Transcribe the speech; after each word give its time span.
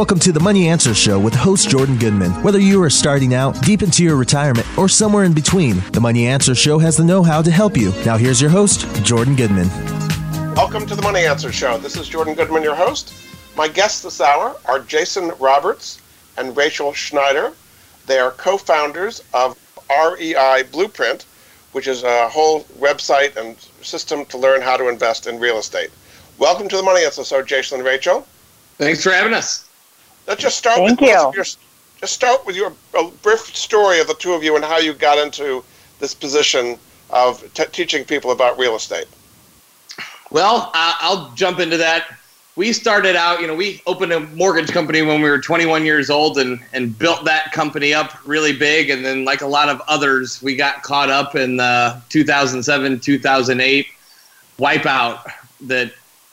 Welcome 0.00 0.18
to 0.20 0.32
the 0.32 0.40
Money 0.40 0.66
Answers 0.66 0.96
Show 0.96 1.20
with 1.20 1.34
host 1.34 1.68
Jordan 1.68 1.98
Goodman. 1.98 2.30
Whether 2.42 2.58
you 2.58 2.82
are 2.82 2.88
starting 2.88 3.34
out, 3.34 3.60
deep 3.60 3.82
into 3.82 4.02
your 4.02 4.16
retirement, 4.16 4.66
or 4.78 4.88
somewhere 4.88 5.24
in 5.24 5.34
between, 5.34 5.80
the 5.92 6.00
Money 6.00 6.26
Answers 6.26 6.56
Show 6.56 6.78
has 6.78 6.96
the 6.96 7.04
know 7.04 7.22
how 7.22 7.42
to 7.42 7.50
help 7.50 7.76
you. 7.76 7.92
Now, 8.06 8.16
here's 8.16 8.40
your 8.40 8.48
host, 8.48 8.86
Jordan 9.04 9.36
Goodman. 9.36 9.68
Welcome 10.54 10.86
to 10.86 10.94
the 10.94 11.02
Money 11.02 11.26
Answers 11.26 11.54
Show. 11.54 11.76
This 11.76 11.98
is 11.98 12.08
Jordan 12.08 12.34
Goodman, 12.34 12.62
your 12.62 12.74
host. 12.74 13.12
My 13.58 13.68
guests 13.68 14.02
this 14.02 14.22
hour 14.22 14.56
are 14.64 14.78
Jason 14.80 15.32
Roberts 15.38 16.00
and 16.38 16.56
Rachel 16.56 16.94
Schneider. 16.94 17.52
They 18.06 18.18
are 18.18 18.30
co 18.30 18.56
founders 18.56 19.22
of 19.34 19.58
REI 19.90 20.62
Blueprint, 20.72 21.26
which 21.72 21.86
is 21.86 22.04
a 22.04 22.26
whole 22.30 22.62
website 22.78 23.36
and 23.36 23.54
system 23.82 24.24
to 24.24 24.38
learn 24.38 24.62
how 24.62 24.78
to 24.78 24.88
invest 24.88 25.26
in 25.26 25.38
real 25.38 25.58
estate. 25.58 25.90
Welcome 26.38 26.70
to 26.70 26.78
the 26.78 26.82
Money 26.82 27.04
Answers 27.04 27.28
Show, 27.28 27.42
Jason 27.42 27.80
and 27.80 27.86
Rachel. 27.86 28.26
Thanks 28.78 29.02
for 29.02 29.10
having 29.10 29.34
us. 29.34 29.66
Let's 30.30 30.42
just 30.42 30.58
start 30.58 30.76
Thank 30.76 31.00
with 31.00 31.08
you. 31.10 31.32
your, 31.34 31.42
just 31.42 31.58
start 32.04 32.46
with 32.46 32.54
your 32.54 32.72
a 32.96 33.08
brief 33.20 33.40
story 33.40 33.98
of 33.98 34.06
the 34.06 34.14
two 34.14 34.32
of 34.32 34.44
you 34.44 34.54
and 34.54 34.64
how 34.64 34.78
you 34.78 34.94
got 34.94 35.18
into 35.18 35.64
this 35.98 36.14
position 36.14 36.78
of 37.10 37.52
t- 37.52 37.64
teaching 37.72 38.04
people 38.04 38.30
about 38.30 38.56
real 38.56 38.76
estate. 38.76 39.06
Well, 40.30 40.70
uh, 40.72 40.94
I'll 41.00 41.32
jump 41.32 41.58
into 41.58 41.76
that. 41.78 42.16
We 42.54 42.72
started 42.72 43.16
out, 43.16 43.40
you 43.40 43.48
know, 43.48 43.56
we 43.56 43.82
opened 43.88 44.12
a 44.12 44.20
mortgage 44.20 44.70
company 44.70 45.02
when 45.02 45.20
we 45.20 45.28
were 45.28 45.40
21 45.40 45.84
years 45.84 46.10
old 46.10 46.38
and, 46.38 46.60
and 46.72 46.96
built 46.96 47.24
that 47.24 47.50
company 47.50 47.92
up 47.92 48.16
really 48.24 48.52
big. 48.52 48.90
And 48.90 49.04
then, 49.04 49.24
like 49.24 49.40
a 49.40 49.48
lot 49.48 49.68
of 49.68 49.82
others, 49.88 50.40
we 50.40 50.54
got 50.54 50.84
caught 50.84 51.10
up 51.10 51.34
in 51.34 51.56
the 51.56 52.00
2007, 52.08 53.00
2008 53.00 53.86
wipeout 54.60 55.24
that 55.62 55.92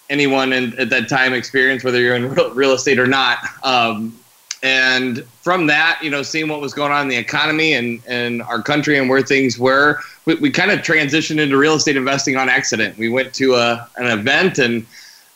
anyone 0.09 0.53
in, 0.53 0.77
at 0.79 0.89
that 0.89 1.09
time 1.09 1.33
experienced, 1.33 1.83
whether 1.83 1.99
you're 1.99 2.15
in 2.15 2.29
real, 2.29 2.53
real 2.53 2.71
estate 2.73 2.99
or 2.99 3.07
not. 3.07 3.39
Um, 3.63 4.17
and 4.63 5.23
from 5.41 5.67
that, 5.67 5.99
you 6.01 6.09
know, 6.09 6.23
seeing 6.23 6.49
what 6.49 6.61
was 6.61 6.73
going 6.73 6.91
on 6.91 7.03
in 7.03 7.07
the 7.07 7.15
economy 7.17 7.73
and, 7.73 8.01
and 8.07 8.41
our 8.41 8.61
country 8.61 8.97
and 8.97 9.09
where 9.09 9.21
things 9.21 9.59
were, 9.59 9.99
we, 10.25 10.35
we 10.35 10.49
kind 10.49 10.71
of 10.71 10.79
transitioned 10.79 11.39
into 11.39 11.57
real 11.57 11.75
estate 11.75 11.95
investing 11.95 12.37
on 12.37 12.49
accident. 12.49 12.97
We 12.97 13.09
went 13.09 13.33
to 13.35 13.55
a, 13.55 13.87
an 13.97 14.07
event 14.07 14.57
and 14.57 14.85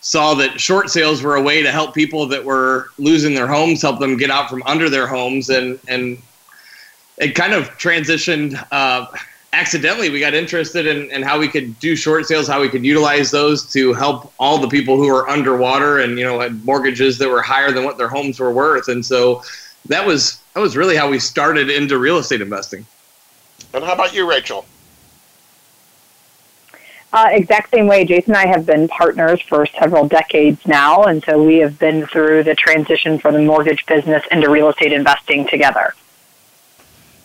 saw 0.01 0.33
that 0.35 0.59
short 0.59 0.89
sales 0.89 1.21
were 1.21 1.35
a 1.35 1.41
way 1.41 1.61
to 1.61 1.71
help 1.71 1.93
people 1.93 2.25
that 2.27 2.43
were 2.43 2.87
losing 2.97 3.35
their 3.35 3.47
homes, 3.47 3.81
help 3.81 3.99
them 3.99 4.17
get 4.17 4.31
out 4.31 4.49
from 4.49 4.63
under 4.63 4.89
their 4.89 5.05
homes. 5.05 5.49
And, 5.49 5.79
and 5.87 6.17
it 7.19 7.35
kind 7.35 7.53
of 7.53 7.69
transitioned 7.77 8.61
uh, 8.71 9.05
accidentally. 9.53 10.09
We 10.09 10.19
got 10.19 10.33
interested 10.33 10.85
in, 10.87 11.11
in 11.11 11.21
how 11.21 11.37
we 11.39 11.47
could 11.47 11.77
do 11.79 11.95
short 11.95 12.25
sales, 12.25 12.47
how 12.47 12.61
we 12.61 12.69
could 12.69 12.85
utilize 12.85 13.31
those 13.31 13.71
to 13.73 13.93
help 13.93 14.33
all 14.39 14.57
the 14.57 14.67
people 14.67 14.95
who 14.95 15.07
were 15.07 15.29
underwater 15.29 15.99
and, 15.99 16.17
you 16.17 16.23
know, 16.23 16.39
had 16.39 16.63
mortgages 16.65 17.17
that 17.17 17.29
were 17.29 17.41
higher 17.41 17.71
than 17.71 17.83
what 17.83 17.97
their 17.97 18.07
homes 18.07 18.39
were 18.39 18.51
worth. 18.51 18.87
And 18.87 19.05
so 19.05 19.43
that 19.87 20.05
was, 20.05 20.41
that 20.53 20.61
was 20.61 20.77
really 20.77 20.95
how 20.95 21.09
we 21.09 21.19
started 21.19 21.69
into 21.69 21.97
real 21.97 22.17
estate 22.17 22.41
investing. 22.41 22.85
And 23.73 23.83
how 23.83 23.93
about 23.93 24.13
you, 24.13 24.29
Rachel? 24.29 24.65
Uh, 27.13 27.27
exact 27.31 27.71
same 27.71 27.87
way. 27.87 28.05
Jason 28.05 28.35
and 28.35 28.37
I 28.37 28.47
have 28.47 28.65
been 28.65 28.87
partners 28.87 29.41
for 29.41 29.65
several 29.65 30.07
decades 30.07 30.65
now, 30.65 31.03
and 31.03 31.21
so 31.23 31.43
we 31.43 31.57
have 31.57 31.77
been 31.77 32.05
through 32.07 32.43
the 32.43 32.55
transition 32.55 33.19
from 33.19 33.33
the 33.33 33.41
mortgage 33.41 33.85
business 33.85 34.23
into 34.31 34.49
real 34.49 34.69
estate 34.69 34.93
investing 34.93 35.45
together. 35.45 35.93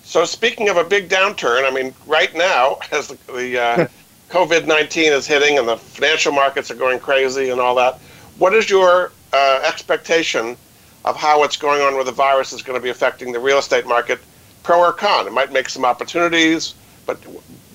So 0.06 0.24
speaking 0.24 0.68
of 0.68 0.76
a 0.76 0.84
big 0.84 1.08
downturn, 1.08 1.68
I 1.68 1.70
mean, 1.72 1.92
right 2.06 2.32
now, 2.32 2.78
as 2.92 3.08
the, 3.08 3.32
the 3.32 3.60
uh, 3.60 3.88
COVID 4.30 4.64
nineteen 4.66 5.12
is 5.12 5.26
hitting 5.26 5.58
and 5.58 5.66
the 5.66 5.76
financial 5.76 6.32
markets 6.32 6.70
are 6.70 6.76
going 6.76 7.00
crazy 7.00 7.50
and 7.50 7.60
all 7.60 7.74
that, 7.74 7.98
what 8.38 8.54
is 8.54 8.70
your 8.70 9.10
uh, 9.32 9.62
expectation 9.66 10.56
of 11.04 11.16
how 11.16 11.40
what's 11.40 11.56
going 11.56 11.82
on 11.82 11.96
with 11.96 12.06
the 12.06 12.12
virus 12.12 12.52
is 12.52 12.62
going 12.62 12.78
to 12.78 12.82
be 12.82 12.88
affecting 12.88 13.32
the 13.32 13.40
real 13.40 13.58
estate 13.58 13.84
market, 13.84 14.20
pro 14.62 14.78
or 14.78 14.92
con? 14.92 15.26
It 15.26 15.32
might 15.32 15.52
make 15.52 15.68
some 15.68 15.84
opportunities, 15.84 16.74
but 17.04 17.18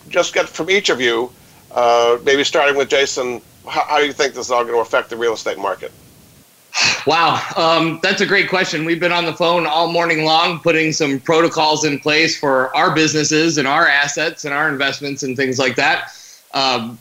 just 0.07 0.33
get 0.33 0.47
from 0.47 0.69
each 0.69 0.89
of 0.89 1.01
you, 1.01 1.31
uh, 1.71 2.17
maybe 2.23 2.45
starting 2.45 2.77
with 2.77 2.89
Jason, 2.89 3.41
how, 3.67 3.83
how 3.83 3.97
do 3.99 4.05
you 4.05 4.13
think 4.13 4.35
this 4.35 4.45
is 4.45 4.51
all 4.51 4.63
going 4.63 4.75
to 4.75 4.81
affect 4.81 5.09
the 5.09 5.17
real 5.17 5.33
estate 5.33 5.57
market? 5.57 5.91
Wow, 7.05 7.41
um, 7.57 7.99
that's 8.01 8.21
a 8.21 8.25
great 8.25 8.49
question. 8.49 8.85
We've 8.85 8.99
been 8.99 9.11
on 9.11 9.25
the 9.25 9.33
phone 9.33 9.65
all 9.65 9.91
morning 9.91 10.23
long, 10.23 10.59
putting 10.59 10.93
some 10.93 11.19
protocols 11.19 11.83
in 11.83 11.99
place 11.99 12.39
for 12.39 12.75
our 12.75 12.93
businesses 12.93 13.57
and 13.57 13.67
our 13.67 13.87
assets 13.87 14.45
and 14.45 14.53
our 14.53 14.69
investments 14.69 15.23
and 15.23 15.35
things 15.35 15.59
like 15.59 15.75
that. 15.75 16.11
Um, 16.53 16.99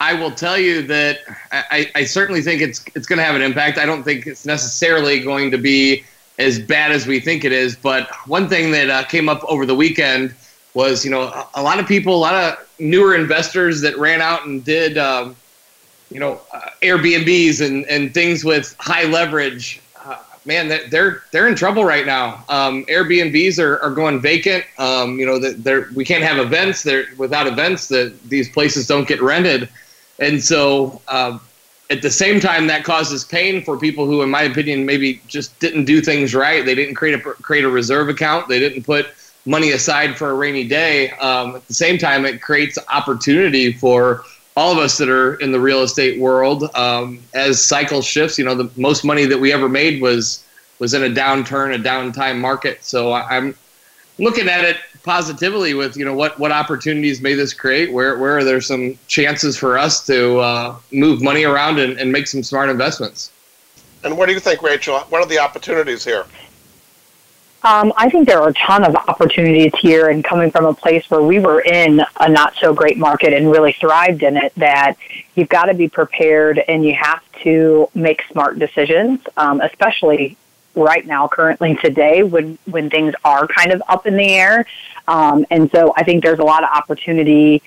I 0.00 0.14
will 0.14 0.30
tell 0.30 0.58
you 0.58 0.82
that 0.82 1.20
I, 1.50 1.90
I 1.94 2.04
certainly 2.04 2.42
think 2.42 2.62
it's 2.62 2.84
it's 2.94 3.06
going 3.06 3.18
to 3.18 3.24
have 3.24 3.34
an 3.34 3.42
impact. 3.42 3.78
I 3.78 3.86
don't 3.86 4.02
think 4.02 4.26
it's 4.26 4.46
necessarily 4.46 5.20
going 5.20 5.50
to 5.50 5.58
be 5.58 6.04
as 6.38 6.58
bad 6.58 6.92
as 6.92 7.06
we 7.06 7.18
think 7.18 7.44
it 7.44 7.52
is. 7.52 7.74
But 7.76 8.08
one 8.26 8.48
thing 8.48 8.70
that 8.72 8.90
uh, 8.90 9.04
came 9.04 9.28
up 9.28 9.42
over 9.44 9.66
the 9.66 9.74
weekend 9.74 10.34
was, 10.74 11.04
you 11.04 11.10
know, 11.10 11.22
a, 11.22 11.48
a, 11.56 11.62
lot 11.62 11.80
of 11.80 11.88
people, 11.88 12.14
a 12.14 12.16
lot 12.16 12.34
of 12.34 12.68
newer 12.78 13.14
investors 13.14 13.80
that 13.80 13.98
ran 13.98 14.20
out 14.20 14.46
and 14.46 14.64
did. 14.64 14.98
Um, 14.98 15.34
you 16.10 16.20
know, 16.20 16.40
uh, 16.52 16.60
Airbnbs 16.82 17.64
and, 17.64 17.84
and 17.86 18.14
things 18.14 18.44
with 18.44 18.74
high 18.78 19.04
leverage, 19.04 19.80
uh, 20.04 20.16
man, 20.44 20.68
they're 20.90 21.22
they're 21.32 21.48
in 21.48 21.54
trouble 21.54 21.84
right 21.84 22.06
now. 22.06 22.44
Um, 22.48 22.84
Airbnbs 22.86 23.58
are, 23.58 23.78
are 23.80 23.90
going 23.90 24.20
vacant. 24.20 24.64
Um, 24.78 25.18
you 25.18 25.26
know, 25.26 25.38
they're, 25.38 25.88
we 25.94 26.04
can't 26.04 26.24
have 26.24 26.38
events. 26.38 26.82
They're, 26.82 27.06
without 27.16 27.46
events, 27.46 27.88
that 27.88 28.18
these 28.28 28.48
places 28.48 28.86
don't 28.86 29.06
get 29.06 29.20
rented, 29.20 29.68
and 30.18 30.42
so 30.42 31.00
um, 31.08 31.40
at 31.90 32.02
the 32.02 32.10
same 32.10 32.38
time, 32.40 32.66
that 32.66 32.84
causes 32.84 33.24
pain 33.24 33.64
for 33.64 33.78
people 33.78 34.06
who, 34.06 34.22
in 34.22 34.30
my 34.30 34.42
opinion, 34.42 34.84
maybe 34.84 35.20
just 35.26 35.58
didn't 35.58 35.84
do 35.84 36.00
things 36.00 36.34
right. 36.34 36.64
They 36.64 36.74
didn't 36.74 36.94
create 36.94 37.14
a 37.14 37.20
create 37.20 37.64
a 37.64 37.70
reserve 37.70 38.08
account. 38.08 38.48
They 38.48 38.58
didn't 38.58 38.84
put 38.84 39.06
money 39.46 39.72
aside 39.72 40.16
for 40.16 40.30
a 40.30 40.34
rainy 40.34 40.64
day. 40.64 41.10
Um, 41.12 41.56
at 41.56 41.66
the 41.66 41.74
same 41.74 41.96
time, 41.96 42.26
it 42.26 42.42
creates 42.42 42.78
opportunity 42.88 43.72
for 43.72 44.24
all 44.58 44.72
of 44.72 44.78
us 44.78 44.98
that 44.98 45.08
are 45.08 45.36
in 45.36 45.52
the 45.52 45.60
real 45.60 45.82
estate 45.82 46.18
world 46.18 46.68
um, 46.74 47.20
as 47.32 47.64
cycle 47.64 48.02
shifts 48.02 48.36
you 48.38 48.44
know 48.44 48.56
the 48.56 48.68
most 48.76 49.04
money 49.04 49.24
that 49.24 49.38
we 49.38 49.52
ever 49.52 49.68
made 49.68 50.02
was 50.02 50.44
was 50.80 50.94
in 50.94 51.04
a 51.04 51.08
downturn 51.08 51.74
a 51.74 51.78
downtime 51.78 52.38
market. 52.38 52.82
So 52.82 53.12
i'm 53.12 53.54
looking 54.18 54.48
at 54.48 54.64
it 54.64 54.76
positively 55.04 55.74
with 55.74 55.96
you 55.96 56.04
know 56.04 56.12
what 56.12 56.38
what 56.40 56.50
opportunities 56.50 57.20
may 57.20 57.34
this 57.34 57.54
create? 57.54 57.92
Where 57.92 58.18
where 58.18 58.36
are 58.38 58.44
there 58.44 58.60
some 58.60 58.98
chances 59.06 59.56
for 59.56 59.78
us 59.78 60.04
to 60.06 60.38
uh, 60.38 60.76
move 60.90 61.22
money 61.22 61.44
around 61.44 61.78
and, 61.78 61.96
and 62.00 62.10
make 62.10 62.26
some 62.26 62.42
smart 62.42 62.68
investments? 62.68 63.30
And 64.02 64.18
what 64.18 64.26
do 64.26 64.32
you 64.32 64.40
think 64.40 64.62
rachel? 64.62 64.98
What 65.10 65.22
are 65.22 65.28
the 65.28 65.38
opportunities 65.38 66.04
here 66.04 66.24
um, 67.62 67.92
I 67.96 68.08
think 68.08 68.28
there 68.28 68.40
are 68.40 68.48
a 68.48 68.54
ton 68.54 68.84
of 68.84 68.94
opportunities 68.94 69.72
here, 69.80 70.08
and 70.08 70.22
coming 70.22 70.50
from 70.50 70.64
a 70.64 70.74
place 70.74 71.10
where 71.10 71.22
we 71.22 71.40
were 71.40 71.60
in 71.60 72.00
a 72.20 72.28
not 72.28 72.54
so 72.54 72.72
great 72.72 72.98
market 72.98 73.32
and 73.32 73.50
really 73.50 73.72
thrived 73.72 74.22
in 74.22 74.36
it, 74.36 74.52
that 74.56 74.96
you've 75.34 75.48
got 75.48 75.64
to 75.64 75.74
be 75.74 75.88
prepared 75.88 76.58
and 76.68 76.84
you 76.84 76.94
have 76.94 77.20
to 77.42 77.88
make 77.94 78.22
smart 78.30 78.58
decisions, 78.58 79.20
um, 79.36 79.60
especially 79.60 80.36
right 80.76 81.04
now, 81.04 81.26
currently 81.26 81.74
today, 81.74 82.22
when 82.22 82.58
when 82.66 82.90
things 82.90 83.14
are 83.24 83.48
kind 83.48 83.72
of 83.72 83.82
up 83.88 84.06
in 84.06 84.16
the 84.16 84.28
air. 84.34 84.64
Um, 85.08 85.44
and 85.50 85.68
so, 85.72 85.92
I 85.96 86.04
think 86.04 86.22
there's 86.22 86.38
a 86.38 86.44
lot 86.44 86.62
of 86.62 86.70
opportunity 86.70 87.62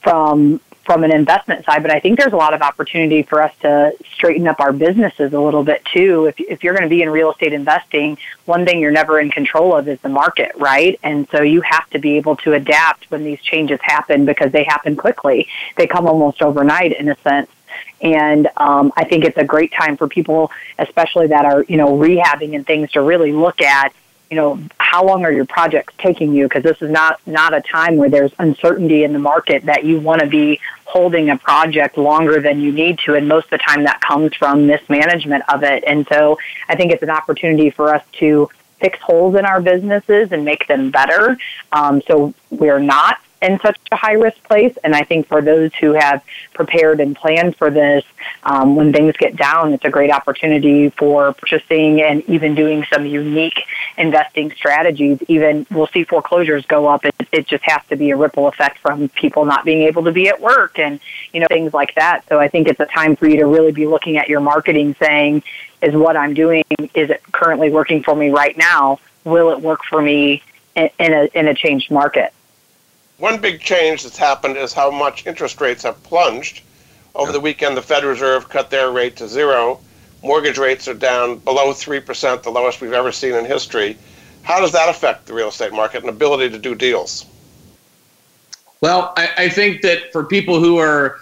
from 0.00 0.60
from 0.84 1.02
an 1.02 1.12
investment 1.12 1.64
side, 1.64 1.82
but 1.82 1.90
I 1.90 2.00
think 2.00 2.18
there's 2.18 2.32
a 2.32 2.36
lot 2.36 2.54
of 2.54 2.60
opportunity 2.60 3.22
for 3.22 3.42
us 3.42 3.52
to 3.62 3.92
straighten 4.14 4.46
up 4.46 4.60
our 4.60 4.72
businesses 4.72 5.32
a 5.32 5.40
little 5.40 5.64
bit 5.64 5.84
too. 5.86 6.26
If, 6.26 6.38
if 6.38 6.62
you're 6.62 6.74
going 6.74 6.88
to 6.88 6.94
be 6.94 7.02
in 7.02 7.10
real 7.10 7.32
estate 7.32 7.52
investing, 7.52 8.18
one 8.44 8.64
thing 8.64 8.80
you're 8.80 8.90
never 8.90 9.18
in 9.18 9.30
control 9.30 9.74
of 9.74 9.88
is 9.88 10.00
the 10.00 10.08
market, 10.08 10.52
right? 10.56 10.98
And 11.02 11.26
so 11.30 11.42
you 11.42 11.62
have 11.62 11.88
to 11.90 11.98
be 11.98 12.16
able 12.16 12.36
to 12.36 12.52
adapt 12.52 13.10
when 13.10 13.24
these 13.24 13.40
changes 13.40 13.80
happen 13.82 14.26
because 14.26 14.52
they 14.52 14.64
happen 14.64 14.96
quickly. 14.96 15.48
They 15.76 15.86
come 15.86 16.06
almost 16.06 16.42
overnight 16.42 16.92
in 16.92 17.08
a 17.08 17.16
sense. 17.18 17.50
And 18.02 18.48
um, 18.58 18.92
I 18.96 19.04
think 19.04 19.24
it's 19.24 19.38
a 19.38 19.44
great 19.44 19.72
time 19.72 19.96
for 19.96 20.06
people, 20.06 20.52
especially 20.78 21.28
that 21.28 21.46
are, 21.46 21.64
you 21.64 21.78
know, 21.78 21.96
rehabbing 21.96 22.54
and 22.54 22.66
things 22.66 22.92
to 22.92 23.00
really 23.00 23.32
look 23.32 23.62
at 23.62 23.92
you 24.30 24.40
know, 24.40 24.60
how 24.78 25.04
long 25.04 25.24
are 25.24 25.30
your 25.30 25.44
projects 25.44 25.94
taking 25.98 26.34
you? 26.34 26.46
Because 26.46 26.64
this 26.64 26.80
is 26.82 26.90
not 26.90 27.20
not 27.26 27.54
a 27.54 27.60
time 27.60 27.96
where 27.96 28.08
there's 28.08 28.32
uncertainty 28.38 29.04
in 29.04 29.12
the 29.12 29.18
market 29.18 29.66
that 29.66 29.84
you 29.84 30.00
want 30.00 30.22
to 30.22 30.26
be 30.26 30.60
holding 30.84 31.30
a 31.30 31.36
project 31.36 31.96
longer 31.96 32.40
than 32.40 32.60
you 32.60 32.72
need 32.72 32.98
to, 33.00 33.14
and 33.14 33.26
most 33.28 33.44
of 33.44 33.50
the 33.50 33.58
time 33.58 33.84
that 33.84 34.00
comes 34.00 34.34
from 34.34 34.66
mismanagement 34.66 35.44
of 35.48 35.62
it. 35.62 35.84
And 35.86 36.06
so, 36.12 36.38
I 36.68 36.76
think 36.76 36.92
it's 36.92 37.02
an 37.02 37.10
opportunity 37.10 37.70
for 37.70 37.94
us 37.94 38.04
to 38.20 38.48
fix 38.80 38.98
holes 39.00 39.34
in 39.34 39.44
our 39.46 39.60
businesses 39.60 40.30
and 40.32 40.44
make 40.44 40.66
them 40.68 40.90
better. 40.90 41.38
Um, 41.72 42.02
so 42.06 42.34
we're 42.50 42.80
not 42.80 43.18
in 43.44 43.60
such 43.60 43.78
a 43.92 43.96
high 43.96 44.14
risk 44.14 44.42
place. 44.44 44.76
And 44.82 44.94
I 44.94 45.02
think 45.02 45.26
for 45.26 45.42
those 45.42 45.72
who 45.74 45.92
have 45.92 46.22
prepared 46.54 47.00
and 47.00 47.14
planned 47.14 47.56
for 47.56 47.70
this, 47.70 48.04
um, 48.42 48.74
when 48.74 48.92
things 48.92 49.16
get 49.16 49.36
down, 49.36 49.74
it's 49.74 49.84
a 49.84 49.90
great 49.90 50.10
opportunity 50.10 50.88
for 50.90 51.34
purchasing 51.34 52.00
and 52.00 52.22
even 52.28 52.54
doing 52.54 52.84
some 52.92 53.06
unique 53.06 53.60
investing 53.98 54.50
strategies. 54.52 55.18
Even 55.28 55.66
we'll 55.70 55.86
see 55.88 56.04
foreclosures 56.04 56.64
go 56.66 56.86
up. 56.86 57.04
It, 57.04 57.14
it 57.32 57.46
just 57.46 57.64
has 57.64 57.82
to 57.88 57.96
be 57.96 58.10
a 58.10 58.16
ripple 58.16 58.48
effect 58.48 58.78
from 58.78 59.08
people 59.10 59.44
not 59.44 59.64
being 59.64 59.82
able 59.82 60.04
to 60.04 60.12
be 60.12 60.28
at 60.28 60.40
work 60.40 60.78
and 60.78 61.00
you 61.32 61.40
know 61.40 61.46
things 61.48 61.74
like 61.74 61.94
that. 61.96 62.26
So 62.28 62.38
I 62.40 62.48
think 62.48 62.68
it's 62.68 62.80
a 62.80 62.86
time 62.86 63.16
for 63.16 63.28
you 63.28 63.36
to 63.38 63.46
really 63.46 63.72
be 63.72 63.86
looking 63.86 64.16
at 64.16 64.28
your 64.28 64.40
marketing, 64.40 64.96
saying, 64.98 65.42
"Is 65.82 65.94
what 65.94 66.16
I'm 66.16 66.34
doing 66.34 66.64
is 66.94 67.10
it 67.10 67.22
currently 67.32 67.70
working 67.70 68.02
for 68.02 68.14
me 68.14 68.30
right 68.30 68.56
now? 68.56 69.00
Will 69.24 69.50
it 69.50 69.60
work 69.60 69.84
for 69.84 70.00
me 70.00 70.42
in, 70.74 70.90
a 70.98 71.28
in 71.34 71.48
a 71.48 71.54
changed 71.54 71.90
market?" 71.90 72.32
One 73.18 73.40
big 73.40 73.60
change 73.60 74.02
that's 74.02 74.16
happened 74.16 74.56
is 74.56 74.72
how 74.72 74.90
much 74.90 75.26
interest 75.26 75.60
rates 75.60 75.84
have 75.84 76.02
plunged. 76.02 76.62
Over 77.14 77.30
the 77.30 77.40
weekend, 77.40 77.76
the 77.76 77.82
Fed 77.82 78.04
Reserve 78.04 78.48
cut 78.48 78.70
their 78.70 78.90
rate 78.90 79.16
to 79.16 79.28
zero. 79.28 79.80
Mortgage 80.22 80.58
rates 80.58 80.88
are 80.88 80.94
down 80.94 81.38
below 81.38 81.72
3%, 81.72 82.42
the 82.42 82.50
lowest 82.50 82.80
we've 82.80 82.92
ever 82.92 83.12
seen 83.12 83.34
in 83.34 83.44
history. 83.44 83.96
How 84.42 84.60
does 84.60 84.72
that 84.72 84.88
affect 84.88 85.26
the 85.26 85.34
real 85.34 85.48
estate 85.48 85.72
market 85.72 86.00
and 86.00 86.08
ability 86.08 86.50
to 86.50 86.58
do 86.58 86.74
deals? 86.74 87.26
Well, 88.80 89.12
I, 89.16 89.30
I 89.38 89.48
think 89.48 89.82
that 89.82 90.12
for 90.12 90.24
people 90.24 90.58
who 90.58 90.78
are 90.78 91.20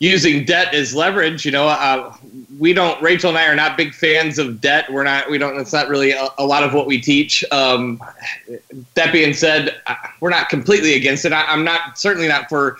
using 0.00 0.44
debt 0.46 0.74
as 0.74 0.94
leverage, 0.94 1.44
you 1.44 1.52
know, 1.52 1.68
uh, 1.68 2.12
we 2.58 2.72
don't. 2.72 3.00
Rachel 3.00 3.28
and 3.28 3.38
I 3.38 3.46
are 3.46 3.54
not 3.54 3.76
big 3.76 3.94
fans 3.94 4.38
of 4.38 4.60
debt. 4.60 4.90
We're 4.92 5.04
not. 5.04 5.30
We 5.30 5.38
don't. 5.38 5.58
It's 5.60 5.72
not 5.72 5.88
really 5.88 6.10
a, 6.10 6.28
a 6.38 6.44
lot 6.44 6.64
of 6.64 6.74
what 6.74 6.86
we 6.86 7.00
teach. 7.00 7.44
Um, 7.52 8.02
that 8.94 9.12
being 9.12 9.32
said, 9.32 9.80
we're 10.20 10.30
not 10.30 10.48
completely 10.48 10.94
against 10.94 11.24
it. 11.24 11.32
I, 11.32 11.52
am 11.52 11.64
not 11.64 11.98
certainly 11.98 12.28
not 12.28 12.48
for 12.48 12.78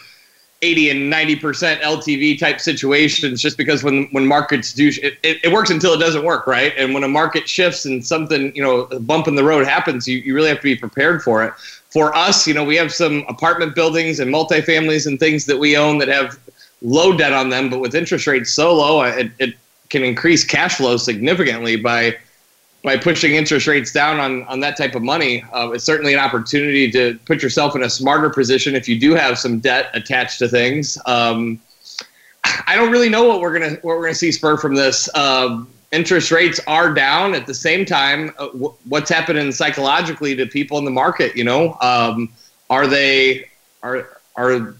80 0.63 0.91
and 0.91 1.11
90 1.11 1.37
percent 1.37 1.83
LTV 1.83 2.39
type 2.39 2.59
situations. 2.61 3.41
Just 3.41 3.59
because 3.59 3.85
when 3.85 4.09
when 4.13 4.27
markets 4.27 4.73
do, 4.73 4.89
it, 4.89 5.19
it, 5.23 5.39
it, 5.45 5.53
works 5.53 5.71
until 5.71 5.93
it 5.93 5.99
doesn't 5.99 6.25
work, 6.25 6.47
right? 6.47 6.73
And 6.77 6.95
when 6.95 7.05
a 7.05 7.09
market 7.09 7.49
shifts 7.49 7.85
and 7.85 8.05
something, 8.05 8.55
you 8.57 8.63
know, 8.63 8.81
a 8.85 8.99
bump 9.01 9.29
in 9.29 9.35
the 9.35 9.45
road 9.45 9.67
happens, 9.67 10.09
you 10.09 10.19
you 10.19 10.35
really 10.35 10.49
have 10.49 10.59
to 10.59 10.65
be 10.65 10.77
prepared 10.77 11.23
for 11.23 11.45
it. 11.45 11.53
For 11.91 12.15
us, 12.17 12.47
you 12.47 12.55
know, 12.55 12.65
we 12.65 12.77
have 12.77 12.93
some 12.93 13.25
apartment 13.29 13.75
buildings 13.75 14.21
and 14.21 14.33
multifamilies 14.33 15.07
and 15.07 15.19
things 15.19 15.45
that 15.47 15.59
we 15.59 15.77
own 15.77 15.99
that 15.99 16.09
have 16.09 16.39
low 16.83 17.17
debt 17.17 17.33
on 17.33 17.51
them, 17.51 17.69
but 17.69 17.81
with 17.81 17.95
interest 17.95 18.27
rates 18.27 18.53
so 18.53 18.75
low, 18.75 19.03
it, 19.03 19.31
it 19.39 19.55
can 19.89 20.05
increase 20.05 20.45
cash 20.45 20.77
flow 20.77 20.97
significantly 20.97 21.77
by 21.77 22.17
by 22.83 22.97
pushing 22.97 23.35
interest 23.35 23.67
rates 23.67 23.93
down 23.93 24.19
on, 24.19 24.43
on 24.45 24.61
that 24.61 24.75
type 24.77 24.95
of 24.95 25.03
money. 25.03 25.45
Uh, 25.53 25.71
it's 25.73 25.85
certainly 25.85 26.15
an 26.15 26.19
opportunity 26.19 26.91
to 26.91 27.19
put 27.27 27.43
yourself 27.43 27.77
in 27.77 27.83
a 27.83 27.91
smarter 27.91 28.31
position 28.31 28.75
if 28.75 28.89
you 28.89 28.99
do 28.99 29.15
have 29.15 29.39
some 29.39 29.59
debt 29.59 29.91
attached 29.93 30.39
to 30.39 30.49
things. 30.49 30.97
Um, 31.05 31.61
I 32.67 32.75
don't 32.77 32.91
really 32.91 33.11
know 33.11 33.29
what 33.29 33.41
we're 33.41 33.53
gonna 33.53 33.77
what 33.83 33.97
we're 33.97 34.03
gonna 34.03 34.15
see 34.15 34.33
spur 34.33 34.57
from 34.57 34.75
this. 34.75 35.15
Um, 35.15 35.69
interest 35.93 36.31
rates 36.31 36.59
are 36.67 36.95
down 36.95 37.35
at 37.35 37.47
the 37.47 37.55
same 37.55 37.85
time. 37.85 38.33
Uh, 38.39 38.49
what's 38.49 39.11
happening 39.11 39.53
psychologically 39.53 40.35
to 40.37 40.47
people 40.47 40.79
in 40.79 40.85
the 40.85 40.91
market? 40.91 41.37
You 41.37 41.45
know, 41.45 41.77
um, 41.83 42.31
are 42.71 42.87
they 42.87 43.51
are 43.83 44.09
are 44.37 44.75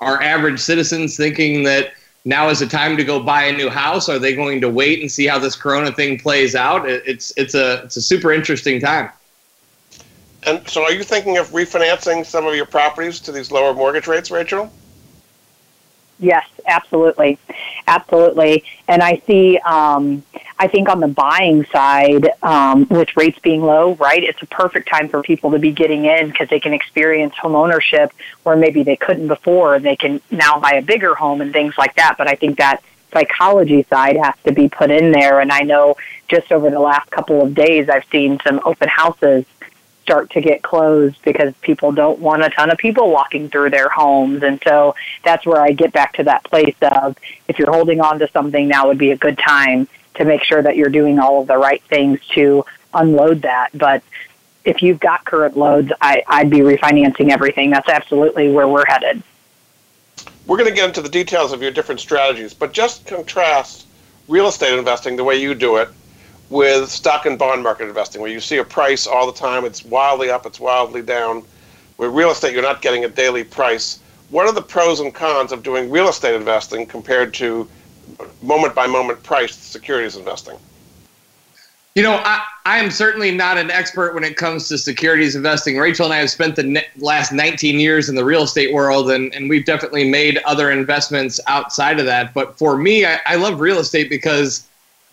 our 0.00 0.22
average 0.22 0.60
citizens 0.60 1.16
thinking 1.16 1.62
that 1.64 1.92
now 2.24 2.48
is 2.48 2.58
the 2.58 2.66
time 2.66 2.96
to 2.96 3.04
go 3.04 3.22
buy 3.22 3.44
a 3.44 3.52
new 3.52 3.70
house? 3.70 4.08
Are 4.08 4.18
they 4.18 4.34
going 4.34 4.60
to 4.60 4.68
wait 4.68 5.00
and 5.00 5.10
see 5.10 5.26
how 5.26 5.38
this 5.38 5.56
Corona 5.56 5.92
thing 5.92 6.18
plays 6.18 6.54
out? 6.54 6.88
It's 6.88 7.32
it's 7.36 7.54
a 7.54 7.82
it's 7.84 7.96
a 7.96 8.02
super 8.02 8.32
interesting 8.32 8.80
time. 8.80 9.10
And 10.44 10.66
so, 10.68 10.84
are 10.84 10.92
you 10.92 11.02
thinking 11.02 11.38
of 11.38 11.48
refinancing 11.50 12.24
some 12.24 12.46
of 12.46 12.54
your 12.54 12.66
properties 12.66 13.20
to 13.20 13.32
these 13.32 13.50
lower 13.50 13.74
mortgage 13.74 14.06
rates, 14.06 14.30
Rachel? 14.30 14.72
Yes, 16.18 16.46
absolutely, 16.66 17.38
absolutely. 17.86 18.64
And 18.88 19.02
I 19.02 19.22
see. 19.26 19.58
Um, 19.58 20.22
I 20.58 20.68
think 20.68 20.88
on 20.88 21.00
the 21.00 21.08
buying 21.08 21.66
side, 21.66 22.30
um, 22.42 22.86
with 22.88 23.14
rates 23.16 23.38
being 23.40 23.60
low, 23.60 23.94
right, 23.94 24.22
it's 24.22 24.40
a 24.40 24.46
perfect 24.46 24.88
time 24.88 25.08
for 25.08 25.22
people 25.22 25.50
to 25.50 25.58
be 25.58 25.70
getting 25.70 26.06
in 26.06 26.28
because 26.28 26.48
they 26.48 26.60
can 26.60 26.72
experience 26.72 27.34
home 27.36 27.54
ownership 27.54 28.12
where 28.42 28.56
maybe 28.56 28.82
they 28.82 28.96
couldn't 28.96 29.28
before. 29.28 29.74
And 29.74 29.84
they 29.84 29.96
can 29.96 30.20
now 30.30 30.58
buy 30.58 30.72
a 30.72 30.82
bigger 30.82 31.14
home 31.14 31.42
and 31.42 31.52
things 31.52 31.74
like 31.76 31.94
that. 31.96 32.14
But 32.16 32.28
I 32.28 32.36
think 32.36 32.56
that 32.56 32.82
psychology 33.12 33.84
side 33.90 34.16
has 34.16 34.34
to 34.44 34.52
be 34.52 34.68
put 34.68 34.90
in 34.90 35.12
there. 35.12 35.40
And 35.40 35.52
I 35.52 35.60
know 35.60 35.96
just 36.28 36.50
over 36.50 36.70
the 36.70 36.80
last 36.80 37.10
couple 37.10 37.42
of 37.42 37.54
days, 37.54 37.90
I've 37.90 38.06
seen 38.10 38.38
some 38.46 38.60
open 38.64 38.88
houses 38.88 39.44
start 40.02 40.30
to 40.30 40.40
get 40.40 40.62
closed 40.62 41.20
because 41.22 41.52
people 41.62 41.92
don't 41.92 42.20
want 42.20 42.42
a 42.42 42.48
ton 42.48 42.70
of 42.70 42.78
people 42.78 43.10
walking 43.10 43.50
through 43.50 43.70
their 43.70 43.90
homes. 43.90 44.42
And 44.42 44.62
so 44.64 44.94
that's 45.22 45.44
where 45.44 45.60
I 45.60 45.72
get 45.72 45.92
back 45.92 46.14
to 46.14 46.24
that 46.24 46.44
place 46.44 46.76
of 46.80 47.18
if 47.46 47.58
you're 47.58 47.72
holding 47.72 48.00
on 48.00 48.20
to 48.20 48.28
something, 48.30 48.68
now 48.68 48.86
would 48.86 48.98
be 48.98 49.10
a 49.10 49.16
good 49.16 49.36
time 49.36 49.86
to 50.16 50.24
make 50.24 50.42
sure 50.44 50.62
that 50.62 50.76
you're 50.76 50.90
doing 50.90 51.18
all 51.18 51.40
of 51.40 51.46
the 51.46 51.56
right 51.56 51.82
things 51.84 52.20
to 52.34 52.64
unload 52.94 53.42
that. 53.42 53.70
But 53.74 54.02
if 54.64 54.82
you've 54.82 55.00
got 55.00 55.24
current 55.24 55.56
loads, 55.56 55.92
I, 56.00 56.22
I'd 56.26 56.50
be 56.50 56.58
refinancing 56.58 57.30
everything. 57.30 57.70
That's 57.70 57.88
absolutely 57.88 58.50
where 58.50 58.66
we're 58.66 58.86
headed. 58.86 59.22
We're 60.46 60.56
going 60.56 60.68
to 60.68 60.74
get 60.74 60.88
into 60.88 61.02
the 61.02 61.08
details 61.08 61.52
of 61.52 61.62
your 61.62 61.70
different 61.70 62.00
strategies, 62.00 62.54
but 62.54 62.72
just 62.72 63.06
contrast 63.06 63.86
real 64.28 64.48
estate 64.48 64.76
investing 64.78 65.16
the 65.16 65.24
way 65.24 65.40
you 65.40 65.54
do 65.54 65.76
it 65.76 65.88
with 66.50 66.88
stock 66.88 67.26
and 67.26 67.38
bond 67.38 67.62
market 67.62 67.88
investing, 67.88 68.20
where 68.20 68.30
you 68.30 68.40
see 68.40 68.58
a 68.58 68.64
price 68.64 69.06
all 69.06 69.26
the 69.26 69.36
time, 69.36 69.64
it's 69.64 69.84
wildly 69.84 70.30
up, 70.30 70.46
it's 70.46 70.60
wildly 70.60 71.02
down. 71.02 71.42
With 71.98 72.12
real 72.12 72.30
estate, 72.30 72.52
you're 72.52 72.62
not 72.62 72.82
getting 72.82 73.04
a 73.04 73.08
daily 73.08 73.42
price. 73.42 73.98
What 74.30 74.46
are 74.46 74.52
the 74.52 74.62
pros 74.62 75.00
and 75.00 75.12
cons 75.12 75.50
of 75.50 75.62
doing 75.62 75.90
real 75.90 76.08
estate 76.08 76.34
investing 76.34 76.86
compared 76.86 77.34
to 77.34 77.68
moment 78.42 78.74
by 78.74 78.86
moment 78.86 79.22
priced 79.22 79.72
securities 79.72 80.16
investing? 80.16 80.56
You 81.96 82.02
know, 82.02 82.20
I, 82.24 82.42
I 82.66 82.76
am 82.76 82.90
certainly 82.90 83.30
not 83.30 83.56
an 83.56 83.70
expert 83.70 84.14
when 84.14 84.22
it 84.22 84.36
comes 84.36 84.68
to 84.68 84.76
securities 84.76 85.34
investing. 85.34 85.78
Rachel 85.78 86.04
and 86.04 86.12
I 86.12 86.18
have 86.18 86.28
spent 86.28 86.56
the 86.56 86.62
ne- 86.62 86.86
last 86.98 87.32
19 87.32 87.80
years 87.80 88.10
in 88.10 88.14
the 88.14 88.24
real 88.24 88.42
estate 88.42 88.74
world, 88.74 89.10
and, 89.10 89.34
and 89.34 89.48
we've 89.48 89.64
definitely 89.64 90.06
made 90.06 90.38
other 90.44 90.70
investments 90.70 91.40
outside 91.46 91.98
of 91.98 92.04
that. 92.04 92.34
But 92.34 92.58
for 92.58 92.76
me, 92.76 93.06
I, 93.06 93.20
I 93.24 93.36
love 93.36 93.60
real 93.60 93.78
estate 93.78 94.10
because 94.10 94.66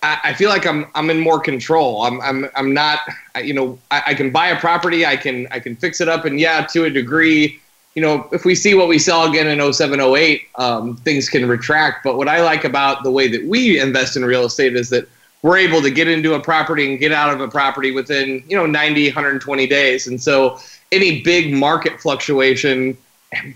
I, 0.04 0.20
I, 0.26 0.34
feel 0.34 0.50
like 0.50 0.68
I'm 0.68 0.88
I'm 0.94 1.10
in 1.10 1.22
more 1.22 1.40
control. 1.40 2.04
I'm 2.04 2.20
I'm 2.20 2.50
I'm 2.56 2.74
not. 2.74 3.00
You 3.42 3.54
know, 3.54 3.80
I, 3.90 4.04
I 4.08 4.14
can 4.14 4.30
buy 4.30 4.50
a 4.50 4.60
property, 4.60 5.06
I 5.06 5.16
can 5.16 5.48
I 5.52 5.62
can 5.62 5.78
fix 5.78 6.02
it 6.02 6.10
up, 6.10 6.26
and 6.26 6.38
yeah, 6.38 6.66
to 6.66 6.84
a 6.84 6.90
degree, 6.90 7.62
you 7.96 8.02
know, 8.02 8.28
if 8.32 8.44
we 8.44 8.56
see 8.56 8.74
what 8.74 8.88
we 8.88 8.98
saw 8.98 9.30
again 9.30 9.48
in 9.48 9.74
07, 9.74 10.00
08, 10.00 10.42
um, 10.56 10.96
things 10.98 11.30
can 11.30 11.48
retract. 11.48 12.04
But 12.04 12.18
what 12.18 12.28
I 12.28 12.42
like 12.42 12.64
about 12.64 13.04
the 13.04 13.12
way 13.12 13.28
that 13.28 13.46
we 13.46 13.80
invest 13.80 14.18
in 14.18 14.26
real 14.26 14.46
estate 14.46 14.76
is 14.76 14.90
that 14.90 15.08
we're 15.44 15.58
able 15.58 15.82
to 15.82 15.92
get 15.92 16.08
into 16.08 16.34
a 16.34 16.40
property 16.40 16.90
and 16.90 17.00
get 17.00 17.12
out 17.12 17.34
of 17.34 17.42
a 17.42 17.48
property 17.48 17.92
within, 17.92 18.44
you 18.48 18.56
know, 18.56 18.66
90, 18.66 19.10
120 19.10 19.68
days. 19.68 20.08
And 20.08 20.22
so 20.22 20.58
any 20.92 21.22
big 21.22 21.54
market 21.54 22.00
fluctuation 22.00 22.98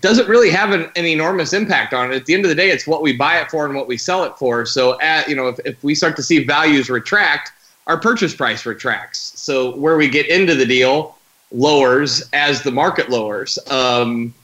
doesn't 0.00 0.28
really 0.28 0.50
have 0.50 0.70
an, 0.72 0.90
an, 0.96 1.06
enormous 1.06 1.52
impact 1.52 1.94
on 1.94 2.12
it. 2.12 2.16
At 2.16 2.26
the 2.26 2.34
end 2.34 2.44
of 2.44 2.48
the 2.48 2.54
day, 2.54 2.70
it's 2.70 2.86
what 2.86 3.00
we 3.00 3.16
buy 3.16 3.40
it 3.40 3.50
for 3.50 3.64
and 3.64 3.74
what 3.74 3.86
we 3.86 3.96
sell 3.96 4.24
it 4.24 4.36
for. 4.36 4.66
So, 4.66 5.00
at, 5.00 5.28
you 5.28 5.36
know, 5.36 5.48
if, 5.48 5.58
if 5.64 5.84
we 5.84 5.94
start 5.94 6.16
to 6.16 6.22
see 6.22 6.44
values 6.44 6.90
retract, 6.90 7.52
our 7.86 7.96
purchase 7.96 8.34
price 8.34 8.66
retracts. 8.66 9.40
So 9.40 9.74
where 9.76 9.96
we 9.96 10.08
get 10.08 10.26
into 10.28 10.54
the 10.54 10.66
deal, 10.66 11.16
lowers 11.50 12.28
as 12.32 12.62
the 12.62 12.70
market 12.70 13.08
lowers. 13.08 13.58
Um, 13.70 14.34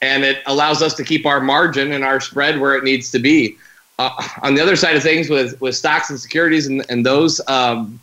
and 0.00 0.24
it 0.24 0.42
allows 0.46 0.82
us 0.82 0.94
to 0.94 1.04
keep 1.04 1.26
our 1.26 1.40
margin 1.40 1.92
and 1.92 2.04
our 2.04 2.20
spread 2.20 2.60
where 2.60 2.76
it 2.76 2.84
needs 2.84 3.10
to 3.10 3.18
be. 3.18 3.56
Uh, 3.98 4.10
on 4.42 4.54
the 4.54 4.62
other 4.62 4.76
side 4.76 4.94
of 4.94 5.02
things, 5.02 5.28
with, 5.28 5.60
with 5.60 5.74
stocks 5.74 6.08
and 6.08 6.20
securities 6.20 6.68
and, 6.68 6.84
and 6.88 7.04
those, 7.04 7.40
um, 7.48 7.98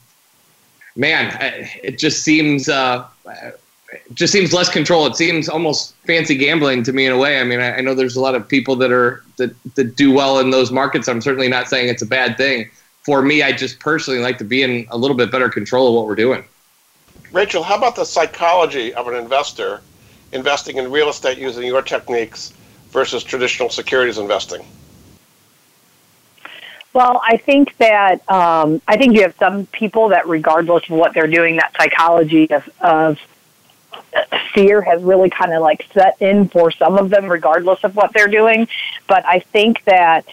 man, 0.95 1.35
it 1.81 1.97
just 1.97 2.23
seems 2.23 2.67
uh, 2.67 3.07
just 4.13 4.33
seems 4.33 4.51
less 4.53 4.69
control. 4.69 5.05
It 5.05 5.15
seems 5.15 5.47
almost 5.47 5.95
fancy 6.05 6.35
gambling 6.35 6.83
to 6.83 6.93
me 6.93 7.05
in 7.05 7.13
a 7.13 7.17
way. 7.17 7.39
I 7.39 7.43
mean, 7.43 7.59
I, 7.59 7.77
I 7.77 7.81
know 7.81 7.93
there's 7.93 8.15
a 8.15 8.21
lot 8.21 8.35
of 8.35 8.47
people 8.47 8.75
that 8.77 8.91
are 8.91 9.23
that, 9.37 9.55
that 9.75 9.95
do 9.95 10.11
well 10.11 10.39
in 10.39 10.49
those 10.49 10.71
markets. 10.71 11.07
I'm 11.07 11.21
certainly 11.21 11.47
not 11.47 11.67
saying 11.67 11.89
it's 11.89 12.01
a 12.01 12.07
bad 12.07 12.37
thing. 12.37 12.69
For 13.03 13.21
me, 13.21 13.43
I 13.43 13.51
just 13.51 13.79
personally 13.79 14.19
like 14.19 14.37
to 14.39 14.43
be 14.43 14.63
in 14.63 14.87
a 14.89 14.97
little 14.97 15.15
bit 15.15 15.31
better 15.31 15.49
control 15.49 15.87
of 15.87 15.93
what 15.93 16.07
we're 16.07 16.15
doing. 16.15 16.43
Rachel, 17.35 17.63
how 17.63 17.75
about 17.75 17.97
the 17.97 18.05
psychology 18.05 18.93
of 18.93 19.09
an 19.09 19.15
investor 19.15 19.81
investing 20.31 20.77
in 20.77 20.89
real 20.89 21.09
estate 21.09 21.37
using 21.37 21.63
your 21.63 21.81
techniques 21.81 22.53
versus 22.91 23.25
traditional 23.25 23.69
securities 23.69 24.17
investing? 24.17 24.65
Well, 26.93 27.21
I 27.21 27.35
think 27.35 27.75
that 27.75 28.21
um, 28.31 28.81
I 28.87 28.95
think 28.95 29.15
you 29.15 29.23
have 29.23 29.35
some 29.37 29.65
people 29.65 30.07
that, 30.09 30.29
regardless 30.29 30.85
of 30.85 30.91
what 30.91 31.13
they're 31.13 31.27
doing, 31.27 31.57
that 31.57 31.75
psychology 31.77 32.49
of, 32.51 32.69
of 32.79 33.19
fear 34.53 34.81
has 34.81 35.03
really 35.03 35.29
kind 35.29 35.51
of 35.51 35.61
like 35.61 35.85
set 35.93 36.15
in 36.21 36.47
for 36.47 36.71
some 36.71 36.97
of 36.97 37.09
them, 37.09 37.25
regardless 37.25 37.83
of 37.83 37.97
what 37.97 38.13
they're 38.13 38.29
doing. 38.29 38.69
But 39.07 39.25
I 39.25 39.39
think 39.39 39.83
that 39.83 40.25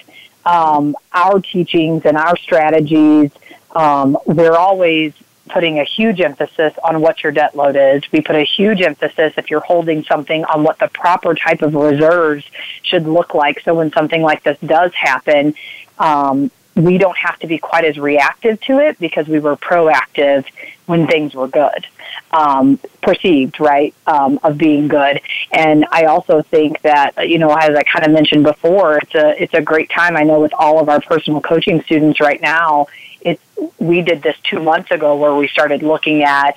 um, 0.47 0.95
our 1.13 1.41
teachings 1.41 2.03
and 2.05 2.17
our 2.17 2.37
strategies, 2.37 3.33
um, 3.75 4.17
we're 4.25 4.55
always 4.55 5.15
putting 5.53 5.79
a 5.79 5.85
huge 5.85 6.21
emphasis 6.21 6.73
on 6.83 7.01
what 7.01 7.23
your 7.23 7.33
debt 7.33 7.55
load 7.55 7.77
is. 7.77 8.03
We 8.11 8.21
put 8.21 8.37
a 8.37 8.45
huge 8.45 8.81
emphasis 8.81 9.35
if 9.37 9.51
you're 9.51 9.61
holding 9.61 10.03
something 10.05 10.45
on 10.45 10.63
what 10.63 10.79
the 10.79 10.89
proper 10.89 11.35
type 11.35 11.63
of 11.63 11.75
reserves 11.75 12.45
should 12.83 13.07
look 13.07 13.35
like. 13.35 13.61
So 13.61 13.75
when 13.75 13.93
something 13.93 14.23
like 14.23 14.43
this 14.43 14.59
does 14.61 14.93
happen, 14.95 15.55
um, 15.99 16.51
we 16.75 16.99
don't 16.99 17.17
have 17.17 17.39
to 17.41 17.47
be 17.47 17.59
quite 17.59 17.85
as 17.85 17.99
reactive 17.99 18.61
to 18.63 18.79
it 18.79 18.99
because 18.99 19.29
we 19.29 19.39
were 19.39 19.57
proactive 19.57 20.45
when 20.87 21.07
things 21.07 21.35
were 21.35 21.49
good, 21.49 21.87
um, 22.31 22.79
perceived, 23.03 23.61
right, 23.61 23.95
um, 24.07 24.41
of 24.43 24.57
being 24.57 24.89
good. 24.89 25.21
And 25.53 25.87
I 25.91 26.05
also 26.05 26.43
think 26.43 26.81
that, 26.83 27.29
you 27.29 27.39
know, 27.39 27.55
as 27.55 27.77
I 27.77 27.83
kind 27.83 28.07
of 28.07 28.13
mentioned 28.13 28.45
before, 28.45 28.99
it's 28.99 29.15
a, 29.15 29.43
it's 29.43 29.55
a 29.55 29.63
great 29.63 29.91
time. 29.91 30.17
I 30.17 30.23
know 30.23 30.41
with 30.41 30.55
all 30.55 30.81
of 30.81 30.89
our 30.89 31.01
personal 31.01 31.41
coaching 31.41 31.83
students 31.83 32.21
right 32.21 32.41
now, 32.41 32.87
it, 33.21 33.39
we 33.79 34.01
did 34.01 34.23
this 34.23 34.37
two 34.43 34.61
months 34.61 34.91
ago 34.91 35.17
where 35.17 35.35
we 35.35 35.49
started 35.49 35.83
looking 35.83 36.25
at 36.25 36.57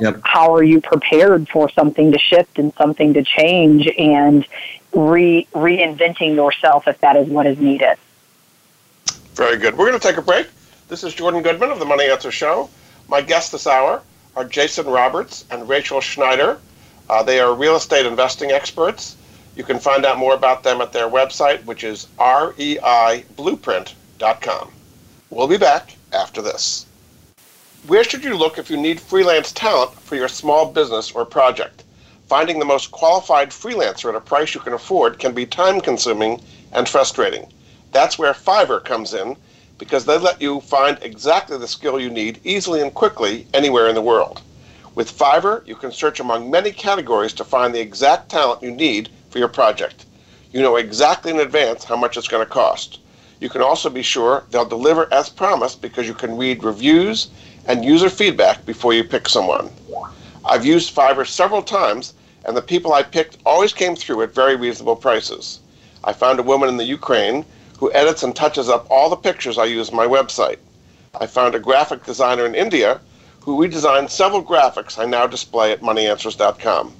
Yep. 0.00 0.20
How 0.24 0.54
are 0.54 0.62
you 0.62 0.80
prepared 0.80 1.48
for 1.48 1.70
something 1.70 2.12
to 2.12 2.18
shift 2.18 2.58
and 2.58 2.72
something 2.74 3.14
to 3.14 3.22
change 3.22 3.88
and 3.98 4.46
re- 4.92 5.46
reinventing 5.54 6.34
yourself 6.34 6.86
if 6.86 7.00
that 7.00 7.16
is 7.16 7.28
what 7.28 7.46
is 7.46 7.58
needed? 7.58 7.96
Very 9.36 9.56
good. 9.58 9.76
We're 9.76 9.86
going 9.86 10.00
to 10.00 10.08
take 10.08 10.16
a 10.16 10.22
break. 10.22 10.48
This 10.88 11.04
is 11.04 11.12
Jordan 11.12 11.42
Goodman 11.42 11.70
of 11.70 11.78
the 11.78 11.84
Money 11.84 12.06
Answers 12.06 12.32
Show. 12.32 12.70
My 13.06 13.20
guests 13.20 13.50
this 13.50 13.66
hour 13.66 14.00
are 14.34 14.46
Jason 14.46 14.86
Roberts 14.86 15.44
and 15.50 15.68
Rachel 15.68 16.00
Schneider. 16.00 16.58
Uh, 17.10 17.22
they 17.22 17.38
are 17.38 17.54
real 17.54 17.76
estate 17.76 18.06
investing 18.06 18.50
experts. 18.50 19.14
You 19.54 19.62
can 19.62 19.78
find 19.78 20.06
out 20.06 20.16
more 20.16 20.32
about 20.32 20.62
them 20.62 20.80
at 20.80 20.94
their 20.94 21.10
website, 21.10 21.62
which 21.66 21.84
is 21.84 22.06
reiblueprint.com. 22.18 24.72
We'll 25.28 25.48
be 25.48 25.58
back 25.58 25.94
after 26.14 26.40
this. 26.40 26.86
Where 27.86 28.04
should 28.04 28.24
you 28.24 28.38
look 28.38 28.56
if 28.56 28.70
you 28.70 28.78
need 28.78 28.98
freelance 28.98 29.52
talent 29.52 29.92
for 30.00 30.16
your 30.16 30.28
small 30.28 30.72
business 30.72 31.12
or 31.12 31.26
project? 31.26 31.84
Finding 32.26 32.58
the 32.58 32.64
most 32.64 32.90
qualified 32.90 33.50
freelancer 33.50 34.08
at 34.08 34.14
a 34.14 34.20
price 34.20 34.54
you 34.54 34.62
can 34.62 34.72
afford 34.72 35.18
can 35.18 35.34
be 35.34 35.44
time 35.44 35.82
consuming 35.82 36.42
and 36.72 36.88
frustrating. 36.88 37.52
That's 37.96 38.18
where 38.18 38.34
Fiverr 38.34 38.84
comes 38.84 39.14
in 39.14 39.38
because 39.78 40.04
they 40.04 40.18
let 40.18 40.42
you 40.42 40.60
find 40.60 40.98
exactly 41.00 41.56
the 41.56 41.66
skill 41.66 41.98
you 41.98 42.10
need 42.10 42.40
easily 42.44 42.82
and 42.82 42.92
quickly 42.92 43.46
anywhere 43.54 43.88
in 43.88 43.94
the 43.94 44.02
world. 44.02 44.42
With 44.94 45.16
Fiverr, 45.16 45.66
you 45.66 45.76
can 45.76 45.90
search 45.90 46.20
among 46.20 46.50
many 46.50 46.72
categories 46.72 47.32
to 47.32 47.42
find 47.42 47.74
the 47.74 47.80
exact 47.80 48.28
talent 48.28 48.62
you 48.62 48.70
need 48.70 49.08
for 49.30 49.38
your 49.38 49.48
project. 49.48 50.04
You 50.52 50.60
know 50.60 50.76
exactly 50.76 51.30
in 51.30 51.40
advance 51.40 51.84
how 51.84 51.96
much 51.96 52.18
it's 52.18 52.28
going 52.28 52.44
to 52.44 52.52
cost. 52.52 53.00
You 53.40 53.48
can 53.48 53.62
also 53.62 53.88
be 53.88 54.02
sure 54.02 54.44
they'll 54.50 54.66
deliver 54.66 55.10
as 55.10 55.30
promised 55.30 55.80
because 55.80 56.06
you 56.06 56.12
can 56.12 56.36
read 56.36 56.64
reviews 56.64 57.28
and 57.66 57.82
user 57.82 58.10
feedback 58.10 58.66
before 58.66 58.92
you 58.92 59.04
pick 59.04 59.26
someone. 59.26 59.70
I've 60.44 60.66
used 60.66 60.94
Fiverr 60.94 61.26
several 61.26 61.62
times, 61.62 62.12
and 62.44 62.54
the 62.54 62.60
people 62.60 62.92
I 62.92 63.02
picked 63.02 63.38
always 63.46 63.72
came 63.72 63.96
through 63.96 64.20
at 64.20 64.34
very 64.34 64.54
reasonable 64.54 64.96
prices. 64.96 65.60
I 66.04 66.12
found 66.12 66.38
a 66.38 66.42
woman 66.42 66.68
in 66.68 66.76
the 66.76 66.84
Ukraine 66.84 67.46
who 67.78 67.92
edits 67.92 68.22
and 68.22 68.34
touches 68.34 68.68
up 68.68 68.86
all 68.90 69.10
the 69.10 69.16
pictures 69.16 69.58
I 69.58 69.64
use 69.64 69.90
on 69.90 69.96
my 69.96 70.06
website. 70.06 70.58
I 71.20 71.26
found 71.26 71.54
a 71.54 71.60
graphic 71.60 72.04
designer 72.04 72.46
in 72.46 72.54
India 72.54 73.00
who 73.40 73.58
redesigned 73.58 74.10
several 74.10 74.42
graphics 74.42 74.98
I 74.98 75.06
now 75.06 75.26
display 75.26 75.72
at 75.72 75.80
moneyanswers.com. 75.80 76.92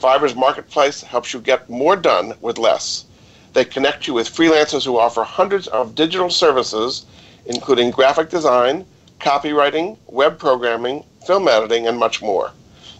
Fiverr's 0.00 0.34
marketplace 0.34 1.02
helps 1.02 1.34
you 1.34 1.40
get 1.40 1.68
more 1.68 1.94
done 1.94 2.34
with 2.40 2.58
less. 2.58 3.04
They 3.52 3.64
connect 3.64 4.06
you 4.06 4.14
with 4.14 4.34
freelancers 4.34 4.84
who 4.84 4.98
offer 4.98 5.24
hundreds 5.24 5.66
of 5.68 5.94
digital 5.94 6.30
services, 6.30 7.04
including 7.46 7.90
graphic 7.90 8.30
design, 8.30 8.86
copywriting, 9.18 9.98
web 10.06 10.38
programming, 10.38 11.04
film 11.26 11.48
editing, 11.48 11.86
and 11.86 11.98
much 11.98 12.22
more. 12.22 12.52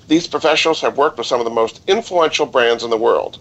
These 0.09 0.27
professionals 0.27 0.81
have 0.81 0.99
worked 0.99 1.19
with 1.19 1.27
some 1.27 1.41
of 1.41 1.45
the 1.45 1.51
most 1.51 1.81
influential 1.87 2.45
brands 2.45 2.85
in 2.85 2.91
the 2.91 2.97
world. 2.97 3.39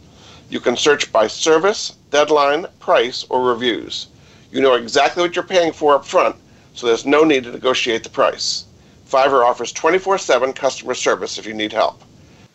You 0.51 0.59
can 0.59 0.75
search 0.75 1.11
by 1.11 1.27
service, 1.27 1.93
deadline, 2.09 2.65
price, 2.79 3.23
or 3.29 3.43
reviews. 3.43 4.07
You 4.51 4.61
know 4.61 4.73
exactly 4.73 5.21
what 5.21 5.35
you're 5.35 5.43
paying 5.43 5.71
for 5.71 5.93
up 5.93 6.03
front, 6.05 6.35
so 6.73 6.87
there's 6.87 7.05
no 7.05 7.23
need 7.23 7.43
to 7.43 7.51
negotiate 7.51 8.03
the 8.03 8.09
price. 8.09 8.63
Fiverr 9.07 9.45
offers 9.45 9.71
24 9.71 10.17
7 10.17 10.53
customer 10.53 10.95
service 10.95 11.37
if 11.37 11.45
you 11.45 11.53
need 11.53 11.71
help. 11.71 12.01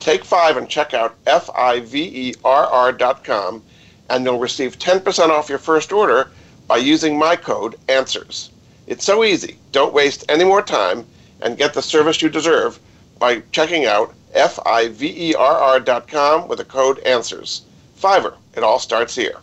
Take 0.00 0.24
5 0.24 0.56
and 0.56 0.68
check 0.68 0.92
out 0.92 1.14
F-I-V-E-R-R.com 1.26 1.62
and 4.10 4.24
you'll 4.24 4.40
receive 4.40 4.76
10% 4.78 5.28
off 5.30 5.48
your 5.48 5.58
first 5.58 5.92
order 5.92 6.30
by 6.66 6.78
using 6.78 7.16
my 7.16 7.36
code 7.36 7.76
ANSWERS. 7.88 8.50
It's 8.88 9.04
so 9.04 9.22
easy. 9.22 9.56
Don't 9.70 9.94
waste 9.94 10.24
any 10.28 10.42
more 10.42 10.62
time 10.62 11.06
and 11.40 11.56
get 11.56 11.74
the 11.74 11.82
service 11.82 12.20
you 12.22 12.28
deserve 12.28 12.80
by 13.20 13.42
checking 13.52 13.84
out 13.86 14.12
F-I-V-E-R-R.com 14.34 14.88
with 16.48 16.58
the 16.58 16.64
code 16.64 16.98
ANSWERS. 17.06 17.60
Fiverr. 18.04 18.36
It 18.54 18.62
all 18.62 18.78
starts 18.78 19.16
here. 19.16 19.36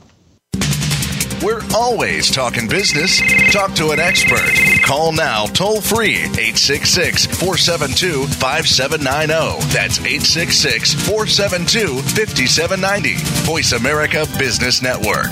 We're 1.43 1.63
always 1.75 2.29
talking 2.29 2.67
business. 2.67 3.19
Talk 3.51 3.73
to 3.73 3.89
an 3.89 3.99
expert. 3.99 4.53
Call 4.85 5.11
now 5.11 5.45
toll 5.45 5.81
free 5.81 6.17
866 6.17 7.25
472 7.25 8.27
5790. 8.27 9.65
That's 9.73 9.97
866 9.97 10.93
472 10.93 12.03
5790. 12.13 13.15
Voice 13.49 13.71
America 13.71 14.27
Business 14.37 14.83
Network. 14.83 15.31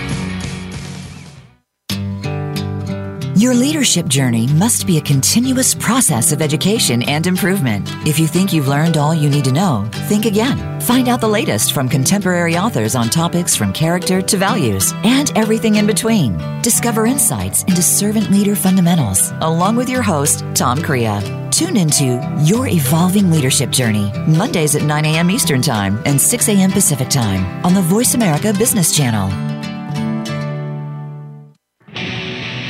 Your 3.41 3.55
leadership 3.55 4.07
journey 4.07 4.45
must 4.53 4.85
be 4.85 4.99
a 4.99 5.01
continuous 5.01 5.73
process 5.73 6.31
of 6.31 6.43
education 6.43 7.01
and 7.09 7.25
improvement. 7.25 7.89
If 8.05 8.19
you 8.19 8.27
think 8.27 8.53
you've 8.53 8.67
learned 8.67 8.97
all 8.97 9.15
you 9.15 9.31
need 9.31 9.45
to 9.45 9.51
know, 9.51 9.89
think 10.07 10.25
again. 10.25 10.79
Find 10.81 11.09
out 11.09 11.21
the 11.21 11.27
latest 11.27 11.73
from 11.73 11.89
contemporary 11.89 12.55
authors 12.55 12.93
on 12.93 13.09
topics 13.09 13.55
from 13.55 13.73
character 13.73 14.21
to 14.21 14.37
values 14.37 14.93
and 15.03 15.35
everything 15.35 15.77
in 15.77 15.87
between. 15.87 16.37
Discover 16.61 17.07
insights 17.07 17.63
into 17.63 17.81
servant 17.81 18.29
leader 18.29 18.55
fundamentals 18.55 19.31
along 19.41 19.75
with 19.75 19.89
your 19.89 20.03
host, 20.03 20.45
Tom 20.53 20.79
Crea. 20.79 21.19
Tune 21.49 21.77
into 21.77 22.21
Your 22.43 22.67
Evolving 22.67 23.31
Leadership 23.31 23.71
Journey, 23.71 24.11
Mondays 24.27 24.75
at 24.75 24.83
9 24.83 25.03
a.m. 25.05 25.31
Eastern 25.31 25.63
Time 25.63 25.99
and 26.05 26.21
6 26.21 26.47
a.m. 26.47 26.69
Pacific 26.69 27.09
Time 27.09 27.65
on 27.65 27.73
the 27.73 27.81
Voice 27.81 28.13
America 28.13 28.53
Business 28.53 28.95
Channel. 28.95 29.50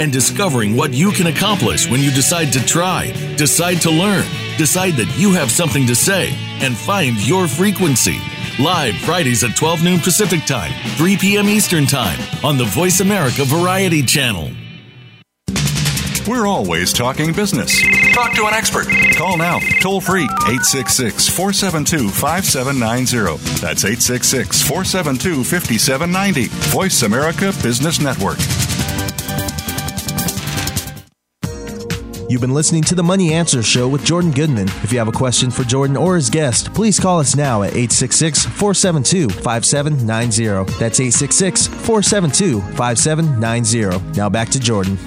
and 0.00 0.12
discovering 0.12 0.76
what 0.76 0.94
you 0.94 1.10
can 1.10 1.26
accomplish 1.26 1.90
when 1.90 2.00
you 2.00 2.10
decide 2.10 2.52
to 2.52 2.64
try, 2.64 3.12
decide 3.36 3.80
to 3.82 3.90
learn, 3.90 4.24
decide 4.56 4.94
that 4.94 5.12
you 5.18 5.32
have 5.32 5.50
something 5.50 5.86
to 5.86 5.94
say, 5.94 6.30
and 6.60 6.76
find 6.76 7.16
your 7.26 7.48
frequency. 7.48 8.18
Live 8.58 8.96
Fridays 8.96 9.44
at 9.44 9.56
12 9.56 9.84
noon 9.84 10.00
Pacific 10.00 10.44
Time, 10.44 10.72
3 10.96 11.16
p.m. 11.16 11.48
Eastern 11.48 11.86
Time 11.86 12.18
on 12.44 12.58
the 12.58 12.64
Voice 12.64 13.00
America 13.00 13.44
Variety 13.44 14.02
Channel. 14.02 14.50
We're 16.28 16.46
always 16.46 16.92
talking 16.92 17.32
business. 17.32 17.80
Talk 18.12 18.34
to 18.34 18.44
an 18.46 18.52
expert. 18.52 18.86
Call 19.16 19.38
now, 19.38 19.60
toll 19.80 20.02
free, 20.02 20.24
866 20.24 21.26
472 21.28 22.10
5790. 22.10 23.36
That's 23.60 23.84
866 23.84 24.62
472 24.62 25.42
5790. 25.42 26.48
Voice 26.70 27.02
America 27.02 27.54
Business 27.62 27.98
Network. 27.98 28.36
You've 32.30 32.42
been 32.42 32.52
listening 32.52 32.82
to 32.82 32.94
the 32.94 33.02
Money 33.02 33.32
Answers 33.32 33.64
Show 33.64 33.88
with 33.88 34.04
Jordan 34.04 34.32
Goodman. 34.32 34.68
If 34.82 34.92
you 34.92 34.98
have 34.98 35.08
a 35.08 35.12
question 35.12 35.50
for 35.50 35.64
Jordan 35.64 35.96
or 35.96 36.14
his 36.14 36.28
guest, 36.28 36.74
please 36.74 37.00
call 37.00 37.20
us 37.20 37.34
now 37.34 37.62
at 37.62 37.70
866 37.70 38.44
472 38.44 39.30
5790. 39.30 40.70
That's 40.78 41.00
866 41.00 41.68
472 41.68 42.60
5790. 42.76 44.18
Now 44.18 44.28
back 44.28 44.50
to 44.50 44.60
Jordan. 44.60 44.98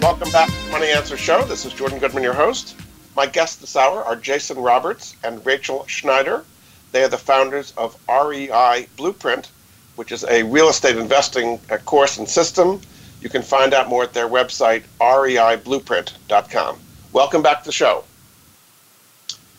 Welcome 0.00 0.30
back 0.30 0.48
to 0.48 0.70
Money 0.70 0.92
Answers 0.92 1.18
Show. 1.18 1.42
This 1.42 1.64
is 1.64 1.72
Jordan 1.72 1.98
Goodman, 1.98 2.22
your 2.22 2.34
host. 2.34 2.76
My 3.16 3.26
guests 3.26 3.56
this 3.56 3.74
hour 3.74 4.04
are 4.04 4.14
Jason 4.14 4.56
Roberts 4.56 5.16
and 5.24 5.44
Rachel 5.44 5.84
Schneider. 5.88 6.44
They 6.92 7.02
are 7.02 7.08
the 7.08 7.18
founders 7.18 7.72
of 7.76 7.98
REI 8.08 8.86
Blueprint, 8.96 9.50
which 9.96 10.12
is 10.12 10.22
a 10.22 10.44
real 10.44 10.68
estate 10.68 10.98
investing 10.98 11.58
uh, 11.68 11.78
course 11.78 12.18
and 12.18 12.28
system. 12.28 12.80
You 13.24 13.30
can 13.30 13.42
find 13.42 13.72
out 13.72 13.88
more 13.88 14.02
at 14.02 14.12
their 14.12 14.28
website, 14.28 14.84
reiblueprint.com. 15.00 16.78
Welcome 17.12 17.42
back 17.42 17.60
to 17.60 17.64
the 17.64 17.72
show. 17.72 18.04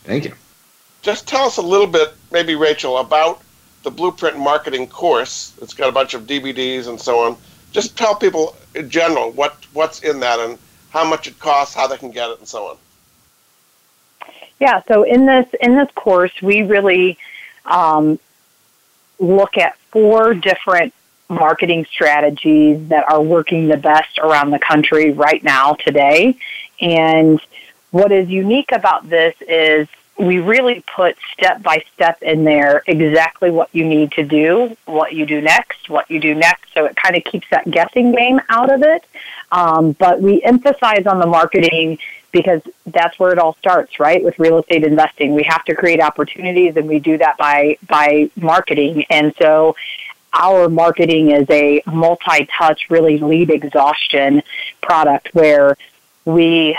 Thank 0.04 0.24
you. 0.24 0.34
Just 1.02 1.26
tell 1.26 1.46
us 1.46 1.56
a 1.56 1.62
little 1.62 1.88
bit, 1.88 2.14
maybe 2.30 2.54
Rachel, 2.54 2.98
about 2.98 3.42
the 3.82 3.90
Blueprint 3.90 4.38
Marketing 4.38 4.86
course. 4.86 5.52
It's 5.60 5.74
got 5.74 5.88
a 5.88 5.92
bunch 5.92 6.14
of 6.14 6.28
DVDs 6.28 6.86
and 6.86 7.00
so 7.00 7.18
on. 7.18 7.36
Just 7.72 7.98
tell 7.98 8.14
people 8.14 8.54
in 8.76 8.88
general 8.88 9.32
what, 9.32 9.56
what's 9.72 10.00
in 10.04 10.20
that 10.20 10.38
and 10.38 10.58
how 10.90 11.04
much 11.04 11.26
it 11.26 11.36
costs, 11.40 11.74
how 11.74 11.88
they 11.88 11.96
can 11.96 12.12
get 12.12 12.30
it, 12.30 12.38
and 12.38 12.46
so 12.46 12.66
on. 12.66 12.76
Yeah, 14.60 14.80
so 14.86 15.02
in 15.02 15.26
this 15.26 15.46
in 15.60 15.74
this 15.76 15.90
course, 15.96 16.40
we 16.40 16.62
really 16.62 17.18
um, 17.64 18.18
look 19.18 19.58
at 19.58 19.76
four 19.90 20.34
different 20.34 20.94
marketing 21.28 21.86
strategies 21.90 22.88
that 22.88 23.10
are 23.10 23.20
working 23.20 23.68
the 23.68 23.76
best 23.76 24.18
around 24.18 24.50
the 24.50 24.58
country 24.58 25.12
right 25.12 25.42
now 25.42 25.74
today. 25.74 26.36
And 26.80 27.40
what 27.90 28.12
is 28.12 28.28
unique 28.28 28.72
about 28.72 29.08
this 29.08 29.34
is 29.40 29.88
we 30.18 30.38
really 30.38 30.82
put 30.94 31.16
step 31.32 31.62
by 31.62 31.84
step 31.92 32.22
in 32.22 32.44
there 32.44 32.82
exactly 32.86 33.50
what 33.50 33.68
you 33.72 33.84
need 33.84 34.12
to 34.12 34.24
do, 34.24 34.74
what 34.86 35.12
you 35.12 35.26
do 35.26 35.40
next, 35.42 35.90
what 35.90 36.10
you 36.10 36.18
do 36.20 36.34
next. 36.34 36.72
So 36.72 36.86
it 36.86 36.96
kind 36.96 37.16
of 37.16 37.24
keeps 37.24 37.46
that 37.50 37.70
guessing 37.70 38.12
game 38.12 38.40
out 38.48 38.72
of 38.72 38.82
it. 38.82 39.04
Um, 39.52 39.92
but 39.92 40.20
we 40.20 40.42
emphasize 40.42 41.06
on 41.06 41.18
the 41.18 41.26
marketing 41.26 41.98
because 42.32 42.60
that's 42.86 43.18
where 43.18 43.32
it 43.32 43.38
all 43.38 43.54
starts, 43.54 43.98
right? 44.00 44.22
With 44.22 44.38
real 44.38 44.58
estate 44.58 44.84
investing, 44.84 45.34
we 45.34 45.42
have 45.44 45.64
to 45.64 45.74
create 45.74 46.00
opportunities, 46.00 46.76
and 46.76 46.86
we 46.88 46.98
do 46.98 47.18
that 47.18 47.38
by 47.38 47.78
by 47.86 48.30
marketing. 48.36 49.04
And 49.08 49.34
so, 49.38 49.76
our 50.32 50.68
marketing 50.68 51.30
is 51.30 51.46
a 51.50 51.82
multi-touch, 51.86 52.90
really 52.90 53.18
lead 53.18 53.50
exhaustion 53.50 54.42
product 54.82 55.30
where 55.32 55.76
we 56.24 56.78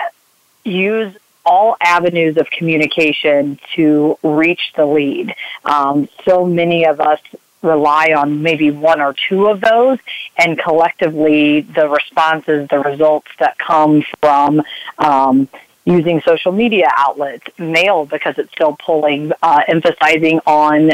use 0.63 1.15
all 1.45 1.77
avenues 1.79 2.37
of 2.37 2.49
communication 2.49 3.57
to 3.75 4.17
reach 4.21 4.73
the 4.75 4.85
lead. 4.85 5.33
Um, 5.63 6.09
so 6.25 6.45
many 6.45 6.85
of 6.85 6.99
us 6.99 7.19
rely 7.61 8.13
on 8.15 8.41
maybe 8.43 8.69
one 8.69 9.01
or 9.01 9.15
two 9.29 9.47
of 9.47 9.61
those, 9.61 9.97
and 10.37 10.59
collectively, 10.59 11.61
the 11.61 11.87
responses, 11.87 12.67
the 12.69 12.79
results 12.79 13.27
that 13.39 13.57
come 13.57 14.03
from 14.19 14.61
um, 14.99 15.47
using 15.87 16.21
social 16.21 16.51
media 16.51 16.89
outlets, 16.97 17.47
mail 17.57 18.05
because 18.05 18.37
it's 18.37 18.51
still 18.51 18.75
pulling, 18.85 19.31
uh, 19.41 19.61
emphasizing 19.69 20.37
on 20.45 20.87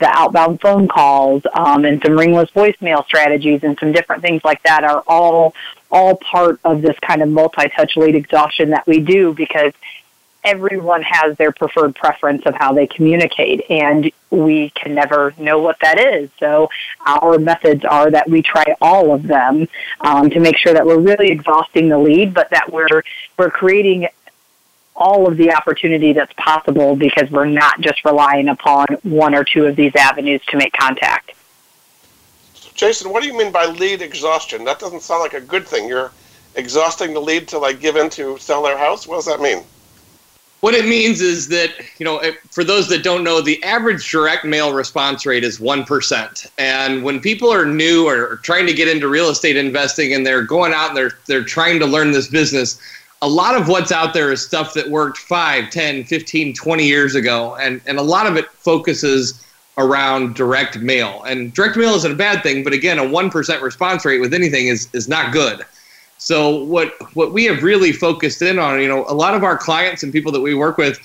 the 0.00 0.06
outbound 0.06 0.60
phone 0.60 0.88
calls 0.88 1.42
um, 1.54 1.84
and 1.84 2.02
some 2.04 2.18
ringless 2.18 2.50
voicemail 2.50 3.04
strategies 3.06 3.62
and 3.62 3.78
some 3.78 3.92
different 3.92 4.22
things 4.22 4.42
like 4.44 4.60
that 4.64 4.82
are 4.82 5.04
all 5.06 5.54
all 5.92 6.16
part 6.16 6.60
of 6.64 6.82
this 6.82 6.96
kind 7.00 7.20
of 7.20 7.28
multi-touch 7.28 7.96
lead 7.96 8.14
exhaustion 8.14 8.70
that 8.70 8.86
we 8.86 9.00
do 9.00 9.34
because 9.34 9.72
everyone 10.44 11.02
has 11.02 11.36
their 11.36 11.52
preferred 11.52 11.94
preference 11.94 12.42
of 12.46 12.54
how 12.54 12.72
they 12.72 12.86
communicate 12.86 13.68
and 13.68 14.10
we 14.30 14.70
can 14.70 14.94
never 14.94 15.34
know 15.36 15.58
what 15.58 15.76
that 15.82 15.98
is. 15.98 16.30
So 16.38 16.70
our 17.04 17.38
methods 17.38 17.84
are 17.84 18.10
that 18.10 18.28
we 18.28 18.40
try 18.40 18.64
all 18.80 19.12
of 19.12 19.24
them 19.24 19.68
um, 20.00 20.30
to 20.30 20.40
make 20.40 20.56
sure 20.56 20.72
that 20.72 20.86
we're 20.86 21.00
really 21.00 21.30
exhausting 21.30 21.88
the 21.88 21.98
lead 21.98 22.32
but 22.32 22.50
that 22.50 22.72
we're 22.72 23.02
we're 23.36 23.50
creating 23.50 24.08
all 25.00 25.26
of 25.26 25.36
the 25.36 25.52
opportunity 25.52 26.12
that's 26.12 26.32
possible 26.34 26.94
because 26.94 27.28
we're 27.30 27.46
not 27.46 27.80
just 27.80 28.04
relying 28.04 28.48
upon 28.48 28.86
one 29.02 29.34
or 29.34 29.42
two 29.42 29.66
of 29.66 29.74
these 29.74 29.96
avenues 29.96 30.40
to 30.46 30.56
make 30.56 30.72
contact. 30.74 31.32
Jason 32.74 33.10
what 33.10 33.22
do 33.22 33.28
you 33.28 33.36
mean 33.36 33.50
by 33.50 33.66
lead 33.66 34.00
exhaustion? 34.02 34.64
That 34.64 34.78
doesn't 34.78 35.00
sound 35.00 35.22
like 35.22 35.34
a 35.34 35.40
good 35.40 35.66
thing. 35.66 35.88
You're 35.88 36.12
exhausting 36.54 37.14
the 37.14 37.20
lead 37.20 37.48
to 37.48 37.58
like 37.58 37.80
give 37.80 37.96
in 37.96 38.10
to 38.10 38.38
sell 38.38 38.62
their 38.62 38.78
house? 38.78 39.06
What 39.06 39.16
does 39.16 39.26
that 39.26 39.40
mean? 39.40 39.64
What 40.60 40.74
it 40.74 40.84
means 40.84 41.22
is 41.22 41.48
that, 41.48 41.70
you 41.98 42.04
know, 42.04 42.20
for 42.50 42.64
those 42.64 42.86
that 42.90 43.02
don't 43.02 43.24
know, 43.24 43.40
the 43.40 43.62
average 43.64 44.10
direct 44.10 44.44
mail 44.44 44.74
response 44.74 45.24
rate 45.24 45.42
is 45.42 45.58
1%. 45.58 46.50
And 46.58 47.02
when 47.02 47.18
people 47.18 47.50
are 47.50 47.64
new 47.64 48.06
or 48.06 48.36
trying 48.42 48.66
to 48.66 48.74
get 48.74 48.86
into 48.86 49.08
real 49.08 49.30
estate 49.30 49.56
investing 49.56 50.12
and 50.12 50.26
they're 50.26 50.42
going 50.42 50.74
out 50.74 50.88
and 50.88 50.96
they're, 50.98 51.12
they're 51.26 51.44
trying 51.44 51.78
to 51.78 51.86
learn 51.86 52.12
this 52.12 52.28
business, 52.28 52.78
a 53.22 53.28
lot 53.28 53.54
of 53.54 53.68
what's 53.68 53.92
out 53.92 54.14
there 54.14 54.32
is 54.32 54.44
stuff 54.44 54.72
that 54.74 54.88
worked 54.88 55.18
5, 55.18 55.70
10, 55.70 56.04
15, 56.04 56.54
20 56.54 56.84
years 56.86 57.14
ago. 57.14 57.56
And, 57.56 57.80
and 57.86 57.98
a 57.98 58.02
lot 58.02 58.26
of 58.26 58.36
it 58.36 58.48
focuses 58.50 59.44
around 59.76 60.34
direct 60.34 60.78
mail. 60.78 61.22
And 61.24 61.52
direct 61.52 61.76
mail 61.76 61.94
isn't 61.94 62.12
a 62.12 62.14
bad 62.14 62.42
thing, 62.42 62.64
but 62.64 62.72
again, 62.72 62.98
a 62.98 63.02
1% 63.02 63.62
response 63.62 64.04
rate 64.04 64.20
with 64.20 64.32
anything 64.32 64.68
is, 64.68 64.88
is 64.94 65.08
not 65.08 65.32
good. 65.32 65.64
So 66.20 66.64
what 66.64 66.92
what 67.14 67.32
we 67.32 67.44
have 67.46 67.62
really 67.62 67.92
focused 67.92 68.42
in 68.42 68.58
on, 68.58 68.78
you 68.78 68.88
know, 68.88 69.06
a 69.08 69.14
lot 69.14 69.34
of 69.34 69.42
our 69.42 69.56
clients 69.56 70.02
and 70.02 70.12
people 70.12 70.30
that 70.32 70.42
we 70.42 70.54
work 70.54 70.76
with, 70.76 71.00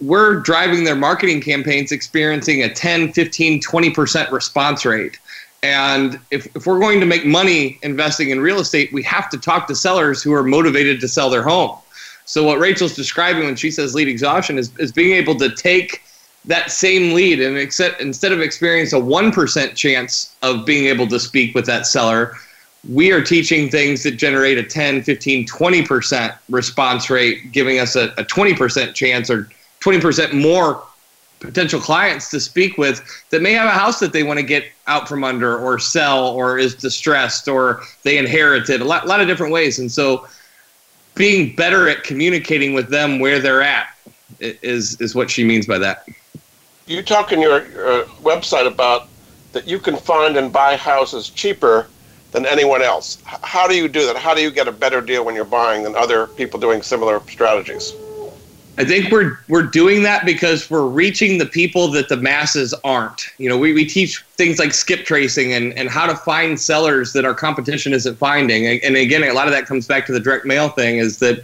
we're 0.00 0.40
driving 0.40 0.82
their 0.82 0.96
marketing 0.96 1.40
campaigns 1.40 1.92
experiencing 1.92 2.64
a 2.64 2.74
10, 2.74 3.12
15, 3.12 3.62
20% 3.62 4.30
response 4.32 4.84
rate. 4.84 5.20
And 5.62 6.20
if, 6.30 6.46
if 6.54 6.66
we're 6.66 6.78
going 6.78 7.00
to 7.00 7.06
make 7.06 7.24
money 7.24 7.78
investing 7.82 8.30
in 8.30 8.40
real 8.40 8.60
estate, 8.60 8.92
we 8.92 9.02
have 9.02 9.28
to 9.30 9.38
talk 9.38 9.66
to 9.68 9.74
sellers 9.74 10.22
who 10.22 10.32
are 10.32 10.42
motivated 10.42 11.00
to 11.00 11.08
sell 11.08 11.30
their 11.30 11.42
home. 11.42 11.76
So 12.24 12.44
what 12.44 12.58
Rachel's 12.58 12.94
describing 12.94 13.44
when 13.44 13.56
she 13.56 13.70
says 13.70 13.94
lead 13.94 14.08
exhaustion 14.08 14.58
is, 14.58 14.76
is 14.78 14.92
being 14.92 15.14
able 15.16 15.36
to 15.36 15.54
take 15.54 16.02
that 16.44 16.70
same 16.70 17.14
lead 17.14 17.40
and 17.40 17.56
accept, 17.56 18.00
instead 18.00 18.32
of 18.32 18.40
experiencing 18.40 19.00
a 19.00 19.04
1% 19.04 19.74
chance 19.74 20.36
of 20.42 20.64
being 20.64 20.86
able 20.86 21.06
to 21.08 21.18
speak 21.18 21.54
with 21.54 21.66
that 21.66 21.86
seller, 21.86 22.36
we 22.88 23.10
are 23.10 23.22
teaching 23.22 23.68
things 23.68 24.02
that 24.04 24.12
generate 24.12 24.58
a 24.58 24.62
10, 24.62 25.02
15, 25.02 25.46
20% 25.46 26.38
response 26.48 27.10
rate, 27.10 27.50
giving 27.50 27.78
us 27.78 27.96
a, 27.96 28.08
a 28.18 28.24
20% 28.24 28.94
chance 28.94 29.30
or 29.30 29.48
20% 29.80 30.32
more 30.40 30.82
potential 31.40 31.80
clients 31.80 32.30
to 32.30 32.40
speak 32.40 32.78
with 32.78 33.02
that 33.30 33.42
may 33.42 33.52
have 33.52 33.66
a 33.66 33.72
house 33.72 34.00
that 34.00 34.12
they 34.12 34.22
want 34.22 34.38
to 34.38 34.44
get 34.44 34.64
out 34.86 35.08
from 35.08 35.24
under 35.24 35.58
or 35.58 35.78
sell 35.78 36.28
or 36.28 36.58
is 36.58 36.74
distressed 36.74 37.48
or 37.48 37.82
they 38.02 38.18
inherited 38.18 38.80
a 38.80 38.84
lot, 38.84 39.06
lot 39.06 39.20
of 39.20 39.26
different 39.26 39.52
ways. 39.52 39.78
And 39.78 39.90
so 39.90 40.26
being 41.14 41.54
better 41.54 41.88
at 41.88 42.04
communicating 42.04 42.74
with 42.74 42.88
them 42.88 43.18
where 43.18 43.40
they're 43.40 43.62
at 43.62 43.88
is, 44.40 45.00
is 45.00 45.14
what 45.14 45.30
she 45.30 45.44
means 45.44 45.66
by 45.66 45.78
that. 45.78 46.06
You 46.86 47.02
talk 47.02 47.32
in 47.32 47.40
your 47.40 47.60
uh, 47.60 48.04
website 48.22 48.66
about 48.66 49.08
that 49.52 49.66
you 49.66 49.78
can 49.78 49.96
find 49.96 50.36
and 50.36 50.52
buy 50.52 50.76
houses 50.76 51.30
cheaper 51.30 51.88
than 52.32 52.46
anyone 52.46 52.82
else. 52.82 53.22
How 53.24 53.66
do 53.66 53.74
you 53.74 53.88
do 53.88 54.06
that? 54.06 54.16
How 54.16 54.34
do 54.34 54.42
you 54.42 54.50
get 54.50 54.68
a 54.68 54.72
better 54.72 55.00
deal 55.00 55.24
when 55.24 55.34
you're 55.34 55.44
buying 55.44 55.82
than 55.82 55.96
other 55.96 56.26
people 56.26 56.60
doing 56.60 56.82
similar 56.82 57.20
strategies? 57.28 57.94
I 58.78 58.84
think 58.84 59.10
we're 59.10 59.38
we're 59.48 59.62
doing 59.62 60.02
that 60.02 60.26
because 60.26 60.70
we're 60.70 60.86
reaching 60.86 61.38
the 61.38 61.46
people 61.46 61.88
that 61.92 62.08
the 62.08 62.16
masses 62.16 62.74
aren't. 62.84 63.28
You 63.38 63.48
know, 63.48 63.56
we, 63.56 63.72
we 63.72 63.86
teach 63.86 64.22
things 64.36 64.58
like 64.58 64.74
skip 64.74 65.06
tracing 65.06 65.52
and, 65.52 65.72
and 65.78 65.88
how 65.88 66.06
to 66.06 66.14
find 66.14 66.60
sellers 66.60 67.12
that 67.14 67.24
our 67.24 67.34
competition 67.34 67.92
isn't 67.92 68.16
finding. 68.16 68.66
And, 68.66 68.80
and 68.84 68.96
again, 68.96 69.22
a 69.24 69.32
lot 69.32 69.46
of 69.46 69.52
that 69.52 69.66
comes 69.66 69.86
back 69.86 70.06
to 70.06 70.12
the 70.12 70.20
direct 70.20 70.44
mail 70.44 70.68
thing 70.68 70.98
is 70.98 71.18
that 71.20 71.42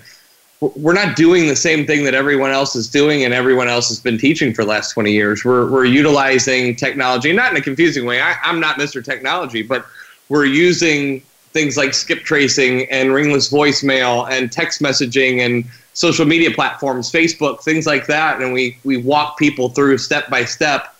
we're 0.60 0.92
not 0.92 1.16
doing 1.16 1.48
the 1.48 1.56
same 1.56 1.86
thing 1.86 2.04
that 2.04 2.14
everyone 2.14 2.50
else 2.50 2.76
is 2.76 2.88
doing 2.88 3.24
and 3.24 3.34
everyone 3.34 3.66
else 3.66 3.88
has 3.88 3.98
been 3.98 4.18
teaching 4.18 4.54
for 4.54 4.62
the 4.62 4.70
last 4.70 4.90
20 4.90 5.10
years. 5.10 5.44
We're, 5.44 5.68
we're 5.68 5.86
utilizing 5.86 6.76
technology, 6.76 7.32
not 7.32 7.50
in 7.50 7.56
a 7.56 7.62
confusing 7.62 8.04
way. 8.04 8.20
I, 8.20 8.36
I'm 8.44 8.60
not 8.60 8.78
Mr. 8.78 9.04
Technology, 9.04 9.62
but– 9.62 9.86
we're 10.32 10.46
using 10.46 11.20
things 11.52 11.76
like 11.76 11.92
skip 11.92 12.24
tracing 12.24 12.90
and 12.90 13.12
ringless 13.12 13.52
voicemail 13.52 14.30
and 14.30 14.50
text 14.50 14.80
messaging 14.80 15.40
and 15.44 15.66
social 15.94 16.24
media 16.24 16.50
platforms, 16.50 17.10
Facebook, 17.10 17.62
things 17.62 17.86
like 17.86 18.06
that. 18.06 18.40
And 18.40 18.52
we, 18.52 18.78
we 18.84 18.96
walk 18.96 19.38
people 19.38 19.68
through 19.68 19.98
step 19.98 20.28
by 20.30 20.44
step 20.44 20.94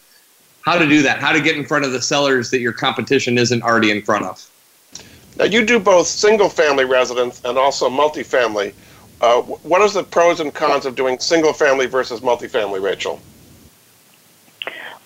how 0.63 0.79
to 0.79 0.89
do 0.89 1.03
that, 1.03 1.19
how 1.19 1.33
to 1.33 1.41
get 1.41 1.57
in 1.57 1.65
front 1.65 1.85
of 1.85 1.93
the 1.93 2.01
sellers 2.01 2.51
that 2.51 2.61
your 2.61 2.73
competition 2.73 3.37
isn't 3.37 3.63
already 3.63 3.91
in 3.91 4.01
front 4.03 4.25
of. 4.25 4.49
Now, 5.37 5.45
you 5.45 5.65
do 5.65 5.79
both 5.79 6.07
single 6.07 6.49
family 6.49 6.85
residence 6.85 7.41
and 7.45 7.59
also 7.59 7.89
multifamily. 7.89 8.75
Uh, 9.21 9.41
what 9.43 9.81
are 9.81 9.89
the 9.89 10.05
pros 10.05 10.41
and 10.41 10.53
cons 10.53 10.87
of 10.87 10.95
doing 10.95 11.19
single 11.19 11.53
family 11.53 11.87
versus 11.87 12.21
multifamily, 12.21 12.83
Rachel? 12.83 13.21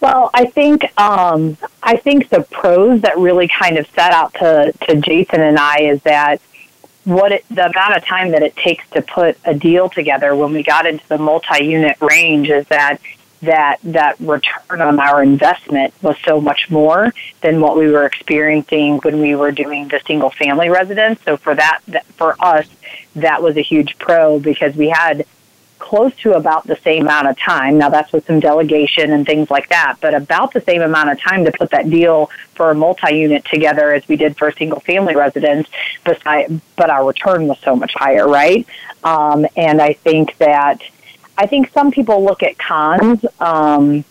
Well, 0.00 0.30
I 0.34 0.46
think 0.46 0.84
um, 1.00 1.56
I 1.82 1.96
think 1.96 2.28
the 2.28 2.42
pros 2.42 3.00
that 3.00 3.16
really 3.18 3.48
kind 3.48 3.78
of 3.78 3.86
set 3.94 4.12
out 4.12 4.34
to, 4.34 4.72
to 4.82 4.96
Jason 4.96 5.40
and 5.40 5.58
I 5.58 5.80
is 5.80 6.02
that 6.02 6.40
what 7.06 7.30
it, 7.30 7.44
the 7.48 7.66
amount 7.66 7.96
of 7.96 8.04
time 8.04 8.32
that 8.32 8.42
it 8.42 8.56
takes 8.56 8.86
to 8.90 9.00
put 9.00 9.38
a 9.44 9.54
deal 9.54 9.88
together 9.88 10.34
when 10.34 10.52
we 10.52 10.64
got 10.64 10.86
into 10.86 11.06
the 11.08 11.18
multi-unit 11.18 11.96
range 12.00 12.50
is 12.50 12.66
that 12.66 12.98
that 13.42 13.78
that 13.84 14.18
return 14.18 14.80
on 14.80 14.98
our 14.98 15.22
investment 15.22 15.94
was 16.02 16.16
so 16.24 16.40
much 16.40 16.68
more 16.68 17.12
than 17.42 17.60
what 17.60 17.76
we 17.76 17.88
were 17.88 18.04
experiencing 18.04 18.96
when 18.98 19.20
we 19.20 19.36
were 19.36 19.52
doing 19.52 19.86
the 19.88 20.00
single 20.06 20.30
family 20.30 20.68
residence. 20.68 21.20
So 21.22 21.36
for 21.36 21.54
that, 21.54 21.80
that 21.88 22.04
for 22.06 22.34
us, 22.42 22.66
that 23.14 23.42
was 23.42 23.56
a 23.56 23.62
huge 23.62 23.98
pro 23.98 24.40
because 24.40 24.74
we 24.74 24.88
had 24.88 25.26
close 25.78 26.14
to 26.16 26.32
about 26.32 26.66
the 26.66 26.76
same 26.76 27.02
amount 27.02 27.28
of 27.28 27.38
time. 27.38 27.78
Now 27.78 27.88
that's 27.88 28.12
with 28.12 28.26
some 28.26 28.40
delegation 28.40 29.12
and 29.12 29.26
things 29.26 29.50
like 29.50 29.68
that, 29.68 29.96
but 30.00 30.14
about 30.14 30.52
the 30.52 30.60
same 30.60 30.82
amount 30.82 31.10
of 31.10 31.20
time 31.20 31.44
to 31.44 31.52
put 31.52 31.70
that 31.70 31.90
deal 31.90 32.30
for 32.54 32.70
a 32.70 32.74
multi-unit 32.74 33.44
together 33.44 33.92
as 33.92 34.06
we 34.08 34.16
did 34.16 34.36
for 34.36 34.48
a 34.48 34.52
single 34.54 34.80
family 34.80 35.14
residence. 35.14 35.68
But 36.04 36.22
but 36.76 36.90
our 36.90 37.06
return 37.06 37.46
was 37.46 37.58
so 37.60 37.76
much 37.76 37.94
higher, 37.94 38.26
right? 38.26 38.66
Um, 39.04 39.46
and 39.56 39.80
I 39.80 39.92
think 39.92 40.36
that 40.38 40.82
I 41.38 41.46
think 41.46 41.70
some 41.72 41.90
people 41.90 42.24
look 42.24 42.42
at 42.42 42.58
cons. 42.58 43.24
Um, 43.40 44.04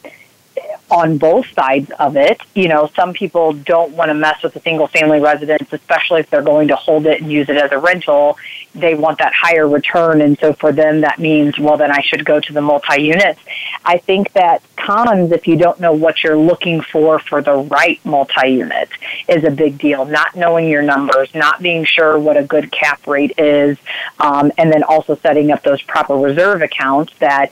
on 0.91 1.17
both 1.17 1.51
sides 1.53 1.91
of 1.99 2.15
it. 2.15 2.39
You 2.53 2.67
know, 2.67 2.89
some 2.95 3.13
people 3.13 3.53
don't 3.53 3.93
want 3.93 4.09
to 4.09 4.13
mess 4.13 4.43
with 4.43 4.55
a 4.55 4.61
single 4.61 4.87
family 4.87 5.19
residence, 5.19 5.71
especially 5.71 6.21
if 6.21 6.29
they're 6.29 6.43
going 6.43 6.67
to 6.67 6.75
hold 6.75 7.07
it 7.07 7.21
and 7.21 7.31
use 7.31 7.49
it 7.49 7.57
as 7.57 7.71
a 7.71 7.79
rental. 7.79 8.37
They 8.75 8.93
want 8.93 9.19
that 9.19 9.33
higher 9.33 9.67
return. 9.67 10.21
And 10.21 10.37
so 10.37 10.53
for 10.53 10.71
them, 10.71 11.01
that 11.01 11.17
means, 11.17 11.57
well, 11.57 11.77
then 11.77 11.91
I 11.91 12.01
should 12.01 12.23
go 12.23 12.39
to 12.39 12.53
the 12.53 12.61
multi 12.61 13.01
units. 13.01 13.39
I 13.83 13.97
think 13.97 14.33
that 14.33 14.61
cons, 14.77 15.31
if 15.31 15.47
you 15.47 15.55
don't 15.55 15.79
know 15.79 15.93
what 15.93 16.23
you're 16.23 16.37
looking 16.37 16.81
for 16.81 17.19
for 17.19 17.41
the 17.41 17.55
right 17.55 18.03
multi 18.05 18.49
unit, 18.49 18.89
is 19.27 19.43
a 19.43 19.51
big 19.51 19.79
deal. 19.79 20.05
Not 20.05 20.35
knowing 20.35 20.69
your 20.69 20.83
numbers, 20.83 21.33
not 21.33 21.61
being 21.61 21.85
sure 21.85 22.19
what 22.19 22.37
a 22.37 22.43
good 22.43 22.71
cap 22.71 23.07
rate 23.07 23.33
is, 23.37 23.77
um, 24.19 24.51
and 24.57 24.71
then 24.71 24.83
also 24.83 25.15
setting 25.15 25.51
up 25.51 25.63
those 25.63 25.81
proper 25.81 26.15
reserve 26.15 26.61
accounts 26.61 27.13
that 27.19 27.51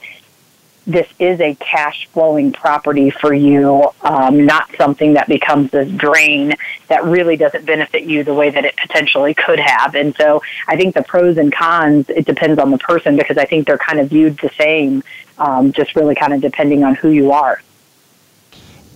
this 0.86 1.06
is 1.18 1.40
a 1.40 1.54
cash 1.56 2.06
flowing 2.12 2.52
property 2.52 3.10
for 3.10 3.32
you, 3.32 3.90
um, 4.02 4.44
not 4.44 4.68
something 4.76 5.14
that 5.14 5.28
becomes 5.28 5.70
this 5.70 5.90
drain 5.90 6.54
that 6.88 7.04
really 7.04 7.36
doesn't 7.36 7.64
benefit 7.64 8.02
you 8.02 8.22
the 8.22 8.34
way 8.34 8.50
that 8.50 8.64
it 8.64 8.76
potentially 8.76 9.34
could 9.34 9.58
have. 9.58 9.94
And 9.94 10.14
so 10.16 10.42
I 10.68 10.76
think 10.76 10.94
the 10.94 11.02
pros 11.02 11.38
and 11.38 11.52
cons, 11.52 12.08
it 12.10 12.26
depends 12.26 12.58
on 12.58 12.70
the 12.70 12.78
person 12.78 13.16
because 13.16 13.38
I 13.38 13.46
think 13.46 13.66
they're 13.66 13.78
kind 13.78 13.98
of 13.98 14.10
viewed 14.10 14.38
the 14.38 14.50
same, 14.58 15.02
um, 15.38 15.72
just 15.72 15.96
really 15.96 16.14
kind 16.14 16.34
of 16.34 16.40
depending 16.40 16.84
on 16.84 16.94
who 16.94 17.10
you 17.10 17.32
are. 17.32 17.62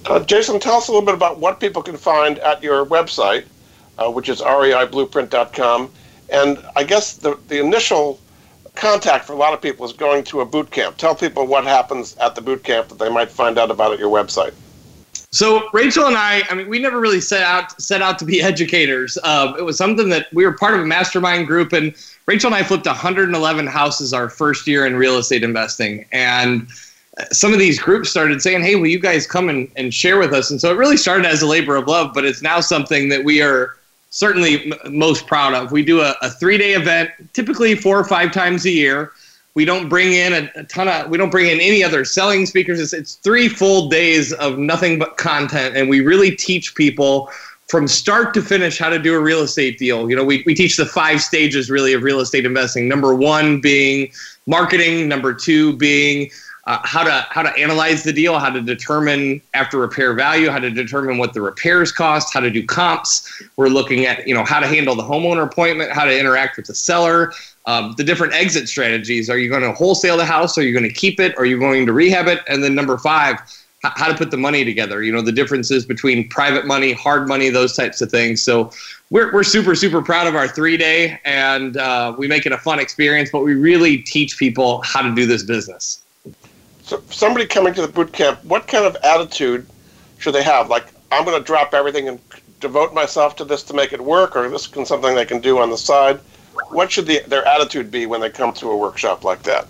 Uh, 0.07 0.21
Jason, 0.21 0.61
tell 0.61 0.75
us 0.75 0.89
a 0.89 0.93
little 0.93 1.05
bit 1.05 1.15
about 1.15 1.39
what 1.39 1.59
people 1.59 1.83
can 1.83 1.97
find 1.97 2.39
at 2.39 2.63
your 2.63 2.85
website, 2.87 3.47
uh, 3.99 4.11
which 4.11 4.29
is 4.29 4.41
reiblueprint.com. 4.41 5.91
And 6.31 6.59
I 6.77 6.85
guess 6.85 7.17
the, 7.17 7.39
the 7.49 7.59
initial 7.61 8.21
contact 8.79 9.25
for 9.27 9.33
a 9.33 9.37
lot 9.37 9.53
of 9.53 9.61
people 9.61 9.85
is 9.85 9.93
going 9.93 10.25
to 10.25 10.41
a 10.41 10.47
boot 10.47 10.71
camp. 10.71 10.97
Tell 10.97 11.15
people 11.15 11.47
what 11.47 11.65
happens 11.65 12.17
at 12.17 12.35
the 12.35 12.41
boot 12.41 12.65
camp 12.65 12.89
that 12.89 12.99
they 12.99 13.09
might 13.11 13.31
find 13.31 13.59
out 13.59 13.71
about 13.71 13.93
at 13.93 13.99
your 13.99 14.11
website. 14.11 14.55
So 15.31 15.69
Rachel 15.75 16.07
and 16.07 16.17
I, 16.17 16.43
I 16.49 16.55
mean, 16.55 16.69
we 16.69 16.79
never 16.79 16.99
really 16.99 17.21
set 17.21 17.43
out 17.43 17.81
set 17.81 18.01
out 18.01 18.19
to 18.21 18.25
be 18.25 18.41
educators. 18.53 19.19
Uh, 19.23 19.55
it 19.59 19.63
was 19.63 19.77
something 19.77 20.09
that 20.09 20.33
we 20.33 20.45
were 20.47 20.53
part 20.53 20.75
of 20.75 20.81
a 20.81 20.87
mastermind 20.87 21.47
group, 21.47 21.73
and 21.73 21.95
Rachel 22.27 22.49
and 22.49 22.55
I 22.55 22.63
flipped 22.63 22.87
111 22.87 23.67
houses 23.67 24.15
our 24.15 24.31
first 24.31 24.67
year 24.67 24.87
in 24.87 24.97
real 24.97 25.19
estate 25.19 25.43
investing, 25.43 26.07
and 26.13 26.67
some 27.33 27.53
of 27.53 27.59
these 27.59 27.79
groups 27.79 28.09
started 28.09 28.41
saying, 28.41 28.63
"Hey, 28.63 28.77
will 28.77 28.87
you 28.87 28.99
guys 28.99 29.27
come 29.27 29.51
and, 29.51 29.71
and 29.77 29.93
share 29.93 30.19
with 30.19 30.33
us?" 30.33 30.51
And 30.51 30.61
so 30.61 30.73
it 30.73 30.77
really 30.77 30.97
started 30.97 31.27
as 31.27 31.43
a 31.43 31.47
labor 31.47 31.77
of 31.77 31.87
love, 31.87 32.15
but 32.15 32.25
it's 32.25 32.41
now 32.41 32.61
something 32.61 33.11
that 33.11 33.25
we 33.25 33.43
are 33.43 33.77
certainly 34.11 34.73
m- 34.73 34.97
most 34.97 35.27
proud 35.27 35.55
of. 35.55 35.73
We 35.73 35.85
do 35.85 36.01
a, 36.01 36.15
a 36.23 36.31
three 36.31 36.59
day 36.59 36.73
event, 36.73 37.11
typically 37.33 37.75
four 37.75 37.99
or 37.99 38.05
five 38.05 38.33
times 38.33 38.65
a 38.65 38.71
year. 38.71 39.13
We 39.55 39.65
don't 39.65 39.89
bring 39.89 40.13
in 40.13 40.33
a, 40.35 40.51
a, 40.55 40.65
ton 40.65 40.89
of, 40.89 41.11
we 41.11 41.19
don't 41.19 41.31
bring 41.31 41.49
in 41.49 41.59
any 41.61 41.83
other 41.83 42.05
selling 42.05 42.47
speakers. 42.47 42.79
It's, 42.81 42.93
it's 42.93 43.15
three 43.17 43.49
full 43.49 43.89
days 43.89 44.33
of 44.35 44.59
nothing 44.59 44.99
but 44.99 45.17
content. 45.17 45.77
And 45.77 45.89
we 45.89 46.01
really 46.01 46.31
teach 46.31 46.75
people 46.75 47.31
from 47.69 47.87
start 47.87 48.33
to 48.35 48.41
finish 48.41 48.79
how 48.79 48.89
to 48.89 48.99
do 48.99 49.15
a 49.15 49.21
real 49.21 49.41
estate 49.41 49.79
deal. 49.79 50.09
You 50.09 50.17
know, 50.17 50.25
we, 50.25 50.43
we 50.47 50.55
teach 50.55 50.77
the 50.77 50.87
five 50.87 51.21
stages 51.21 51.71
really 51.71 51.93
of 51.93 52.03
real 52.03 52.21
estate 52.21 52.47
investing. 52.47 52.89
Number 52.89 53.15
one 53.15 53.61
being 53.61 54.11
marketing, 54.47 55.09
number 55.09 55.35
two 55.35 55.77
being 55.77 56.31
uh, 56.69 56.79
how 56.85 57.03
to 57.03 57.27
how 57.31 57.43
to 57.43 57.49
analyze 57.59 58.03
the 58.03 58.13
deal, 58.13 58.39
how 58.39 58.51
to 58.51 58.61
determine 58.61 59.41
after 59.55 59.79
repair 59.79 60.13
value, 60.13 60.51
how 60.51 60.59
to 60.59 60.71
determine 60.71 61.17
what 61.17 61.33
the 61.33 61.41
repairs 61.41 61.91
cost, 61.91 62.33
how 62.33 62.41
to 62.41 62.51
do 62.51 62.65
comps. 62.65 63.43
We're 63.57 63.69
looking 63.69 64.05
at 64.05 64.29
you 64.29 64.35
know 64.35 64.45
how 64.45 64.61
to 64.61 64.67
handle 64.67 64.95
the 64.95 65.03
homeowner 65.03 65.45
appointment, 65.45 65.93
how 65.93 66.05
to 66.05 66.17
interact 66.17 66.59
with 66.59 66.67
the 66.67 66.75
seller, 66.75 67.33
um, 67.65 67.95
the 67.97 68.05
different 68.05 68.35
exit 68.35 68.69
strategies. 68.69 69.31
Are 69.31 69.39
you 69.39 69.49
going 69.49 69.63
to 69.63 69.73
wholesale 69.73 70.19
the 70.19 70.27
house? 70.27 70.59
Are 70.59 70.63
you 70.63 70.73
going 70.73 70.85
to 70.85 70.93
keep 70.93 71.19
it? 71.19 71.37
Are 71.39 71.47
you 71.47 71.59
going 71.59 71.87
to 71.87 71.95
rehab 71.95 72.29
it? 72.29 72.41
And 72.49 72.63
then 72.63 72.75
number 72.75 72.99
five, 72.99 73.37
h- 73.83 73.93
how 73.97 74.07
to 74.07 74.15
put 74.15 74.31
the 74.31 74.37
money 74.37 74.63
together. 74.63 75.03
You 75.03 75.11
know 75.11 75.23
the 75.23 75.33
differences 75.33 75.87
between 75.87 76.29
private 76.29 76.67
money, 76.67 76.93
hard 76.93 77.29
money, 77.29 77.49
those 77.49 77.75
types 77.75 78.03
of 78.03 78.11
things. 78.11 78.43
So 78.43 78.71
we're, 79.09 79.33
we're 79.33 79.43
super 79.43 79.75
super 79.75 80.03
proud 80.03 80.27
of 80.27 80.35
our 80.35 80.47
three 80.47 80.77
day 80.77 81.19
and 81.25 81.79
uh, 81.79 82.15
we 82.19 82.29
make 82.29 82.45
it 82.45 82.53
a 82.53 82.59
fun 82.59 82.79
experience 82.79 83.31
but 83.31 83.41
we 83.43 83.55
really 83.55 83.97
teach 83.97 84.37
people 84.37 84.83
how 84.83 85.01
to 85.01 85.15
do 85.15 85.25
this 85.25 85.43
business 85.43 86.03
so 86.89 87.03
somebody 87.11 87.47
coming 87.47 87.75
to 87.75 87.83
the 87.83 87.89
boot 87.89 88.15
camp, 88.15 88.43
what 88.45 88.67
kind 88.67 88.87
of 88.87 88.97
attitude 89.05 89.67
should 90.17 90.35
they 90.35 90.43
have? 90.43 90.71
Like, 90.71 90.87
I'm 91.13 91.27
going 91.27 91.39
to 91.39 91.45
drop 91.45 91.75
everything 91.75 92.09
and 92.09 92.19
devote 92.61 92.95
myself 92.95 93.37
to 93.37 93.45
this 93.45 93.63
to 93.65 93.75
make 93.75 93.93
it 93.93 94.01
work, 94.01 94.35
or 94.35 94.49
this 94.49 94.67
can 94.67 94.87
something 94.87 95.15
they 95.15 95.27
can 95.27 95.41
do 95.41 95.59
on 95.59 95.69
the 95.69 95.77
side. 95.77 96.19
What 96.71 96.91
should 96.91 97.07
the, 97.07 97.21
their 97.27 97.47
attitude 97.47 97.91
be 97.91 98.07
when 98.07 98.23
they 98.23 98.31
come 98.31 98.55
to 98.55 98.71
a 98.71 98.77
workshop 98.77 99.23
like 99.23 99.43
that? 99.43 99.69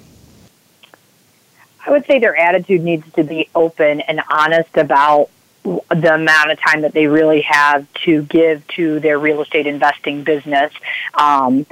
I 1.85 1.91
would 1.91 2.07
say 2.07 2.21
their 2.21 2.37
attitude 2.37 2.83
needs 2.83 3.11
to 3.15 3.25
be 3.25 3.49
open 3.53 4.01
and 4.03 4.21
honest 4.31 4.77
about 4.77 5.29
the 5.65 6.15
amount 6.15 6.53
of 6.53 6.61
time 6.61 6.83
that 6.83 6.93
they 6.93 7.09
really 7.09 7.43
have 7.43 7.93
to 8.05 8.23
give 8.23 8.65
to 8.69 9.01
their 9.01 9.19
real 9.19 9.43
estate 9.43 9.67
investing 9.67 10.23
business. 10.23 10.73
Um, 11.15 11.67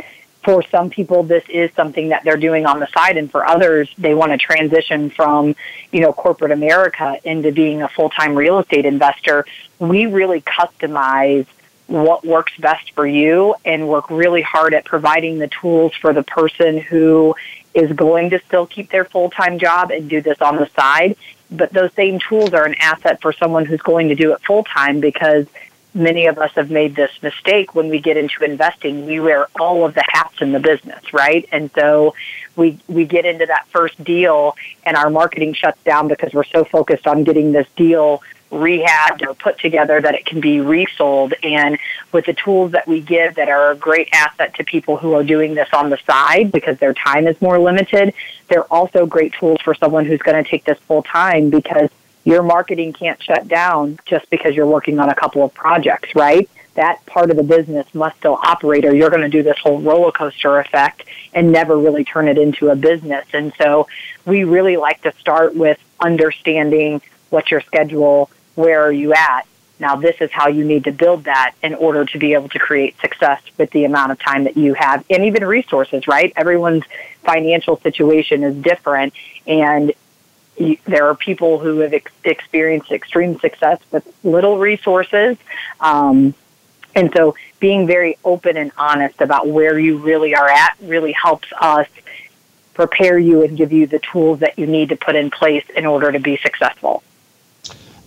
for 0.47 0.63
some 0.71 0.91
people, 0.91 1.25
this 1.25 1.43
is 1.49 1.73
something 1.75 2.11
that 2.11 2.23
they're 2.23 2.37
doing 2.37 2.67
on 2.67 2.79
the 2.79 2.87
side, 2.97 3.17
and 3.17 3.29
for 3.29 3.45
others, 3.45 3.91
they 3.99 4.15
want 4.15 4.31
to 4.31 4.39
transition 4.39 5.11
from, 5.11 5.57
you 5.91 5.99
know, 5.99 6.13
corporate 6.13 6.53
America 6.53 7.19
into 7.25 7.51
being 7.51 7.83
a 7.83 7.89
full-time 7.89 8.37
real 8.37 8.61
estate 8.61 8.87
investor. 8.87 9.45
We 9.81 10.07
really 10.07 10.41
customize 10.43 11.47
what 11.89 12.25
works 12.25 12.53
best 12.61 12.93
for 12.93 13.05
you 13.05 13.57
and 13.65 13.89
work 13.89 14.09
really 14.09 14.43
hard 14.43 14.73
at 14.73 14.85
providing 14.85 15.41
the 15.41 15.49
tools 15.49 15.93
for 16.01 16.13
the 16.13 16.23
person 16.23 16.79
who 16.79 17.35
is 17.75 17.93
going 17.93 18.31
to 18.31 18.39
still 18.47 18.67
keep 18.67 18.89
their 18.91 19.05
full-time 19.05 19.59
job 19.59 19.91
and 19.91 20.09
do 20.09 20.21
this 20.21 20.41
on 20.41 20.55
the 20.55 20.69
side. 20.77 21.17
But 21.51 21.73
those 21.73 21.93
same 21.95 22.21
tools 22.21 22.53
are 22.53 22.65
an 22.65 22.77
asset 22.79 23.21
for 23.21 23.33
someone 23.33 23.65
who's 23.65 23.83
going 23.83 24.11
to 24.11 24.15
do 24.15 24.33
it 24.33 24.41
full-time 24.47 25.01
because 25.01 25.49
many 25.97 26.27
of 26.27 26.39
us 26.39 26.53
have 26.53 26.71
made 26.71 26.95
this 26.95 27.11
mistake 27.23 27.75
when 27.75 27.89
we 27.89 27.99
get 27.99 28.17
into 28.17 28.45
investing. 28.45 29.07
We 29.07 29.19
wear 29.19 29.49
all 29.59 29.85
of 29.85 29.95
the 29.95 30.05
hats 30.07 30.41
in 30.41 30.53
the 30.53 30.61
business, 30.61 31.13
right? 31.13 31.49
And 31.51 31.71
so 31.75 32.15
we 32.55 32.79
we 32.87 33.07
get 33.07 33.25
into 33.25 33.47
that 33.47 33.67
first 33.69 34.03
deal 34.05 34.57
and 34.85 34.97
our 34.97 35.11
marketing 35.11 35.55
shuts 35.55 35.83
down 35.83 36.09
because 36.09 36.33
we're 36.33 36.45
so 36.45 36.65
focused 36.65 37.07
on 37.07 37.25
getting 37.25 37.53
this 37.53 37.67
deal 37.77 38.23
rehabbed 38.53 39.27
or 39.27 39.35
put 39.35 39.59
together 39.59 40.01
that 40.01 40.15
it 40.15 40.25
can 40.25 40.41
be 40.41 40.61
resold 40.61 41.35
and 41.43 41.79
with 42.13 42.27
the 42.27 42.33
tools 42.33 42.73
that 42.73 42.87
we 42.87 43.01
give 43.01 43.35
that 43.35 43.49
are 43.49 43.73
a 43.73 43.77
great 43.77 44.09
asset 44.13 44.55
to 44.55 44.63
people 44.63 44.97
who 44.97 45.15
are 45.15 45.25
doing 45.25 45.55
this 45.55 45.69
on 45.73 45.91
the 45.91 45.99
side 46.07 46.53
because 46.53 46.79
their 46.79 46.95
time 46.95 47.27
is 47.27 47.41
more 47.43 47.59
limited 47.59 48.15
they're 48.47 48.73
also 48.73 49.05
great 49.05 49.33
tools 49.33 49.61
for 49.63 49.75
someone 49.75 50.05
who's 50.05 50.21
going 50.21 50.43
to 50.43 50.49
take 50.49 50.63
this 50.65 50.79
full 50.87 51.03
time 51.03 51.51
because 51.51 51.91
your 52.27 52.43
marketing 52.43 52.93
can't 52.93 53.23
shut 53.23 53.47
down 53.47 53.99
just 54.05 54.29
because 54.31 54.55
you're 54.55 54.67
working 54.67 54.99
on 54.99 55.09
a 55.09 55.15
couple 55.15 55.45
of 55.45 55.55
projects, 55.55 56.15
right? 56.17 56.51
That 56.75 57.07
part 57.07 57.31
of 57.31 57.37
the 57.37 57.45
business 57.45 57.87
must 57.95 58.19
still 58.19 58.39
operate 58.43 58.85
or 58.85 58.95
you're 58.95 59.11
going 59.11 59.23
to 59.23 59.29
do 59.29 59.45
this 59.45 59.57
whole 59.63 59.81
roller 59.81 60.11
coaster 60.11 60.59
effect 60.59 61.05
and 61.33 61.53
never 61.53 61.79
really 61.79 62.05
turn 62.05 62.27
it 62.27 62.37
into 62.37 62.69
a 62.69 62.77
business. 62.77 63.25
And 63.33 63.53
so 63.57 63.87
we 64.27 64.43
really 64.43 64.77
like 64.77 65.01
to 65.03 65.13
start 65.21 65.55
with 65.55 65.79
understanding 66.01 67.01
what's 67.31 67.51
your 67.51 67.61
schedule, 67.61 68.29
where 68.57 68.83
are 68.83 68.93
you 68.93 69.15
at? 69.15 69.47
Now, 69.79 69.95
this 69.95 70.17
is 70.21 70.31
how 70.33 70.49
you 70.49 70.65
need 70.65 70.85
to 70.85 70.93
build 70.93 71.25
that 71.25 71.55
in 71.63 71.75
order 71.75 72.05
to 72.07 72.19
be 72.19 72.33
able 72.33 72.49
to 72.49 72.59
create 72.59 72.99
success 73.01 73.41
with 73.57 73.71
the 73.71 73.85
amount 73.85 74.11
of 74.11 74.19
time 74.19 74.45
that 74.45 74.57
you 74.57 74.75
have 74.75 75.05
and 75.09 75.27
even 75.27 75.45
resources, 75.45 76.09
right? 76.09 76.33
Everyone's 76.35 76.85
financial 77.23 77.79
situation 77.81 78.43
is 78.43 78.57
different. 78.57 79.13
And 79.47 79.93
there 80.87 81.09
are 81.09 81.15
people 81.15 81.59
who 81.59 81.79
have 81.81 81.93
ex- 81.93 82.13
experienced 82.25 82.91
extreme 82.91 83.39
success 83.39 83.81
with 83.91 84.07
little 84.25 84.59
resources. 84.59 85.37
Um, 85.81 86.35
and 86.95 87.13
so 87.15 87.37
being 87.61 87.87
very 87.87 88.17
open 88.25 88.57
and 88.57 88.73
honest 88.79 89.21
about 89.21 89.49
where 89.49 89.79
you 89.79 89.99
really 89.99 90.35
are 90.35 90.49
at 90.49 90.77
really 90.81 91.13
helps 91.13 91.49
us 91.61 91.89
prepare 92.73 93.19
you 93.19 93.43
and 93.43 93.57
give 93.57 93.73
you 93.73 93.87
the 93.87 93.99
tools 93.99 94.41
that 94.41 94.59
you 94.59 94.67
need 94.67 94.89
to 94.91 94.97
put 94.97 95.15
in 95.15 95.31
place 95.31 95.65
in 95.77 95.87
order 95.87 96.11
to 96.13 96.19
be 96.19 96.37
successful. 96.39 97.03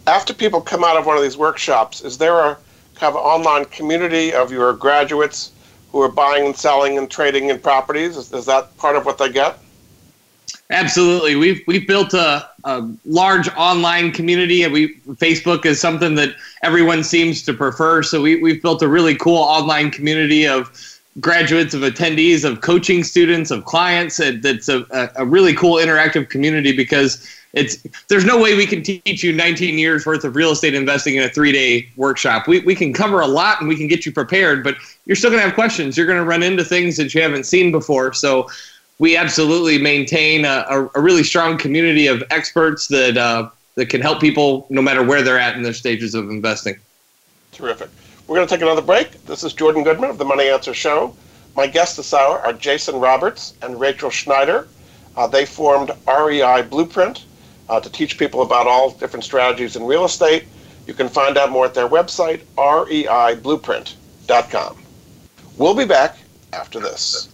After 0.07 0.33
people 0.33 0.61
come 0.61 0.83
out 0.83 0.97
of 0.97 1.05
one 1.05 1.17
of 1.17 1.23
these 1.23 1.37
workshops, 1.37 2.01
is 2.01 2.17
there 2.17 2.39
a 2.39 2.57
kind 2.95 3.15
of 3.15 3.15
online 3.15 3.65
community 3.65 4.33
of 4.33 4.51
your 4.51 4.73
graduates 4.73 5.51
who 5.91 6.01
are 6.01 6.09
buying 6.09 6.45
and 6.45 6.55
selling 6.55 6.97
and 6.97 7.09
trading 7.09 7.49
in 7.49 7.59
properties? 7.59 8.17
Is, 8.17 8.31
is 8.31 8.45
that 8.45 8.75
part 8.77 8.95
of 8.95 9.05
what 9.05 9.17
they 9.17 9.31
get? 9.31 9.59
Absolutely. 10.71 11.35
We've 11.35 11.63
we've 11.65 11.87
built 11.87 12.13
a, 12.13 12.47
a 12.63 12.87
large 13.05 13.49
online 13.55 14.11
community 14.11 14.63
and 14.63 14.71
we 14.71 14.95
Facebook 15.15 15.65
is 15.65 15.81
something 15.81 16.13
that 16.15 16.35
everyone 16.61 17.03
seems 17.03 17.43
to 17.43 17.53
prefer. 17.53 18.03
So 18.03 18.21
we, 18.21 18.39
we've 18.39 18.61
built 18.61 18.83
a 18.83 18.87
really 18.87 19.15
cool 19.15 19.37
online 19.39 19.89
community 19.89 20.47
of 20.47 20.71
graduates, 21.19 21.73
of 21.73 21.81
attendees, 21.81 22.45
of 22.45 22.61
coaching 22.61 23.03
students, 23.03 23.49
of 23.49 23.65
clients. 23.65 24.17
That's 24.17 24.69
a, 24.69 25.11
a 25.15 25.25
really 25.25 25.55
cool 25.55 25.77
interactive 25.77 26.29
community 26.29 26.71
because 26.71 27.27
it's 27.53 27.81
there's 28.07 28.25
no 28.25 28.39
way 28.39 28.55
we 28.55 28.67
can 28.67 28.83
teach 28.83 29.23
you 29.23 29.33
19 29.33 29.79
years 29.79 30.05
worth 30.05 30.23
of 30.23 30.35
real 30.35 30.51
estate 30.51 30.75
investing 30.75 31.15
in 31.15 31.23
a 31.23 31.29
three 31.29 31.51
day 31.51 31.89
workshop. 31.95 32.47
We, 32.47 32.59
we 32.59 32.75
can 32.75 32.93
cover 32.93 33.21
a 33.21 33.27
lot 33.27 33.59
and 33.59 33.67
we 33.67 33.75
can 33.75 33.87
get 33.87 34.05
you 34.05 34.11
prepared, 34.11 34.63
but 34.63 34.75
you're 35.07 35.15
still 35.15 35.31
going 35.31 35.41
to 35.41 35.47
have 35.47 35.55
questions. 35.55 35.97
You're 35.97 36.05
going 36.05 36.19
to 36.19 36.25
run 36.25 36.43
into 36.43 36.63
things 36.63 36.95
that 36.97 37.15
you 37.15 37.23
haven't 37.23 37.45
seen 37.45 37.71
before. 37.71 38.13
So 38.13 38.47
we 38.99 39.17
absolutely 39.17 39.79
maintain 39.79 40.45
a, 40.45 40.89
a, 40.93 41.01
really 41.01 41.23
strong 41.23 41.57
community 41.57 42.07
of 42.07 42.21
experts 42.29 42.87
that 42.87 43.17
uh, 43.17 43.49
that 43.75 43.87
can 43.87 44.01
help 44.01 44.19
people 44.19 44.67
no 44.69 44.81
matter 44.81 45.01
where 45.01 45.21
they're 45.21 45.39
at 45.39 45.55
in 45.55 45.63
their 45.63 45.73
stages 45.73 46.13
of 46.13 46.29
investing. 46.29 46.75
Terrific. 47.53 47.89
We're 48.27 48.35
going 48.35 48.47
to 48.47 48.53
take 48.53 48.61
another 48.61 48.81
break. 48.81 49.25
This 49.25 49.43
is 49.43 49.53
Jordan 49.53 49.83
Goodman 49.83 50.09
of 50.09 50.17
the 50.17 50.25
Money 50.25 50.49
Answers 50.49 50.77
Show. 50.77 51.15
My 51.55 51.65
guests 51.65 51.95
this 51.95 52.13
hour 52.13 52.39
are 52.39 52.53
Jason 52.53 52.99
Roberts 52.99 53.53
and 53.61 53.79
Rachel 53.79 54.09
Schneider. 54.09 54.67
Uh, 55.15 55.27
they 55.27 55.45
formed 55.45 55.91
REI 56.07 56.63
Blueprint 56.63 57.25
uh, 57.69 57.79
to 57.79 57.89
teach 57.89 58.19
people 58.19 58.41
about 58.41 58.67
all 58.67 58.91
different 58.91 59.23
strategies 59.23 59.75
in 59.75 59.83
real 59.83 60.05
estate. 60.05 60.45
You 60.87 60.93
can 60.93 61.09
find 61.09 61.37
out 61.37 61.51
more 61.51 61.65
at 61.65 61.73
their 61.73 61.87
website, 61.87 62.41
reiblueprint.com. 62.57 64.77
We'll 65.57 65.75
be 65.75 65.85
back 65.85 66.17
after 66.53 66.79
this. 66.79 67.29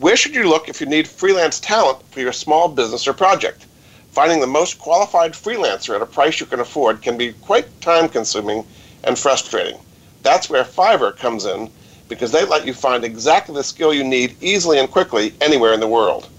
Where 0.00 0.16
should 0.16 0.34
you 0.34 0.48
look 0.48 0.66
if 0.66 0.80
you 0.80 0.86
need 0.86 1.06
freelance 1.06 1.60
talent 1.60 2.02
for 2.10 2.20
your 2.20 2.32
small 2.32 2.68
business 2.68 3.06
or 3.06 3.12
project? 3.12 3.66
Finding 4.12 4.40
the 4.40 4.46
most 4.46 4.78
qualified 4.78 5.32
freelancer 5.34 5.94
at 5.94 6.00
a 6.00 6.06
price 6.06 6.40
you 6.40 6.46
can 6.46 6.60
afford 6.60 7.02
can 7.02 7.18
be 7.18 7.34
quite 7.34 7.82
time 7.82 8.08
consuming 8.08 8.64
and 9.04 9.18
frustrating. 9.18 9.78
That's 10.22 10.48
where 10.48 10.64
Fiverr 10.64 11.14
comes 11.14 11.44
in 11.44 11.70
because 12.08 12.32
they 12.32 12.46
let 12.46 12.66
you 12.66 12.72
find 12.72 13.04
exactly 13.04 13.54
the 13.54 13.62
skill 13.62 13.92
you 13.92 14.02
need 14.02 14.42
easily 14.42 14.78
and 14.78 14.90
quickly 14.90 15.34
anywhere 15.42 15.74
in 15.74 15.80
the 15.80 15.86
world. 15.86 16.30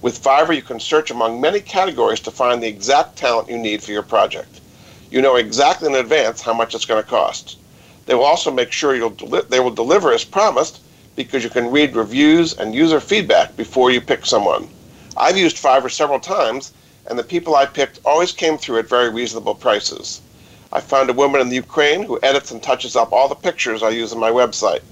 With 0.00 0.22
Fiverr, 0.22 0.54
you 0.54 0.62
can 0.62 0.78
search 0.78 1.10
among 1.10 1.40
many 1.40 1.58
categories 1.58 2.20
to 2.20 2.30
find 2.30 2.62
the 2.62 2.68
exact 2.68 3.16
talent 3.16 3.50
you 3.50 3.58
need 3.58 3.82
for 3.82 3.90
your 3.90 4.04
project. 4.04 4.60
You 5.10 5.22
know 5.22 5.34
exactly 5.34 5.88
in 5.88 5.96
advance 5.96 6.40
how 6.40 6.54
much 6.54 6.72
it's 6.72 6.86
going 6.86 7.02
to 7.02 7.10
cost. 7.10 7.58
They 8.06 8.14
will 8.14 8.22
also 8.22 8.52
make 8.52 8.70
sure 8.70 8.94
you'll 8.94 9.10
deli- 9.10 9.42
they 9.48 9.58
will 9.58 9.72
deliver 9.72 10.12
as 10.12 10.22
promised 10.22 10.82
because 11.18 11.42
you 11.42 11.50
can 11.50 11.72
read 11.72 11.96
reviews 11.96 12.52
and 12.52 12.72
user 12.72 13.00
feedback 13.00 13.56
before 13.56 13.90
you 13.90 14.00
pick 14.00 14.24
someone. 14.24 14.68
I've 15.16 15.36
used 15.36 15.56
Fiverr 15.56 15.90
several 15.90 16.20
times, 16.20 16.72
and 17.06 17.18
the 17.18 17.24
people 17.24 17.56
I 17.56 17.66
picked 17.66 17.98
always 18.04 18.30
came 18.30 18.56
through 18.56 18.78
at 18.78 18.88
very 18.88 19.10
reasonable 19.10 19.56
prices. 19.56 20.20
I 20.72 20.80
found 20.80 21.10
a 21.10 21.12
woman 21.12 21.40
in 21.40 21.48
the 21.48 21.56
Ukraine 21.56 22.04
who 22.04 22.20
edits 22.22 22.52
and 22.52 22.62
touches 22.62 22.94
up 22.94 23.12
all 23.12 23.26
the 23.26 23.34
pictures 23.34 23.82
I 23.82 23.88
use 23.88 24.12
on 24.12 24.20
my 24.20 24.30
website. 24.30 24.82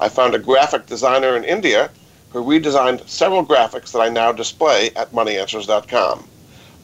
I 0.00 0.08
found 0.08 0.34
a 0.34 0.40
graphic 0.40 0.86
designer 0.86 1.36
in 1.36 1.44
India 1.44 1.90
who 2.32 2.42
redesigned 2.42 3.08
several 3.08 3.46
graphics 3.46 3.92
that 3.92 4.00
I 4.00 4.08
now 4.08 4.32
display 4.32 4.90
at 4.96 5.12
moneyanswers.com. 5.12 6.26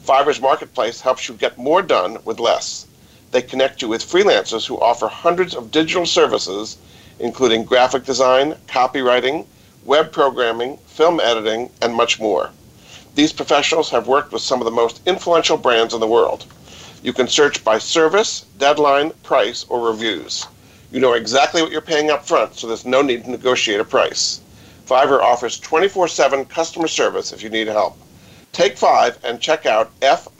Fiverr's 0.07 0.39
marketplace 0.39 1.01
helps 1.01 1.27
you 1.27 1.35
get 1.35 1.57
more 1.57 1.81
done 1.81 2.19
with 2.23 2.39
less. 2.39 2.85
They 3.31 3.41
connect 3.41 3.81
you 3.81 3.89
with 3.89 4.09
freelancers 4.09 4.65
who 4.65 4.79
offer 4.79 5.09
hundreds 5.09 5.53
of 5.53 5.69
digital 5.69 6.05
services 6.05 6.77
including 7.19 7.63
graphic 7.63 8.03
design, 8.03 8.53
copywriting, 8.67 9.45
web 9.85 10.11
programming, 10.11 10.77
film 10.87 11.19
editing, 11.19 11.69
and 11.81 11.93
much 11.93 12.19
more. 12.19 12.49
These 13.15 13.31
professionals 13.31 13.89
have 13.91 14.07
worked 14.07 14.31
with 14.33 14.41
some 14.41 14.59
of 14.59 14.65
the 14.65 14.71
most 14.71 15.01
influential 15.05 15.57
brands 15.57 15.93
in 15.93 15.99
the 15.99 16.07
world. 16.07 16.45
You 17.01 17.13
can 17.13 17.27
search 17.27 17.63
by 17.63 17.77
service, 17.77 18.45
deadline, 18.57 19.11
price, 19.23 19.65
or 19.69 19.79
reviews. 19.79 20.47
You 20.91 20.99
know 20.99 21.13
exactly 21.13 21.61
what 21.61 21.71
you're 21.71 21.81
paying 21.81 22.09
up 22.09 22.25
front, 22.25 22.55
so 22.55 22.67
there's 22.67 22.85
no 22.85 23.01
need 23.01 23.25
to 23.25 23.31
negotiate 23.31 23.79
a 23.79 23.85
price. 23.85 24.41
Fiverr 24.87 25.21
offers 25.21 25.59
24 25.59 26.07
7 26.07 26.45
customer 26.45 26.87
service 26.87 27.31
if 27.31 27.41
you 27.43 27.49
need 27.49 27.67
help. 27.67 27.97
Take 28.51 28.77
five 28.77 29.17
and 29.23 29.41
check 29.41 29.65
out 29.65 29.91
F-I-V-E-R-R.com 30.01 30.39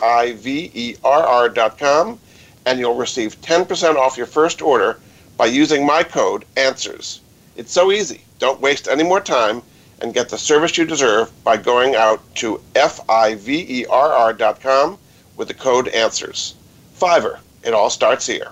and 2.66 2.80
you'll 2.80 2.96
receive 2.96 3.42
10% 3.42 3.96
off 3.96 4.18
your 4.18 4.26
first 4.26 4.62
order 4.62 4.98
by 5.38 5.46
using 5.46 5.86
my 5.86 6.04
code 6.04 6.46
ANSWERS. 6.56 7.20
It's 7.56 7.72
so 7.72 7.92
easy. 7.92 8.24
Don't 8.40 8.62
waste 8.62 8.88
any 8.88 9.04
more 9.04 9.22
time 9.22 9.62
and 10.02 10.14
get 10.14 10.30
the 10.30 10.38
service 10.38 10.78
you 10.78 10.86
deserve 10.86 11.32
by 11.44 11.58
going 11.58 11.96
out 11.96 12.22
to 12.36 12.62
F-I-V-E-R-R.com 12.76 13.38
with 15.38 15.48
the 15.48 15.54
code 15.54 15.88
ANSWERS. 15.88 16.54
Fiverr. 17.00 17.40
It 17.64 17.74
all 17.74 17.90
starts 17.90 18.28
here. 18.28 18.52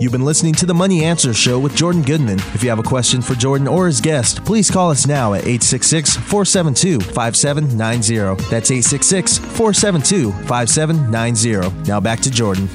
You've 0.00 0.12
been 0.12 0.24
listening 0.24 0.54
to 0.54 0.66
the 0.66 0.74
Money 0.74 1.04
Answers 1.04 1.36
Show 1.36 1.56
with 1.58 1.76
Jordan 1.76 2.02
Goodman. 2.02 2.40
If 2.52 2.64
you 2.64 2.68
have 2.68 2.80
a 2.80 2.82
question 2.82 3.22
for 3.22 3.34
Jordan 3.34 3.68
or 3.68 3.86
his 3.86 4.00
guest, 4.00 4.44
please 4.44 4.68
call 4.68 4.90
us 4.90 5.06
now 5.06 5.34
at 5.34 5.42
866 5.42 6.16
472 6.16 7.00
5790. 7.00 8.42
That's 8.50 8.72
866 8.72 9.38
472 9.38 10.32
5790. 10.46 11.88
Now 11.88 12.00
back 12.00 12.18
to 12.20 12.30
Jordan. 12.30 12.68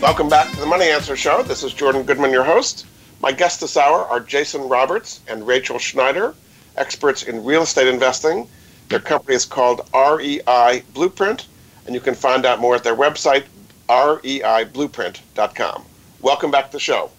Welcome 0.00 0.28
back 0.28 0.52
to 0.52 0.60
the 0.60 0.66
Money 0.66 0.90
Answers 0.90 1.18
Show. 1.18 1.42
This 1.42 1.64
is 1.64 1.74
Jordan 1.74 2.04
Goodman, 2.04 2.30
your 2.30 2.44
host. 2.44 2.86
My 3.20 3.32
guests 3.32 3.60
this 3.60 3.76
hour 3.76 4.04
are 4.04 4.20
Jason 4.20 4.68
Roberts 4.68 5.22
and 5.26 5.44
Rachel 5.46 5.80
Schneider, 5.80 6.36
experts 6.76 7.24
in 7.24 7.44
real 7.44 7.62
estate 7.62 7.88
investing. 7.88 8.48
Their 8.90 9.00
company 9.00 9.34
is 9.34 9.44
called 9.44 9.88
REI 9.92 10.84
Blueprint, 10.92 11.48
and 11.86 11.96
you 11.96 12.00
can 12.00 12.14
find 12.14 12.46
out 12.46 12.60
more 12.60 12.76
at 12.76 12.84
their 12.84 12.94
website, 12.94 13.44
reiblueprint.com. 13.88 15.84
Welcome 16.24 16.50
back 16.50 16.68
to 16.68 16.72
the 16.72 16.80
show. 16.80 17.10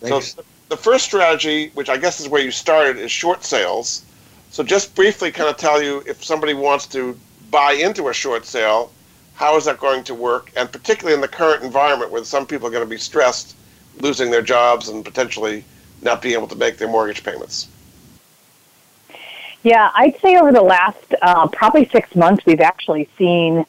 Thanks. 0.00 0.32
So, 0.32 0.42
the 0.70 0.76
first 0.76 1.04
strategy, 1.04 1.70
which 1.74 1.90
I 1.90 1.98
guess 1.98 2.18
is 2.18 2.30
where 2.30 2.40
you 2.40 2.50
started, 2.50 2.96
is 2.96 3.12
short 3.12 3.44
sales. 3.44 4.06
So, 4.50 4.62
just 4.62 4.94
briefly, 4.94 5.30
kind 5.30 5.50
of 5.50 5.58
tell 5.58 5.82
you 5.82 6.02
if 6.06 6.24
somebody 6.24 6.54
wants 6.54 6.86
to 6.86 7.14
buy 7.50 7.72
into 7.72 8.08
a 8.08 8.14
short 8.14 8.46
sale, 8.46 8.90
how 9.34 9.58
is 9.58 9.66
that 9.66 9.78
going 9.78 10.02
to 10.04 10.14
work? 10.14 10.50
And 10.56 10.72
particularly 10.72 11.14
in 11.14 11.20
the 11.20 11.28
current 11.28 11.62
environment 11.62 12.10
where 12.10 12.24
some 12.24 12.46
people 12.46 12.66
are 12.66 12.70
going 12.70 12.82
to 12.82 12.88
be 12.88 12.96
stressed, 12.96 13.54
losing 14.00 14.30
their 14.30 14.40
jobs 14.40 14.88
and 14.88 15.04
potentially 15.04 15.62
not 16.00 16.22
being 16.22 16.34
able 16.34 16.48
to 16.48 16.56
make 16.56 16.78
their 16.78 16.88
mortgage 16.88 17.22
payments. 17.22 17.68
Yeah, 19.62 19.90
I'd 19.94 20.18
say 20.20 20.38
over 20.38 20.52
the 20.52 20.62
last 20.62 21.14
uh, 21.20 21.48
probably 21.48 21.86
six 21.90 22.16
months, 22.16 22.46
we've 22.46 22.62
actually 22.62 23.10
seen 23.18 23.66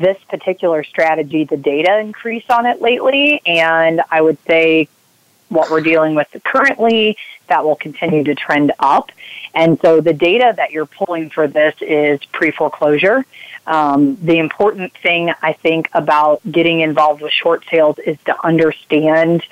this 0.00 0.16
particular 0.28 0.82
strategy, 0.82 1.44
the 1.44 1.58
data 1.58 1.98
increase 1.98 2.44
on 2.48 2.66
it 2.66 2.80
lately. 2.80 3.42
And 3.44 4.00
I 4.10 4.22
would 4.22 4.38
say 4.46 4.88
what 5.50 5.70
we're 5.70 5.82
dealing 5.82 6.14
with 6.14 6.28
currently, 6.44 7.16
that 7.48 7.64
will 7.64 7.76
continue 7.76 8.24
to 8.24 8.34
trend 8.34 8.72
up. 8.78 9.10
And 9.54 9.78
so 9.80 10.00
the 10.00 10.12
data 10.12 10.54
that 10.56 10.70
you're 10.70 10.86
pulling 10.86 11.28
for 11.28 11.46
this 11.46 11.74
is 11.80 12.24
pre 12.26 12.50
foreclosure. 12.50 13.26
Um, 13.66 14.16
the 14.22 14.38
important 14.38 14.94
thing 14.94 15.32
I 15.42 15.52
think 15.52 15.90
about 15.92 16.40
getting 16.50 16.80
involved 16.80 17.20
with 17.20 17.32
short 17.32 17.64
sales 17.70 17.98
is 17.98 18.16
to 18.24 18.46
understand 18.46 19.44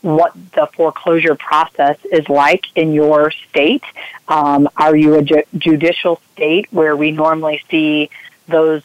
what 0.00 0.32
the 0.54 0.68
foreclosure 0.74 1.36
process 1.36 1.96
is 2.10 2.28
like 2.28 2.66
in 2.74 2.92
your 2.92 3.30
state. 3.30 3.84
Um, 4.26 4.68
are 4.76 4.96
you 4.96 5.14
a 5.14 5.22
ju- 5.22 5.44
judicial 5.56 6.20
state 6.32 6.66
where 6.72 6.96
we 6.96 7.12
normally 7.12 7.62
see 7.70 8.10
those 8.48 8.82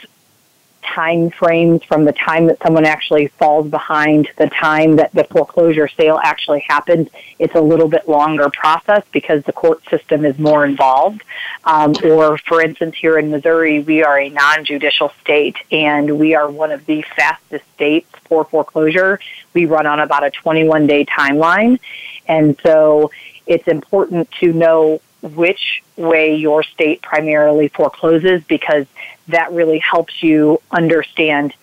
time 0.94 1.30
frames 1.30 1.84
from 1.84 2.06
the 2.06 2.14
time 2.14 2.48
that 2.48 2.62
someone 2.62 2.86
actually 2.86 3.28
falls 3.28 3.70
behind 3.70 4.30
the 4.38 4.48
time 4.48 4.96
that 4.96 5.12
the 5.14 5.24
foreclosure 5.26 5.88
sale 5.88 6.20
actually 6.24 6.64
happens, 6.68 7.10
it's 7.40 7.56
a 7.56 7.62
little 7.62 7.88
bit 7.88 8.08
longer 8.08 8.50
process 8.50 9.04
because 9.12 9.44
the 9.44 9.54
court 9.54 9.84
system 9.90 10.26
is 10.26 10.38
more 10.40 10.66
involved. 10.66 11.22
Um, 11.64 11.94
or, 12.04 12.38
for 12.38 12.62
instance, 12.62 12.96
here 12.96 13.18
in 13.18 13.30
Missouri, 13.32 13.82
we 13.82 14.04
are 14.04 14.20
a 14.20 14.30
non 14.30 14.66
judicial 14.66 15.12
state 15.22 15.58
and 15.72 16.18
we 16.18 16.36
are 16.36 16.50
one 16.50 16.72
of 16.72 16.86
the 16.86 17.04
fastest 17.16 17.66
states 17.76 18.10
for 18.26 18.46
foreclosure. 18.46 19.20
We 19.54 19.66
run 19.66 19.86
on 19.86 20.00
about 20.00 20.24
a 20.24 20.32
21 20.32 20.88
day 20.88 21.06
timeline. 21.06 21.80
And 22.28 22.58
so 22.64 23.12
it's 23.46 23.68
important 23.68 24.30
to 24.40 24.54
know 24.54 25.02
which 25.22 25.84
way 25.96 26.36
your 26.36 26.64
state 26.64 27.02
primarily 27.02 27.68
forecloses 27.68 28.44
because 28.44 28.86
that 29.28 29.52
really 29.52 29.80
helps 29.80 30.22
you 30.22 30.62
understand 30.72 31.54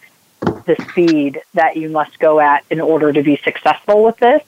the 0.40 0.77
speed 0.90 1.40
that 1.55 1.77
you 1.77 1.88
must 1.88 2.19
go 2.19 2.40
at 2.40 2.64
in 2.71 2.81
order 2.81 3.12
to 3.12 3.23
be 3.23 3.37
successful 3.38 4.05
with 4.05 4.17
this. 4.19 4.43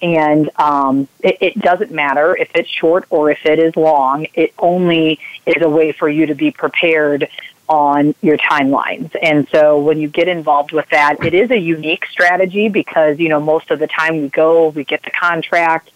And 0.00 0.50
um, 0.56 1.08
it, 1.20 1.38
it 1.40 1.58
doesn't 1.58 1.90
matter 1.90 2.36
if 2.36 2.50
it's 2.54 2.68
short 2.68 3.06
or 3.10 3.30
if 3.30 3.44
it 3.44 3.58
is 3.58 3.76
long. 3.76 4.26
It 4.34 4.54
only 4.58 5.18
is 5.46 5.62
a 5.62 5.68
way 5.68 5.92
for 5.92 6.08
you 6.08 6.26
to 6.26 6.34
be 6.34 6.50
prepared 6.50 7.28
on 7.68 8.14
your 8.22 8.38
timelines. 8.38 9.14
And 9.20 9.46
so 9.48 9.78
when 9.78 10.00
you 10.00 10.08
get 10.08 10.28
involved 10.28 10.72
with 10.72 10.88
that, 10.90 11.22
it 11.24 11.34
is 11.34 11.50
a 11.50 11.58
unique 11.58 12.06
strategy 12.06 12.68
because, 12.68 13.18
you 13.18 13.28
know, 13.28 13.40
most 13.40 13.70
of 13.70 13.78
the 13.78 13.86
time 13.86 14.22
we 14.22 14.28
go, 14.28 14.68
we 14.68 14.84
get 14.84 15.02
the 15.02 15.10
contract, 15.10 15.90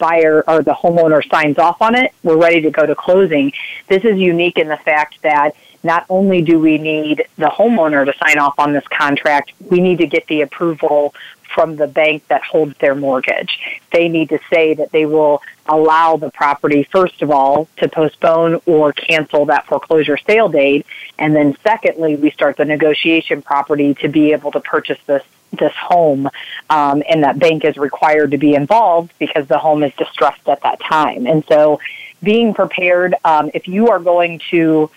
buyer 0.00 0.42
or 0.48 0.62
the 0.62 0.72
homeowner 0.74 1.22
signs 1.30 1.58
off 1.58 1.80
on 1.80 1.94
it, 1.94 2.12
we're 2.24 2.36
ready 2.36 2.60
to 2.62 2.70
go 2.72 2.84
to 2.84 2.96
closing. 2.96 3.52
This 3.86 4.04
is 4.04 4.18
unique 4.18 4.58
in 4.58 4.66
the 4.66 4.78
fact 4.78 5.22
that 5.22 5.54
not 5.82 6.04
only 6.10 6.42
do 6.42 6.58
we 6.58 6.76
need 6.78 7.24
the 7.36 7.46
homeowner 7.46 8.04
to 8.04 8.12
sign 8.18 8.38
off 8.38 8.58
on 8.58 8.72
this 8.72 8.86
contract, 8.88 9.52
we 9.70 9.80
need 9.80 9.98
to 9.98 10.06
get 10.06 10.26
the 10.26 10.42
approval 10.42 11.14
from 11.54 11.76
the 11.76 11.86
bank 11.86 12.26
that 12.28 12.42
holds 12.42 12.76
their 12.78 12.94
mortgage. 12.94 13.58
They 13.92 14.08
need 14.08 14.28
to 14.28 14.38
say 14.52 14.74
that 14.74 14.92
they 14.92 15.06
will 15.06 15.42
allow 15.66 16.16
the 16.16 16.30
property, 16.30 16.84
first 16.84 17.22
of 17.22 17.30
all, 17.30 17.68
to 17.78 17.88
postpone 17.88 18.60
or 18.66 18.92
cancel 18.92 19.46
that 19.46 19.66
foreclosure 19.66 20.16
sale 20.16 20.48
date. 20.48 20.86
And 21.18 21.34
then 21.34 21.56
secondly, 21.62 22.16
we 22.16 22.30
start 22.30 22.56
the 22.56 22.64
negotiation 22.64 23.42
property 23.42 23.94
to 23.94 24.08
be 24.08 24.32
able 24.32 24.52
to 24.52 24.60
purchase 24.60 24.98
this 25.06 25.24
this 25.52 25.72
home 25.74 26.28
um, 26.68 27.02
and 27.08 27.24
that 27.24 27.38
bank 27.38 27.64
is 27.64 27.76
required 27.76 28.30
to 28.30 28.38
be 28.38 28.54
involved 28.54 29.12
because 29.18 29.46
the 29.48 29.58
home 29.58 29.82
is 29.82 29.92
distressed 29.94 30.48
at 30.48 30.60
that 30.62 30.80
time 30.80 31.26
and 31.26 31.44
so 31.48 31.80
being 32.22 32.54
prepared 32.54 33.14
um, 33.24 33.50
if 33.54 33.66
you 33.66 33.88
are 33.88 33.98
going 33.98 34.40
to 34.50 34.90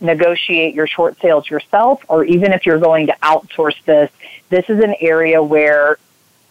negotiate 0.00 0.74
your 0.74 0.86
short 0.86 1.20
sales 1.20 1.48
yourself, 1.48 2.04
or 2.08 2.24
even 2.24 2.52
if 2.52 2.66
you're 2.66 2.78
going 2.78 3.06
to 3.06 3.16
outsource 3.22 3.76
this, 3.84 4.10
this 4.48 4.68
is 4.68 4.82
an 4.82 4.94
area 5.00 5.42
where 5.42 5.98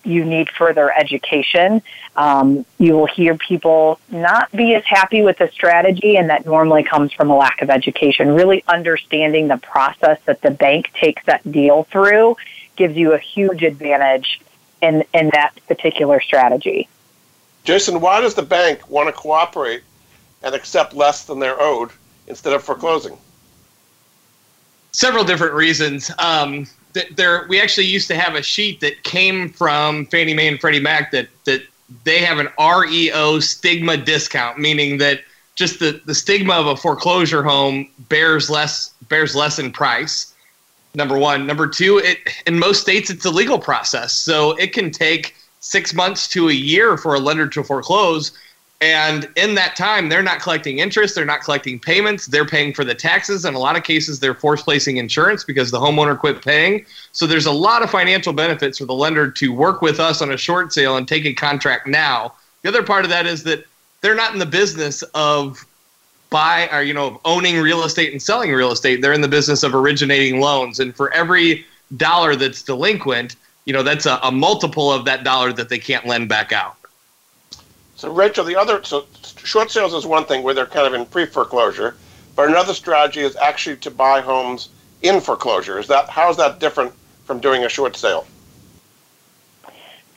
you 0.03 0.23
need 0.23 0.49
further 0.49 0.91
education. 0.91 1.81
Um, 2.15 2.65
you 2.77 2.93
will 2.93 3.07
hear 3.07 3.35
people 3.35 3.99
not 4.11 4.51
be 4.51 4.75
as 4.75 4.83
happy 4.85 5.23
with 5.23 5.39
the 5.39 5.49
strategy, 5.49 6.17
and 6.17 6.29
that 6.29 6.45
normally 6.45 6.83
comes 6.83 7.11
from 7.11 7.31
a 7.31 7.35
lack 7.35 7.61
of 7.61 7.69
education. 7.69 8.29
Really 8.29 8.63
understanding 8.67 9.47
the 9.47 9.57
process 9.57 10.19
that 10.25 10.41
the 10.41 10.51
bank 10.51 10.91
takes 10.93 11.23
that 11.25 11.49
deal 11.51 11.83
through 11.83 12.37
gives 12.75 12.95
you 12.95 13.13
a 13.13 13.17
huge 13.17 13.63
advantage 13.63 14.41
in, 14.81 15.03
in 15.13 15.29
that 15.33 15.53
particular 15.67 16.19
strategy. 16.21 16.87
Jason, 17.63 17.99
why 17.99 18.21
does 18.21 18.35
the 18.35 18.43
bank 18.43 18.89
want 18.89 19.07
to 19.07 19.13
cooperate 19.13 19.83
and 20.43 20.53
accept 20.53 20.93
less 20.93 21.25
than 21.25 21.39
they're 21.39 21.59
owed 21.59 21.89
instead 22.27 22.53
of 22.53 22.63
foreclosing? 22.63 23.17
several 24.95 25.23
different 25.23 25.53
reasons. 25.53 26.09
Um, 26.19 26.67
there, 27.15 27.45
we 27.49 27.61
actually 27.61 27.87
used 27.87 28.07
to 28.07 28.15
have 28.15 28.35
a 28.35 28.41
sheet 28.41 28.79
that 28.79 29.03
came 29.03 29.49
from 29.49 30.05
Fannie 30.07 30.33
Mae 30.33 30.47
and 30.47 30.59
Freddie 30.59 30.79
Mac 30.79 31.11
that 31.11 31.27
that 31.43 31.61
they 32.03 32.19
have 32.19 32.39
an 32.39 32.47
REO 32.57 33.39
stigma 33.39 33.97
discount, 33.97 34.57
meaning 34.57 34.97
that 34.97 35.21
just 35.55 35.79
the, 35.79 36.01
the 36.05 36.15
stigma 36.15 36.53
of 36.53 36.67
a 36.67 36.75
foreclosure 36.75 37.43
home 37.43 37.89
bears 38.09 38.49
less 38.49 38.93
bears 39.09 39.35
less 39.35 39.59
in 39.59 39.71
price. 39.71 40.33
Number 40.95 41.17
one, 41.17 41.45
number 41.45 41.67
two, 41.67 41.97
it 41.97 42.19
in 42.47 42.57
most 42.57 42.81
states 42.81 43.09
it's 43.09 43.25
a 43.25 43.29
legal 43.29 43.59
process, 43.59 44.13
so 44.13 44.51
it 44.53 44.73
can 44.73 44.91
take 44.91 45.35
six 45.59 45.93
months 45.93 46.27
to 46.29 46.49
a 46.49 46.53
year 46.53 46.97
for 46.97 47.15
a 47.15 47.19
lender 47.19 47.47
to 47.47 47.63
foreclose. 47.63 48.31
And 48.81 49.29
in 49.35 49.55
that 49.55 49.75
time, 49.75 50.09
they're 50.09 50.21
not 50.21 50.39
collecting 50.39 50.79
interest, 50.79 51.15
they're 51.15 51.25
not 51.25 51.41
collecting 51.41 51.79
payments, 51.79 52.27
they're 52.27 52.45
paying 52.45 52.73
for 52.73 52.83
the 52.83 52.93
taxes. 52.93 53.45
In 53.45 53.55
a 53.55 53.59
lot 53.59 53.75
of 53.75 53.83
cases, 53.83 54.19
they're 54.19 54.35
force 54.35 54.61
placing 54.61 54.97
insurance 54.97 55.43
because 55.43 55.71
the 55.71 55.79
homeowner 55.79 56.17
quit 56.17 56.43
paying. 56.43 56.85
So 57.11 57.25
there's 57.25 57.45
a 57.45 57.51
lot 57.51 57.83
of 57.83 57.89
financial 57.89 58.33
benefits 58.33 58.77
for 58.77 58.85
the 58.85 58.93
lender 58.93 59.31
to 59.31 59.53
work 59.53 59.81
with 59.81 59.99
us 59.99 60.21
on 60.21 60.31
a 60.31 60.37
short 60.37 60.71
sale 60.73 60.97
and 60.97 61.07
take 61.07 61.25
a 61.25 61.33
contract 61.33 61.87
now. 61.87 62.33
The 62.61 62.69
other 62.69 62.83
part 62.83 63.05
of 63.05 63.09
that 63.09 63.25
is 63.25 63.43
that 63.43 63.65
they're 64.01 64.15
not 64.15 64.33
in 64.33 64.39
the 64.39 64.45
business 64.45 65.03
of 65.13 65.65
buy 66.35 66.67
or 66.73 66.83
you 66.83 66.93
know 66.93 67.21
owning 67.23 67.55
real 67.61 67.85
estate 67.85 68.11
and 68.11 68.21
selling 68.21 68.51
real 68.51 68.73
estate. 68.73 69.01
They're 69.01 69.13
in 69.13 69.21
the 69.21 69.33
business 69.39 69.63
of 69.63 69.73
originating 69.73 70.41
loans, 70.41 70.81
and 70.81 70.93
for 70.93 71.09
every 71.13 71.65
dollar 71.95 72.35
that's 72.35 72.61
delinquent, 72.61 73.37
you 73.63 73.71
know 73.71 73.83
that's 73.83 74.05
a, 74.05 74.19
a 74.21 74.31
multiple 74.33 74.91
of 74.91 75.05
that 75.05 75.23
dollar 75.23 75.53
that 75.53 75.69
they 75.69 75.79
can't 75.79 76.05
lend 76.05 76.27
back 76.27 76.51
out. 76.51 76.75
So, 77.95 78.11
Rachel, 78.11 78.43
the 78.43 78.57
other 78.57 78.83
so 78.83 79.05
short 79.37 79.71
sales 79.71 79.93
is 79.93 80.05
one 80.05 80.25
thing 80.25 80.43
where 80.43 80.53
they're 80.53 80.65
kind 80.65 80.85
of 80.85 80.93
in 80.93 81.05
pre 81.05 81.25
foreclosure, 81.25 81.95
but 82.35 82.49
another 82.49 82.73
strategy 82.73 83.21
is 83.21 83.37
actually 83.37 83.77
to 83.77 83.89
buy 83.89 84.19
homes 84.19 84.67
in 85.03 85.21
foreclosure. 85.21 85.79
Is 85.79 85.87
that 85.87 86.09
how 86.09 86.29
is 86.29 86.35
that 86.35 86.59
different 86.59 86.91
from 87.23 87.39
doing 87.39 87.63
a 87.63 87.69
short 87.69 87.95
sale? 87.95 88.27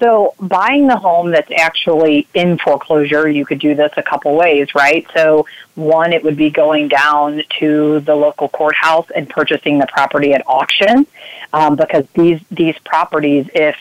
So, 0.00 0.34
buying 0.38 0.86
the 0.86 0.96
home 0.96 1.32
that's 1.32 1.50
actually 1.56 2.28
in 2.32 2.58
foreclosure, 2.58 3.28
you 3.28 3.44
could 3.44 3.58
do 3.58 3.74
this 3.74 3.92
a 3.96 4.02
couple 4.02 4.36
ways, 4.36 4.74
right? 4.74 5.04
So, 5.14 5.46
one, 5.74 6.12
it 6.12 6.22
would 6.22 6.36
be 6.36 6.50
going 6.50 6.88
down 6.88 7.42
to 7.58 8.00
the 8.00 8.14
local 8.14 8.48
courthouse 8.48 9.10
and 9.14 9.28
purchasing 9.28 9.78
the 9.78 9.86
property 9.86 10.32
at 10.34 10.42
auction, 10.46 11.06
um, 11.52 11.74
because 11.74 12.06
these 12.14 12.40
these 12.50 12.76
properties, 12.84 13.48
if 13.54 13.76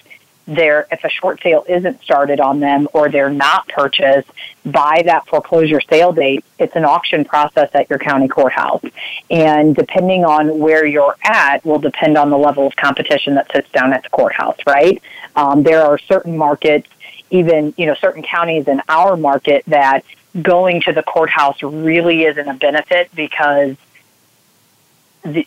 they're, 0.47 0.87
if 0.91 1.03
a 1.03 1.09
short 1.09 1.41
sale 1.43 1.65
isn't 1.67 2.01
started 2.01 2.39
on 2.39 2.59
them 2.59 2.87
or 2.93 3.09
they're 3.09 3.29
not 3.29 3.67
purchased 3.67 4.29
by 4.65 5.03
that 5.05 5.27
foreclosure 5.27 5.81
sale 5.81 6.13
date, 6.13 6.43
it's 6.57 6.75
an 6.75 6.85
auction 6.85 7.25
process 7.25 7.69
at 7.73 7.89
your 7.89 7.99
county 7.99 8.27
courthouse. 8.27 8.81
And 9.29 9.75
depending 9.75 10.23
on 10.23 10.57
where 10.57 10.85
you're 10.85 11.15
at 11.23 11.65
will 11.65 11.79
depend 11.79 12.17
on 12.17 12.29
the 12.29 12.37
level 12.37 12.65
of 12.65 12.75
competition 12.75 13.35
that 13.35 13.51
sits 13.51 13.69
down 13.71 13.93
at 13.93 14.03
the 14.03 14.09
courthouse, 14.09 14.57
right? 14.65 15.01
Um, 15.35 15.63
there 15.63 15.83
are 15.83 15.97
certain 15.97 16.37
markets, 16.37 16.87
even, 17.29 17.73
you 17.77 17.85
know, 17.85 17.95
certain 17.95 18.23
counties 18.23 18.67
in 18.67 18.81
our 18.87 19.17
market 19.17 19.63
that 19.67 20.03
going 20.41 20.81
to 20.81 20.93
the 20.93 21.03
courthouse 21.03 21.61
really 21.61 22.23
isn't 22.23 22.47
a 22.47 22.53
benefit 22.53 23.13
because 23.15 23.75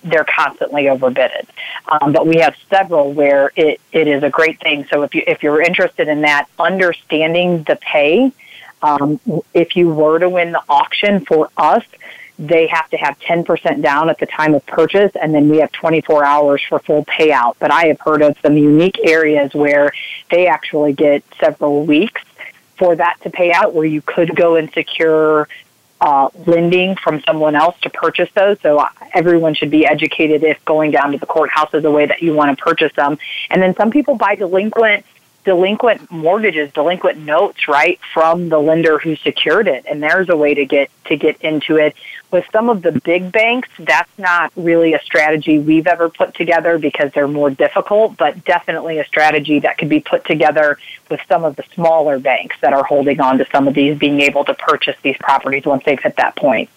they're 0.04 0.24
constantly 0.24 0.84
overbidded. 0.84 1.46
Um, 1.88 2.12
but 2.12 2.26
we 2.26 2.38
have 2.38 2.54
several 2.68 3.12
where 3.12 3.52
it, 3.56 3.80
it 3.92 4.08
is 4.08 4.22
a 4.22 4.30
great 4.30 4.60
thing. 4.60 4.86
So 4.92 5.02
if 5.02 5.14
you 5.14 5.22
if 5.26 5.42
you're 5.42 5.62
interested 5.62 6.08
in 6.08 6.22
that, 6.22 6.46
understanding 6.58 7.62
the 7.64 7.76
pay, 7.76 8.32
um, 8.82 9.20
if 9.54 9.76
you 9.76 9.92
were 9.92 10.18
to 10.18 10.28
win 10.28 10.52
the 10.52 10.62
auction 10.68 11.24
for 11.24 11.50
us, 11.56 11.84
they 12.38 12.66
have 12.68 12.88
to 12.90 12.96
have 12.96 13.18
10% 13.20 13.82
down 13.82 14.08
at 14.08 14.18
the 14.18 14.24
time 14.24 14.54
of 14.54 14.64
purchase, 14.64 15.12
and 15.20 15.34
then 15.34 15.50
we 15.50 15.58
have 15.58 15.70
24 15.72 16.24
hours 16.24 16.62
for 16.66 16.78
full 16.78 17.04
payout. 17.04 17.56
But 17.58 17.70
I 17.70 17.86
have 17.88 18.00
heard 18.00 18.22
of 18.22 18.36
some 18.40 18.56
unique 18.56 18.98
areas 19.04 19.52
where 19.52 19.92
they 20.30 20.46
actually 20.46 20.94
get 20.94 21.22
several 21.38 21.84
weeks 21.84 22.22
for 22.78 22.96
that 22.96 23.18
to 23.22 23.30
pay 23.30 23.52
out, 23.52 23.74
where 23.74 23.84
you 23.84 24.00
could 24.00 24.34
go 24.34 24.56
and 24.56 24.72
secure 24.72 25.48
uh, 26.00 26.28
lending 26.46 26.96
from 26.96 27.20
someone 27.22 27.54
else 27.54 27.76
to 27.82 27.90
purchase 27.90 28.30
those. 28.34 28.58
So 28.60 28.84
everyone 29.12 29.54
should 29.54 29.70
be 29.70 29.86
educated 29.86 30.42
if 30.42 30.64
going 30.64 30.90
down 30.90 31.12
to 31.12 31.18
the 31.18 31.26
courthouse 31.26 31.72
is 31.74 31.82
the 31.82 31.90
way 31.90 32.06
that 32.06 32.22
you 32.22 32.34
want 32.34 32.56
to 32.56 32.62
purchase 32.62 32.92
them. 32.94 33.18
And 33.50 33.60
then 33.62 33.74
some 33.76 33.90
people 33.90 34.14
buy 34.14 34.34
delinquent 34.34 35.04
delinquent 35.44 36.10
mortgages, 36.10 36.72
delinquent 36.72 37.18
notes, 37.18 37.66
right, 37.68 37.98
from 38.12 38.48
the 38.48 38.58
lender 38.58 38.98
who 38.98 39.16
secured 39.16 39.68
it. 39.68 39.84
And 39.88 40.02
there's 40.02 40.28
a 40.28 40.36
way 40.36 40.54
to 40.54 40.64
get 40.64 40.90
to 41.06 41.16
get 41.16 41.40
into 41.40 41.76
it. 41.76 41.94
With 42.30 42.44
some 42.52 42.68
of 42.68 42.82
the 42.82 42.92
big 42.92 43.32
banks, 43.32 43.68
that's 43.78 44.10
not 44.16 44.52
really 44.54 44.94
a 44.94 45.00
strategy 45.02 45.58
we've 45.58 45.86
ever 45.86 46.08
put 46.08 46.34
together 46.34 46.78
because 46.78 47.12
they're 47.12 47.26
more 47.26 47.50
difficult, 47.50 48.16
but 48.16 48.44
definitely 48.44 48.98
a 48.98 49.04
strategy 49.04 49.58
that 49.60 49.78
could 49.78 49.88
be 49.88 50.00
put 50.00 50.24
together 50.24 50.78
with 51.10 51.20
some 51.28 51.44
of 51.44 51.56
the 51.56 51.64
smaller 51.74 52.18
banks 52.20 52.56
that 52.60 52.72
are 52.72 52.84
holding 52.84 53.20
on 53.20 53.38
to 53.38 53.46
some 53.50 53.66
of 53.66 53.74
these 53.74 53.98
being 53.98 54.20
able 54.20 54.44
to 54.44 54.54
purchase 54.54 54.96
these 55.02 55.16
properties 55.18 55.64
once 55.64 55.82
they've 55.84 56.00
hit 56.00 56.16
that 56.16 56.36
point. 56.36 56.70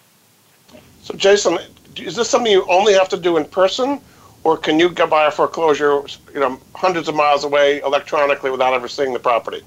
So 1.02 1.14
Jason, 1.14 1.58
is 1.96 2.16
this 2.16 2.28
something 2.28 2.50
you 2.50 2.66
only 2.68 2.94
have 2.94 3.08
to 3.10 3.16
do 3.16 3.36
in 3.36 3.44
person 3.44 4.00
or 4.44 4.58
can 4.58 4.78
you 4.78 4.90
go 4.90 5.06
buy 5.06 5.26
a 5.26 5.30
foreclosure, 5.30 6.02
you 6.32 6.40
know, 6.40 6.60
hundreds 6.74 7.08
of 7.08 7.14
miles 7.14 7.44
away 7.44 7.80
electronically 7.80 8.50
without 8.50 8.74
ever 8.74 8.88
seeing 8.88 9.12
the 9.12 9.18
property? 9.18 9.62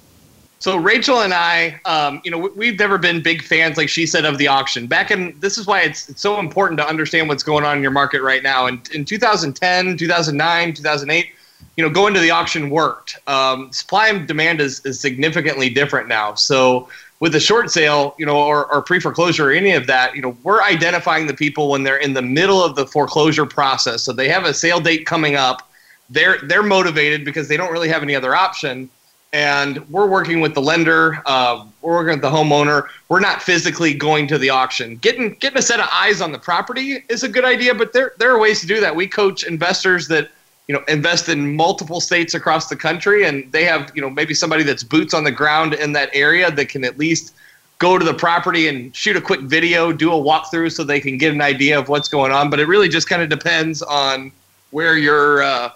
So 0.60 0.78
Rachel 0.78 1.22
and 1.22 1.34
I, 1.34 1.80
um, 1.86 2.20
you 2.24 2.32
know, 2.32 2.50
we've 2.56 2.80
never 2.80 2.98
been 2.98 3.22
big 3.22 3.44
fans, 3.44 3.78
like 3.78 3.90
she 3.90 4.08
said, 4.08 4.26
of 4.26 4.40
the 4.40 4.48
auction. 4.48 4.88
Back 4.88 5.12
in, 5.12 5.36
this 5.40 5.58
is 5.58 5.68
why 5.68 5.82
it's, 5.82 6.10
it's 6.10 6.22
so 6.22 6.40
important 6.40 6.80
to 6.80 6.88
understand 6.88 7.28
what's 7.28 7.44
going 7.44 7.64
on 7.64 7.78
in 7.78 7.84
your 7.84 7.92
market 7.92 8.22
right 8.22 8.42
now. 8.42 8.66
And 8.66 8.88
in 8.90 9.06
2010, 9.06 9.98
2009, 9.98 10.74
2008, 10.74 11.28
you 11.78 11.84
know, 11.84 11.89
going 11.89 12.14
to 12.14 12.20
the 12.20 12.32
auction 12.32 12.70
worked. 12.70 13.20
Um, 13.28 13.72
supply 13.72 14.08
and 14.08 14.28
demand 14.28 14.60
is, 14.60 14.84
is 14.86 14.99
significantly 14.99 15.70
different 15.70 16.08
now. 16.08 16.34
So 16.34 16.89
with 17.20 17.36
a 17.36 17.39
short 17.39 17.72
sale, 17.72 18.16
you 18.18 18.26
know, 18.26 18.38
or, 18.38 18.72
or 18.72 18.82
pre 18.82 18.99
foreclosure 18.99 19.49
or 19.49 19.51
any 19.51 19.72
of 19.72 19.88
that, 19.88 20.16
you 20.16 20.22
know, 20.22 20.36
we're 20.43 20.62
identifying 20.62 21.28
the 21.28 21.34
people 21.34 21.70
when 21.70 21.84
they're 21.84 21.97
in 21.97 22.14
the 22.14 22.22
middle 22.22 22.64
of 22.64 22.76
the 22.76 22.86
foreclosure 22.86 23.45
process. 23.45 24.03
So 24.03 24.12
they 24.12 24.28
have 24.30 24.45
a 24.45 24.53
sale 24.53 24.80
date 24.80 25.05
coming 25.05 25.36
up. 25.36 25.70
They're 26.10 26.39
they're 26.43 26.64
motivated 26.64 27.26
because 27.26 27.47
they 27.47 27.58
don't 27.58 27.72
really 27.72 27.89
have 27.89 28.01
any 28.01 28.16
other 28.16 28.36
option. 28.36 28.89
And 29.34 29.88
we're 29.89 30.08
working 30.08 30.39
with 30.39 30.53
the 30.53 30.62
lender. 30.62 31.22
Uh, 31.26 31.66
we're 31.82 31.95
working 31.95 32.14
with 32.14 32.22
the 32.22 32.30
homeowner. 32.30 32.88
We're 33.10 33.20
not 33.20 33.41
physically 33.41 33.93
going 33.93 34.26
to 34.28 34.38
the 34.38 34.49
auction. 34.49 34.95
Getting 34.97 35.34
getting 35.36 35.58
a 35.58 35.62
set 35.62 35.80
of 35.80 35.88
eyes 35.91 36.22
on 36.22 36.32
the 36.32 36.39
property 36.39 37.03
is 37.10 37.24
a 37.24 37.30
good 37.30 37.45
idea, 37.45 37.76
but 37.76 37.93
there 37.93 38.14
there 38.20 38.32
are 38.32 38.39
ways 38.39 38.62
to 38.62 38.68
do 38.68 38.80
that. 38.80 38.95
We 38.95 39.08
coach 39.08 39.43
investors 39.43 40.08
that 40.08 40.30
you 40.68 40.76
know 40.76 40.84
invest 40.88 41.30
in 41.30 41.55
multiple 41.55 42.01
states 42.01 42.34
across 42.34 42.68
the 42.68 42.76
country 42.76 43.26
and 43.26 43.49
they 43.51 43.63
have 43.63 43.91
you 43.95 44.01
know 44.01 44.09
maybe 44.09 44.34
somebody 44.34 44.63
that's 44.63 44.84
boots 44.84 45.13
on 45.13 45.24
the 45.24 45.32
ground 45.32 45.74
in 45.74 45.93
that 45.93 46.09
area 46.13 46.51
that 46.51 46.70
can 46.70 46.84
at 46.84 46.97
least 46.97 47.34
go 47.80 47.97
to 47.97 48.03
the 48.03 48.13
property 48.13 48.68
and 48.68 48.95
shoot 48.95 49.15
a 49.15 49.22
quick 49.22 49.41
video 49.41 49.91
do 49.91 50.11
a 50.11 50.15
walkthrough 50.15 50.72
so 50.72 50.84
they 50.84 50.99
can 50.99 51.18
get 51.18 51.34
an 51.34 51.41
idea 51.41 51.78
of 51.78 51.89
what's 51.89 52.07
going 52.07 52.32
on. 52.32 52.49
But 52.49 52.59
it 52.59 52.68
really 52.68 52.89
just 52.89 53.07
kind 53.07 53.22
of 53.22 53.30
depends 53.30 53.82
on 53.82 54.32
where 54.72 54.97
you're 54.97 55.43
uh, 55.43 55.72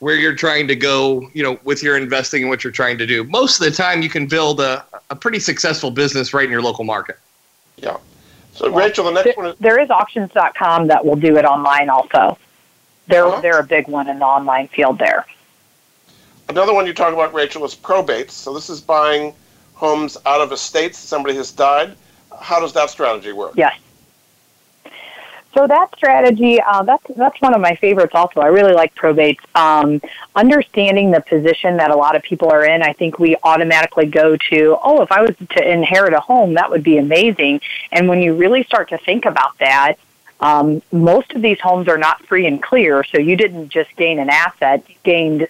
where 0.00 0.16
you're 0.16 0.34
trying 0.34 0.68
to 0.68 0.76
go 0.76 1.28
you 1.34 1.42
know 1.42 1.58
with 1.64 1.82
your 1.82 1.96
investing 1.96 2.42
and 2.42 2.50
what 2.50 2.64
you're 2.64 2.72
trying 2.72 2.98
to 2.98 3.06
do. 3.06 3.24
Most 3.24 3.60
of 3.60 3.66
the 3.66 3.72
time 3.72 4.02
you 4.02 4.10
can 4.10 4.26
build 4.26 4.60
a, 4.60 4.84
a 5.10 5.16
pretty 5.16 5.38
successful 5.38 5.90
business 5.90 6.32
right 6.34 6.44
in 6.44 6.50
your 6.50 6.62
local 6.62 6.84
market. 6.84 7.18
Yeah. 7.76 7.98
So 8.54 8.74
rachel 8.74 9.04
the 9.04 9.12
next 9.12 9.36
one 9.36 9.46
is 9.46 9.56
there 9.58 9.78
is 9.78 9.88
auctions.com 9.90 10.88
that 10.88 11.04
will 11.04 11.14
do 11.14 11.36
it 11.36 11.44
online 11.44 11.88
also 11.88 12.36
they're 13.08 13.26
uh-huh. 13.26 13.40
they're 13.40 13.58
a 13.58 13.66
big 13.66 13.88
one 13.88 14.08
in 14.08 14.18
the 14.18 14.24
online 14.24 14.68
field 14.68 14.98
there. 14.98 15.26
Another 16.48 16.72
one 16.72 16.86
you 16.86 16.94
talk 16.94 17.12
about, 17.12 17.34
Rachel, 17.34 17.64
is 17.64 17.74
probates. 17.74 18.30
So 18.30 18.54
this 18.54 18.70
is 18.70 18.80
buying 18.80 19.34
homes 19.74 20.16
out 20.24 20.40
of 20.40 20.50
estates. 20.50 20.98
Somebody 20.98 21.36
has 21.36 21.52
died. 21.52 21.94
How 22.40 22.58
does 22.58 22.72
that 22.72 22.88
strategy 22.90 23.32
work? 23.32 23.52
Yes. 23.54 23.78
So 25.54 25.66
that 25.66 25.94
strategy, 25.96 26.60
uh, 26.60 26.82
that's 26.84 27.04
that's 27.16 27.40
one 27.40 27.54
of 27.54 27.60
my 27.60 27.74
favorites. 27.74 28.12
Also, 28.14 28.40
I 28.40 28.46
really 28.46 28.74
like 28.74 28.94
probates. 28.94 29.40
Um, 29.56 30.00
understanding 30.36 31.10
the 31.10 31.20
position 31.20 31.78
that 31.78 31.90
a 31.90 31.96
lot 31.96 32.16
of 32.16 32.22
people 32.22 32.50
are 32.50 32.64
in, 32.64 32.82
I 32.82 32.92
think 32.92 33.18
we 33.18 33.36
automatically 33.42 34.06
go 34.06 34.36
to, 34.36 34.78
oh, 34.82 35.02
if 35.02 35.10
I 35.10 35.22
was 35.22 35.34
to 35.36 35.68
inherit 35.68 36.12
a 36.12 36.20
home, 36.20 36.54
that 36.54 36.70
would 36.70 36.84
be 36.84 36.98
amazing. 36.98 37.60
And 37.90 38.08
when 38.08 38.20
you 38.22 38.36
really 38.36 38.62
start 38.62 38.90
to 38.90 38.98
think 38.98 39.24
about 39.24 39.58
that, 39.58 39.96
um, 40.40 40.82
most 40.92 41.32
of 41.32 41.42
these 41.42 41.60
homes 41.60 41.88
are 41.88 41.98
not 41.98 42.24
free 42.26 42.46
and 42.46 42.62
clear, 42.62 43.04
so 43.04 43.18
you 43.18 43.36
didn't 43.36 43.68
just 43.68 43.94
gain 43.96 44.18
an 44.18 44.30
asset, 44.30 44.84
you 44.88 44.94
gained 45.02 45.48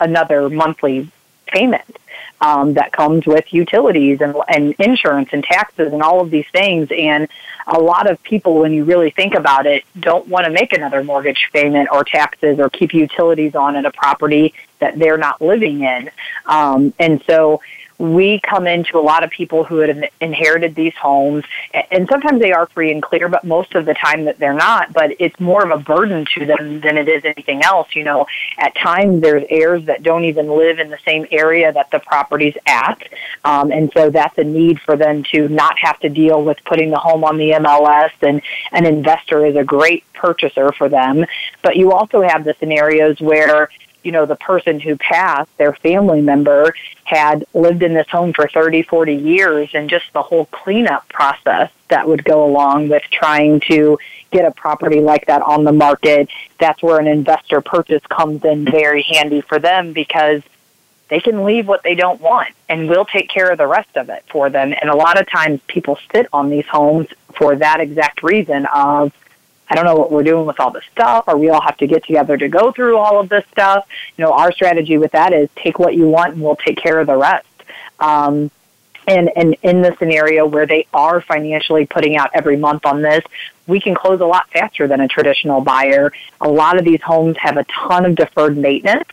another 0.00 0.48
monthly 0.50 1.10
payment 1.46 1.98
um, 2.40 2.74
that 2.74 2.92
comes 2.92 3.26
with 3.26 3.52
utilities 3.52 4.20
and, 4.20 4.34
and 4.48 4.74
insurance 4.78 5.30
and 5.32 5.44
taxes 5.44 5.92
and 5.92 6.02
all 6.02 6.20
of 6.20 6.30
these 6.30 6.46
things. 6.52 6.88
And 6.90 7.28
a 7.66 7.78
lot 7.78 8.10
of 8.10 8.22
people, 8.22 8.58
when 8.58 8.72
you 8.72 8.84
really 8.84 9.10
think 9.10 9.34
about 9.34 9.66
it, 9.66 9.84
don't 9.98 10.26
want 10.28 10.44
to 10.46 10.50
make 10.50 10.72
another 10.72 11.02
mortgage 11.02 11.48
payment 11.52 11.88
or 11.90 12.04
taxes 12.04 12.58
or 12.58 12.68
keep 12.68 12.92
utilities 12.92 13.54
on 13.54 13.76
at 13.76 13.86
a 13.86 13.92
property 13.92 14.52
that 14.80 14.98
they're 14.98 15.16
not 15.16 15.40
living 15.40 15.82
in. 15.82 16.10
Um, 16.46 16.92
and 16.98 17.22
so 17.24 17.62
we 17.98 18.40
come 18.40 18.66
into 18.66 18.98
a 18.98 19.00
lot 19.00 19.24
of 19.24 19.30
people 19.30 19.64
who 19.64 19.78
have 19.78 20.04
inherited 20.20 20.74
these 20.74 20.94
homes, 20.94 21.44
and 21.90 22.08
sometimes 22.08 22.40
they 22.40 22.52
are 22.52 22.66
free 22.66 22.90
and 22.90 23.02
clear, 23.02 23.28
but 23.28 23.44
most 23.44 23.74
of 23.74 23.84
the 23.84 23.94
time 23.94 24.24
that 24.24 24.38
they're 24.38 24.54
not. 24.54 24.92
But 24.92 25.12
it's 25.18 25.38
more 25.38 25.64
of 25.64 25.70
a 25.70 25.82
burden 25.82 26.26
to 26.34 26.46
them 26.46 26.80
than 26.80 26.98
it 26.98 27.08
is 27.08 27.24
anything 27.24 27.62
else. 27.62 27.88
You 27.94 28.04
know, 28.04 28.26
at 28.58 28.74
times 28.76 29.22
there's 29.22 29.44
heirs 29.48 29.84
that 29.86 30.02
don't 30.02 30.24
even 30.24 30.48
live 30.48 30.78
in 30.78 30.90
the 30.90 30.98
same 31.04 31.26
area 31.30 31.72
that 31.72 31.90
the 31.90 32.00
property's 32.00 32.56
at, 32.66 33.02
um, 33.44 33.70
and 33.70 33.92
so 33.94 34.10
that's 34.10 34.36
a 34.38 34.44
need 34.44 34.80
for 34.80 34.96
them 34.96 35.22
to 35.32 35.48
not 35.48 35.78
have 35.78 35.98
to 36.00 36.08
deal 36.08 36.42
with 36.42 36.58
putting 36.64 36.90
the 36.90 36.98
home 36.98 37.24
on 37.24 37.38
the 37.38 37.50
MLS. 37.52 38.10
And 38.22 38.42
an 38.72 38.86
investor 38.86 39.46
is 39.46 39.56
a 39.56 39.64
great 39.64 40.04
purchaser 40.14 40.72
for 40.72 40.88
them. 40.88 41.24
But 41.62 41.76
you 41.76 41.92
also 41.92 42.22
have 42.22 42.44
the 42.44 42.54
scenarios 42.58 43.20
where 43.20 43.68
you 44.04 44.12
know, 44.12 44.26
the 44.26 44.36
person 44.36 44.78
who 44.78 44.96
passed, 44.96 45.50
their 45.56 45.72
family 45.72 46.20
member, 46.20 46.74
had 47.04 47.44
lived 47.54 47.82
in 47.82 47.94
this 47.94 48.08
home 48.08 48.32
for 48.32 48.48
30, 48.48 48.82
40 48.82 49.14
years, 49.14 49.70
and 49.74 49.90
just 49.90 50.04
the 50.12 50.22
whole 50.22 50.46
cleanup 50.46 51.08
process 51.08 51.70
that 51.88 52.06
would 52.06 52.24
go 52.24 52.44
along 52.44 52.88
with 52.88 53.02
trying 53.10 53.60
to 53.60 53.98
get 54.30 54.44
a 54.44 54.50
property 54.50 55.00
like 55.00 55.26
that 55.26 55.42
on 55.42 55.64
the 55.64 55.72
market. 55.72 56.28
That's 56.58 56.82
where 56.82 57.00
an 57.00 57.06
investor 57.06 57.60
purchase 57.60 58.02
comes 58.08 58.44
in 58.44 58.64
very 58.64 59.02
handy 59.02 59.40
for 59.40 59.58
them 59.58 59.92
because 59.92 60.42
they 61.08 61.20
can 61.20 61.44
leave 61.44 61.68
what 61.68 61.82
they 61.82 61.94
don't 61.94 62.20
want 62.20 62.48
and 62.68 62.88
we'll 62.88 63.04
take 63.04 63.28
care 63.28 63.50
of 63.50 63.58
the 63.58 63.66
rest 63.66 63.96
of 63.96 64.08
it 64.08 64.24
for 64.30 64.50
them. 64.50 64.74
And 64.80 64.90
a 64.90 64.96
lot 64.96 65.20
of 65.20 65.28
times 65.28 65.60
people 65.66 65.98
sit 66.12 66.26
on 66.32 66.50
these 66.50 66.66
homes 66.66 67.08
for 67.36 67.56
that 67.56 67.80
exact 67.80 68.22
reason 68.22 68.66
of 68.74 69.12
I 69.68 69.74
don't 69.74 69.84
know 69.84 69.96
what 69.96 70.12
we're 70.12 70.22
doing 70.22 70.46
with 70.46 70.60
all 70.60 70.70
this 70.70 70.84
stuff, 70.92 71.24
or 71.26 71.36
we 71.38 71.48
all 71.48 71.62
have 71.62 71.76
to 71.78 71.86
get 71.86 72.04
together 72.04 72.36
to 72.36 72.48
go 72.48 72.72
through 72.72 72.98
all 72.98 73.18
of 73.18 73.28
this 73.28 73.44
stuff. 73.52 73.86
You 74.16 74.24
know, 74.24 74.32
our 74.32 74.52
strategy 74.52 74.98
with 74.98 75.12
that 75.12 75.32
is 75.32 75.48
take 75.56 75.78
what 75.78 75.94
you 75.94 76.08
want 76.08 76.34
and 76.34 76.42
we'll 76.42 76.56
take 76.56 76.76
care 76.76 77.00
of 77.00 77.06
the 77.06 77.16
rest. 77.16 77.46
Um, 77.98 78.50
and, 79.06 79.30
and 79.36 79.56
in 79.62 79.82
the 79.82 79.94
scenario 79.98 80.46
where 80.46 80.66
they 80.66 80.86
are 80.92 81.20
financially 81.20 81.86
putting 81.86 82.16
out 82.16 82.30
every 82.34 82.56
month 82.56 82.86
on 82.86 83.02
this, 83.02 83.22
we 83.66 83.80
can 83.80 83.94
close 83.94 84.20
a 84.20 84.26
lot 84.26 84.50
faster 84.50 84.86
than 84.86 85.00
a 85.00 85.08
traditional 85.08 85.60
buyer. 85.60 86.12
A 86.40 86.48
lot 86.48 86.78
of 86.78 86.84
these 86.84 87.02
homes 87.02 87.36
have 87.38 87.56
a 87.56 87.64
ton 87.64 88.06
of 88.06 88.14
deferred 88.14 88.56
maintenance. 88.56 89.08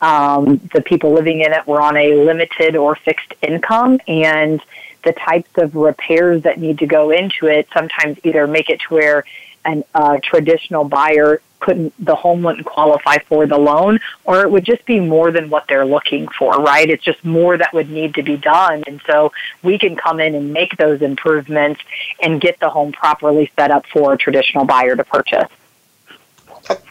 Um, 0.00 0.60
the 0.72 0.80
people 0.80 1.12
living 1.12 1.40
in 1.40 1.52
it 1.52 1.66
were 1.66 1.80
on 1.80 1.96
a 1.96 2.14
limited 2.14 2.76
or 2.76 2.94
fixed 2.94 3.34
income, 3.42 4.00
and 4.06 4.60
the 5.04 5.12
types 5.12 5.50
of 5.56 5.74
repairs 5.74 6.42
that 6.42 6.58
need 6.58 6.78
to 6.78 6.86
go 6.86 7.10
into 7.10 7.46
it 7.46 7.68
sometimes 7.72 8.18
either 8.24 8.46
make 8.46 8.70
it 8.70 8.80
to 8.80 8.94
where 8.94 9.24
an, 9.64 9.84
a 9.94 9.98
uh, 9.98 10.20
traditional 10.22 10.84
buyer 10.84 11.40
couldn't 11.60 11.92
the 12.04 12.14
home 12.14 12.42
wouldn't 12.42 12.66
qualify 12.66 13.18
for 13.18 13.46
the 13.46 13.58
loan 13.58 13.98
or 14.24 14.42
it 14.42 14.50
would 14.50 14.64
just 14.64 14.84
be 14.84 15.00
more 15.00 15.30
than 15.30 15.50
what 15.50 15.64
they're 15.68 15.86
looking 15.86 16.28
for 16.38 16.52
right? 16.62 16.88
It's 16.88 17.04
just 17.04 17.24
more 17.24 17.56
that 17.56 17.72
would 17.72 17.90
need 17.90 18.14
to 18.14 18.22
be 18.22 18.36
done. 18.36 18.84
And 18.86 19.00
so 19.06 19.32
we 19.62 19.78
can 19.78 19.96
come 19.96 20.20
in 20.20 20.34
and 20.34 20.52
make 20.52 20.76
those 20.76 21.02
improvements 21.02 21.80
and 22.22 22.40
get 22.40 22.58
the 22.60 22.70
home 22.70 22.92
properly 22.92 23.50
set 23.56 23.70
up 23.70 23.86
for 23.86 24.12
a 24.12 24.18
traditional 24.18 24.64
buyer 24.64 24.96
to 24.96 25.04
purchase. 25.04 25.48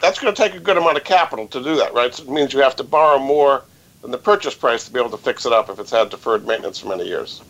That's 0.00 0.18
going 0.18 0.34
to 0.34 0.42
take 0.42 0.54
a 0.54 0.60
good 0.60 0.76
amount 0.76 0.96
of 0.96 1.04
capital 1.04 1.46
to 1.48 1.62
do 1.62 1.76
that 1.76 1.94
right? 1.94 2.14
So 2.14 2.24
it 2.24 2.30
means 2.30 2.52
you 2.52 2.60
have 2.60 2.76
to 2.76 2.84
borrow 2.84 3.18
more 3.18 3.64
than 4.02 4.10
the 4.10 4.18
purchase 4.18 4.54
price 4.54 4.84
to 4.84 4.92
be 4.92 5.00
able 5.00 5.10
to 5.10 5.18
fix 5.18 5.46
it 5.46 5.52
up 5.52 5.70
if 5.70 5.78
it's 5.78 5.90
had 5.90 6.10
deferred 6.10 6.46
maintenance 6.46 6.78
for 6.78 6.88
many 6.88 7.06
years. 7.06 7.42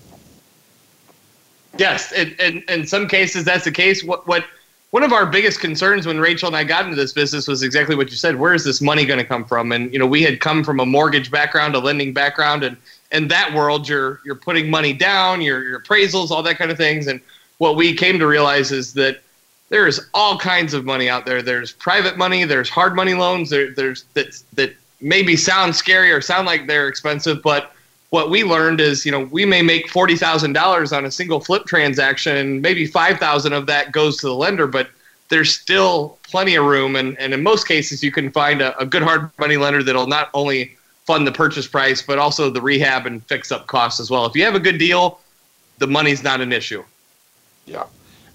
Yes 1.77 2.13
in, 2.13 2.35
in, 2.41 2.63
in 2.69 2.87
some 2.87 3.09
cases 3.09 3.45
that's 3.45 3.65
the 3.65 3.73
case. 3.73 4.05
What 4.05 4.27
what 4.27 4.45
one 4.91 5.03
of 5.03 5.13
our 5.13 5.27
biggest 5.27 5.61
concerns 5.61 6.07
when 6.07 6.19
Rachel 6.19 6.47
and 6.47 6.57
I 6.57 6.65
got 6.65 6.85
into 6.85 6.97
this 6.97 7.13
business 7.13 7.47
was 7.47 7.63
exactly 7.63 7.95
what 7.95 8.11
you 8.11 8.17
said. 8.17 8.37
Where 8.37 8.55
is 8.55 8.65
this 8.65 8.81
money 8.81 9.05
going 9.05 9.19
to 9.19 9.25
come 9.25 9.45
from? 9.45 9.73
And 9.73 9.93
you 9.93 9.99
know, 9.99 10.07
we 10.07 10.23
had 10.23 10.41
come 10.41 10.65
from 10.65 10.81
a 10.81 10.87
mortgage 10.87 11.31
background, 11.31 11.75
a 11.75 11.79
lending 11.79 12.15
background, 12.15 12.65
and 12.65 12.77
in 13.13 13.29
that 13.29 13.53
world, 13.53 13.89
you're 13.89 14.21
you're 14.25 14.35
putting 14.35 14.71
money 14.71 14.93
down, 14.93 15.41
your 15.41 15.63
your 15.63 15.81
appraisals, 15.81 16.31
all 16.31 16.43
that 16.43 16.57
kind 16.57 16.71
of 16.71 16.77
things. 16.77 17.07
And 17.07 17.21
what 17.59 17.77
we 17.77 17.95
came 17.95 18.19
to 18.19 18.27
realize 18.27 18.73
is 18.73 18.95
that 18.95 19.21
there 19.69 19.87
is 19.87 20.09
all 20.15 20.39
kinds 20.39 20.73
of 20.73 20.85
money 20.85 21.11
out 21.11 21.27
there. 21.27 21.43
There's 21.43 21.73
private 21.73 22.17
money, 22.17 22.45
there's 22.45 22.71
hard 22.71 22.97
money 22.97 23.15
loans, 23.15 23.51
there, 23.51 23.75
there's 23.75 24.05
that 24.15 24.43
that 24.55 24.75
maybe 25.01 25.37
sound 25.37 25.77
scary 25.77 26.11
or 26.11 26.21
sound 26.21 26.47
like 26.47 26.67
they're 26.67 26.89
expensive, 26.89 27.43
but 27.43 27.73
what 28.11 28.31
we 28.31 28.43
learned 28.43 28.81
is, 28.81 29.05
you 29.05 29.13
know, 29.13 29.21
we 29.25 29.45
may 29.45 29.63
make 29.63 29.89
forty 29.89 30.17
thousand 30.17 30.55
dollars 30.55 30.93
on 30.93 31.05
a 31.05 31.11
single 31.11 31.41
flip 31.41 31.67
transaction, 31.67 32.37
and 32.37 32.63
maybe 32.63 32.87
five 32.87 33.19
thousand 33.19 33.53
of 33.53 33.67
that 33.67 33.93
goes 33.93 34.17
to 34.19 34.27
the 34.27 34.35
lender, 34.35 34.67
but 34.67 34.89
there's 35.29 35.55
still 35.55 36.19
plenty 36.23 36.55
of 36.55 36.65
room, 36.65 36.97
and, 36.97 37.19
and 37.19 37.35
in 37.35 37.43
most 37.43 37.69
cases, 37.69 38.03
you 38.03 38.11
can 38.11 38.31
find 38.31 38.63
a, 38.63 38.77
a 38.79 38.87
good 38.87 39.03
hard 39.03 39.31
money 39.39 39.59
lender 39.59 39.83
that'll 39.83 40.07
not 40.07 40.31
only 40.33 40.75
fund 41.05 41.27
the 41.27 41.33
purchase 41.33 41.67
price, 41.67 42.01
but 42.01 42.19
also 42.19 42.49
the 42.51 42.61
rehab 42.61 43.07
and 43.07 43.25
fix 43.27 43.53
up 43.53 43.67
costs 43.67 44.01
as 44.01 44.11
well. 44.11 44.25
If 44.25 44.35
you 44.35 44.45
have 44.45 44.55
a 44.55 44.61
good 44.61 44.79
deal, 44.79 45.21
the 45.79 45.87
money's 45.87 46.23
not 46.23 46.41
an 46.41 46.53
issue. 46.53 46.83
Yeah, 47.67 47.85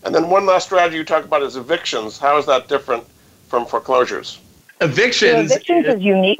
and 0.03 0.13
then 0.13 0.29
one 0.29 0.45
last 0.45 0.65
strategy 0.65 0.97
you 0.97 1.03
talk 1.03 1.25
about 1.25 1.41
is 1.41 1.55
evictions. 1.55 2.19
How 2.19 2.37
is 2.37 2.45
that 2.45 2.67
different 2.67 3.05
from 3.47 3.65
foreclosures? 3.65 4.39
Evictions. 4.81 5.49
So 5.49 5.55
evictions 5.55 5.87
is 5.87 6.01
unique. 6.01 6.39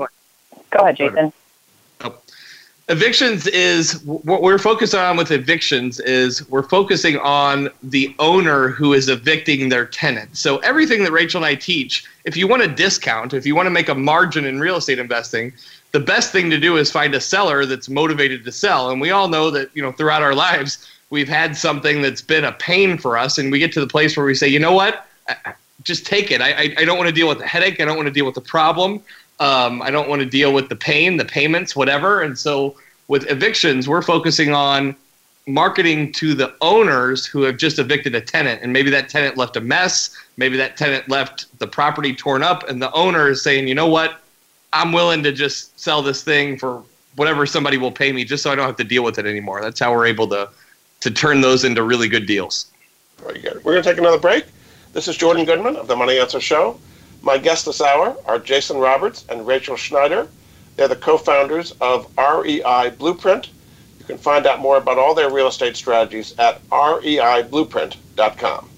Go 0.69 0.79
ahead, 0.79 0.97
Jason. 0.97 1.33
Evictions 2.89 3.47
is 3.47 4.03
what 4.03 4.41
we're 4.41 4.57
focused 4.57 4.93
on 4.93 5.15
with 5.15 5.31
evictions 5.31 6.01
is 6.01 6.47
we're 6.49 6.67
focusing 6.67 7.17
on 7.19 7.69
the 7.81 8.13
owner 8.19 8.67
who 8.67 8.91
is 8.91 9.07
evicting 9.07 9.69
their 9.69 9.85
tenant. 9.85 10.35
So 10.35 10.57
everything 10.57 11.05
that 11.05 11.13
Rachel 11.13 11.37
and 11.37 11.45
I 11.45 11.55
teach, 11.55 12.05
if 12.25 12.35
you 12.35 12.45
want 12.45 12.61
a 12.61 12.67
discount, 12.67 13.33
if 13.33 13.45
you 13.45 13.55
want 13.55 13.67
to 13.67 13.71
make 13.71 13.87
a 13.87 13.95
margin 13.95 14.43
in 14.43 14.59
real 14.59 14.75
estate 14.75 14.99
investing, 14.99 15.53
the 15.93 16.01
best 16.01 16.33
thing 16.33 16.49
to 16.49 16.59
do 16.59 16.75
is 16.75 16.91
find 16.91 17.15
a 17.15 17.21
seller 17.21 17.65
that's 17.65 17.87
motivated 17.87 18.43
to 18.43 18.51
sell. 18.51 18.89
And 18.89 18.99
we 18.99 19.11
all 19.11 19.29
know 19.29 19.49
that, 19.51 19.69
you 19.73 19.81
know, 19.81 19.93
throughout 19.93 20.21
our 20.21 20.35
lives, 20.35 20.85
we've 21.09 21.29
had 21.29 21.55
something 21.55 22.01
that's 22.01 22.21
been 22.21 22.43
a 22.43 22.51
pain 22.51 22.97
for 22.97 23.17
us 23.17 23.37
and 23.37 23.49
we 23.49 23.59
get 23.59 23.71
to 23.73 23.79
the 23.79 23.87
place 23.87 24.17
where 24.17 24.25
we 24.25 24.35
say, 24.35 24.49
"You 24.49 24.59
know 24.59 24.73
what? 24.73 25.07
Just 25.83 26.05
take 26.05 26.31
it. 26.31 26.41
I 26.41 26.51
I, 26.51 26.75
I 26.79 26.85
don't 26.85 26.97
want 26.97 27.07
to 27.07 27.15
deal 27.15 27.29
with 27.29 27.37
the 27.37 27.47
headache. 27.47 27.79
I 27.79 27.85
don't 27.85 27.95
want 27.95 28.07
to 28.07 28.13
deal 28.13 28.25
with 28.25 28.35
the 28.35 28.41
problem. 28.41 29.01
Um, 29.39 29.81
I 29.81 29.91
don't 29.91 30.07
want 30.07 30.21
to 30.21 30.25
deal 30.25 30.53
with 30.53 30.69
the 30.69 30.75
pain, 30.75 31.17
the 31.17 31.25
payments, 31.25 31.75
whatever. 31.75 32.21
And 32.21 32.37
so 32.37 32.75
with 33.07 33.29
evictions, 33.29 33.87
we're 33.87 34.01
focusing 34.01 34.53
on 34.53 34.95
marketing 35.45 36.11
to 36.13 36.33
the 36.33 36.53
owners 36.61 37.25
who 37.25 37.41
have 37.41 37.57
just 37.57 37.79
evicted 37.79 38.15
a 38.15 38.21
tenant. 38.21 38.61
And 38.63 38.71
maybe 38.71 38.89
that 38.91 39.09
tenant 39.09 39.37
left 39.37 39.57
a 39.57 39.61
mess. 39.61 40.15
Maybe 40.37 40.55
that 40.57 40.77
tenant 40.77 41.09
left 41.09 41.57
the 41.59 41.67
property 41.67 42.15
torn 42.15 42.43
up. 42.43 42.69
And 42.69 42.81
the 42.81 42.91
owner 42.93 43.29
is 43.29 43.43
saying, 43.43 43.67
you 43.67 43.75
know 43.75 43.87
what? 43.87 44.21
I'm 44.71 44.91
willing 44.91 45.21
to 45.23 45.31
just 45.31 45.77
sell 45.79 46.01
this 46.01 46.23
thing 46.23 46.57
for 46.57 46.83
whatever 47.15 47.45
somebody 47.45 47.77
will 47.77 47.91
pay 47.91 48.11
me 48.11 48.23
just 48.23 48.41
so 48.43 48.51
I 48.51 48.55
don't 48.55 48.65
have 48.65 48.77
to 48.77 48.83
deal 48.83 49.03
with 49.03 49.19
it 49.19 49.25
anymore. 49.25 49.61
That's 49.61 49.79
how 49.79 49.93
we're 49.93 50.07
able 50.07 50.27
to, 50.29 50.49
to 51.01 51.11
turn 51.11 51.41
those 51.41 51.63
into 51.63 51.83
really 51.83 52.07
good 52.07 52.25
deals. 52.25 52.71
Very 53.17 53.39
good. 53.39 53.63
We're 53.63 53.73
going 53.73 53.83
to 53.83 53.89
take 53.89 53.99
another 53.99 54.17
break. 54.17 54.45
This 54.93 55.07
is 55.07 55.17
Jordan 55.17 55.45
Goodman 55.45 55.75
of 55.75 55.87
the 55.87 55.95
Money 55.95 56.19
Answers 56.19 56.43
Show. 56.43 56.79
My 57.23 57.37
guests 57.37 57.63
this 57.63 57.79
hour 57.79 58.17
are 58.25 58.37
Jason 58.37 58.77
Roberts 58.77 59.23
and 59.29 59.47
Rachel 59.47 59.77
Schneider. 59.77 60.27
They're 60.75 60.89
the 60.89 60.97
co-founders 60.97 61.71
of 61.79 62.11
REI 62.17 62.89
Blueprint. 62.97 63.49
You 63.99 64.05
can 64.05 64.17
find 64.17 64.45
out 64.45 64.59
more 64.59 64.75
about 64.75 64.97
all 64.97 65.15
their 65.15 65.31
real 65.31 65.47
estate 65.47 65.77
strategies 65.77 66.37
at 66.37 66.61
reiblueprint.com. 66.69 68.69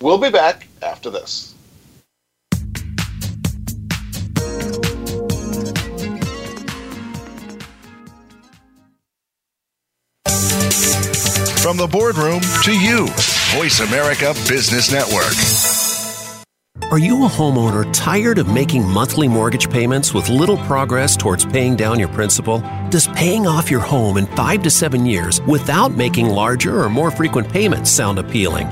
We'll 0.00 0.18
be 0.18 0.30
back 0.30 0.66
after 0.82 1.10
this. 1.10 1.54
From 11.62 11.76
the 11.76 11.86
boardroom 11.88 12.40
to 12.64 12.76
you, 12.76 13.06
Voice 13.54 13.78
America 13.78 14.34
Business 14.48 14.90
Network. 14.90 15.65
Are 16.88 17.00
you 17.00 17.24
a 17.24 17.28
homeowner 17.28 17.92
tired 17.92 18.38
of 18.38 18.46
making 18.46 18.86
monthly 18.86 19.26
mortgage 19.26 19.68
payments 19.68 20.14
with 20.14 20.28
little 20.28 20.56
progress 20.56 21.16
towards 21.16 21.44
paying 21.44 21.74
down 21.74 21.98
your 21.98 22.06
principal? 22.06 22.60
Does 22.90 23.08
paying 23.08 23.44
off 23.44 23.72
your 23.72 23.80
home 23.80 24.18
in 24.18 24.26
five 24.36 24.62
to 24.62 24.70
seven 24.70 25.04
years 25.04 25.42
without 25.48 25.90
making 25.90 26.28
larger 26.28 26.80
or 26.80 26.88
more 26.88 27.10
frequent 27.10 27.48
payments 27.48 27.90
sound 27.90 28.20
appealing? 28.20 28.68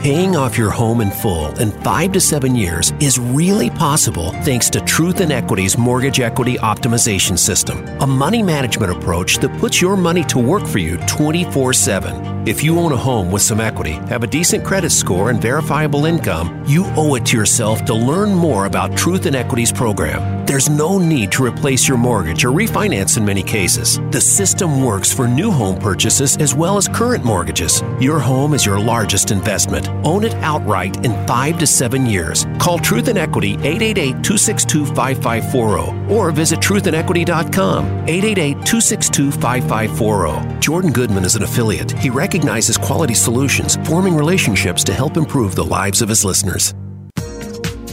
Paying 0.00 0.34
off 0.34 0.56
your 0.56 0.70
home 0.70 1.02
in 1.02 1.10
full 1.10 1.48
in 1.58 1.70
five 1.82 2.12
to 2.12 2.20
seven 2.20 2.56
years 2.56 2.94
is 3.00 3.18
really 3.18 3.68
possible 3.68 4.32
thanks 4.44 4.70
to 4.70 4.80
Truth 4.80 5.20
in 5.20 5.30
Equity's 5.30 5.76
Mortgage 5.76 6.20
Equity 6.20 6.54
Optimization 6.56 7.38
System, 7.38 7.86
a 8.00 8.06
money 8.06 8.42
management 8.42 8.92
approach 8.92 9.40
that 9.40 9.54
puts 9.60 9.82
your 9.82 9.94
money 9.94 10.24
to 10.24 10.38
work 10.38 10.66
for 10.66 10.78
you 10.78 10.96
24 11.06 11.74
7. 11.74 12.37
If 12.48 12.64
you 12.64 12.78
own 12.78 12.92
a 12.92 12.96
home 12.96 13.30
with 13.30 13.42
some 13.42 13.60
equity, 13.60 13.92
have 14.08 14.22
a 14.22 14.26
decent 14.26 14.64
credit 14.64 14.88
score, 14.88 15.28
and 15.28 15.38
verifiable 15.38 16.06
income, 16.06 16.64
you 16.66 16.86
owe 16.96 17.14
it 17.14 17.26
to 17.26 17.36
yourself 17.36 17.84
to 17.84 17.92
learn 17.92 18.34
more 18.34 18.64
about 18.64 18.96
Truth 18.96 19.26
in 19.26 19.34
Equity's 19.34 19.70
program. 19.70 20.46
There's 20.46 20.70
no 20.70 20.98
need 20.98 21.30
to 21.32 21.44
replace 21.44 21.86
your 21.86 21.98
mortgage 21.98 22.42
or 22.46 22.50
refinance 22.50 23.18
in 23.18 23.24
many 23.26 23.42
cases. 23.42 23.98
The 24.12 24.20
system 24.22 24.82
works 24.82 25.12
for 25.12 25.28
new 25.28 25.50
home 25.50 25.78
purchases 25.78 26.38
as 26.38 26.54
well 26.54 26.78
as 26.78 26.88
current 26.88 27.22
mortgages. 27.22 27.82
Your 28.00 28.18
home 28.18 28.54
is 28.54 28.64
your 28.64 28.80
largest 28.80 29.30
investment. 29.30 29.86
Own 30.06 30.24
it 30.24 30.32
outright 30.36 31.04
in 31.04 31.26
five 31.26 31.58
to 31.58 31.66
seven 31.66 32.06
years. 32.06 32.46
Call 32.58 32.78
Truth 32.78 33.08
and 33.08 33.18
Equity 33.18 33.56
888 33.56 34.24
262 34.24 34.86
5540 34.86 36.14
or 36.14 36.30
visit 36.30 36.60
truthinequity.com 36.60 37.84
888 38.08 38.52
262 38.64 39.32
5540. 39.32 40.60
Jordan 40.60 40.92
Goodman 40.92 41.26
is 41.26 41.36
an 41.36 41.42
affiliate. 41.42 41.92
He 41.92 42.08
recognizes 42.08 42.37
quality 42.78 43.14
solutions, 43.14 43.76
forming 43.84 44.16
relationships 44.16 44.84
to 44.84 44.92
help 44.92 45.16
improve 45.16 45.54
the 45.54 45.64
lives 45.64 46.02
of 46.02 46.08
his 46.08 46.24
listeners. 46.24 46.74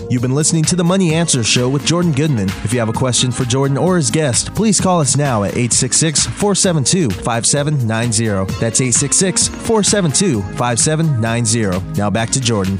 You've 0.08 0.22
been 0.22 0.36
listening 0.36 0.64
to 0.66 0.76
the 0.76 0.84
Money 0.84 1.16
Answers 1.16 1.48
Show 1.48 1.68
with 1.68 1.84
Jordan 1.84 2.12
Goodman. 2.12 2.50
If 2.64 2.72
you 2.72 2.80
have 2.80 2.90
a 2.90 2.94
question 2.94 3.32
for 3.32 3.44
Jordan 3.44 3.76
or 3.76 3.96
his 3.96 4.12
guest, 4.12 4.54
please 4.54 4.80
call 4.80 5.02
us 5.02 5.18
now 5.18 5.44
at 5.44 5.58
866 5.58 6.28
472 6.28 7.10
5790. 7.10 8.54
That's 8.60 8.80
866 8.80 9.48
472 9.48 10.42
5790. 10.58 12.00
Now 12.00 12.12
back 12.12 12.30
to 12.30 12.40
Jordan. 12.40 12.78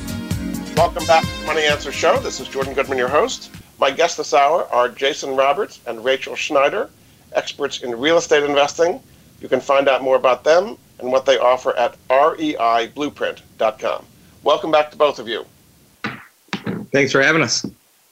Welcome 0.78 1.06
back 1.08 1.24
to 1.24 1.40
the 1.42 1.48
Money 1.48 1.64
Answers 1.64 1.96
Show. 1.96 2.20
This 2.20 2.40
is 2.40 2.48
Jordan 2.48 2.76
Goodman, 2.76 3.00
your 3.00 3.10
host. 3.10 3.50
My 3.80 3.90
guests 3.90 4.18
this 4.18 4.34
hour 4.34 4.66
are 4.72 4.88
Jason 4.88 5.36
Roberts 5.36 5.80
and 5.88 6.06
Rachel 6.06 6.36
Schneider, 6.36 6.92
experts 7.34 7.82
in 7.82 8.00
real 8.00 8.18
estate 8.18 8.44
investing. 8.44 9.02
You 9.42 9.50
can 9.50 9.62
find 9.62 9.90
out 9.90 10.04
more 10.04 10.16
about 10.16 10.44
them 10.44 10.78
and 11.00 11.12
what 11.12 11.26
they 11.26 11.38
offer 11.38 11.76
at 11.78 11.96
reiblueprint.com. 12.10 14.06
Welcome 14.44 14.72
back 14.72 14.92
to 14.92 14.98
both 14.98 15.20
of 15.20 15.28
you. 15.28 15.46
Thanks 16.92 17.12
for 17.12 17.22
having 17.22 17.42
us. 17.42 17.66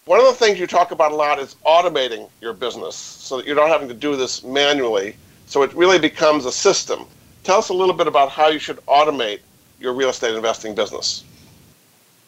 One 0.06 0.20
of 0.20 0.26
the 0.26 0.34
things 0.34 0.60
you 0.60 0.68
talk 0.68 0.92
about 0.92 1.12
a 1.12 1.16
lot 1.16 1.40
is 1.40 1.56
automating 1.66 2.30
your 2.42 2.54
business 2.54 2.96
so 2.96 3.38
that 3.38 3.46
you're 3.46 3.56
not 3.56 3.70
having 3.70 3.88
to 3.88 3.94
do 3.94 4.18
this 4.18 4.44
manually. 4.44 5.16
So 5.46 5.62
it 5.62 5.74
really 5.74 6.00
becomes 6.00 6.46
a 6.46 6.52
system. 6.52 7.06
Tell 7.44 7.60
us 7.60 7.70
a 7.70 7.74
little 7.74 7.94
bit 7.94 8.08
about 8.08 8.30
how 8.30 8.50
you 8.50 8.60
should 8.60 8.78
automate 8.86 9.40
your 9.80 9.94
real 9.94 10.10
estate 10.10 10.36
investing 10.36 10.76
business. 10.76 11.24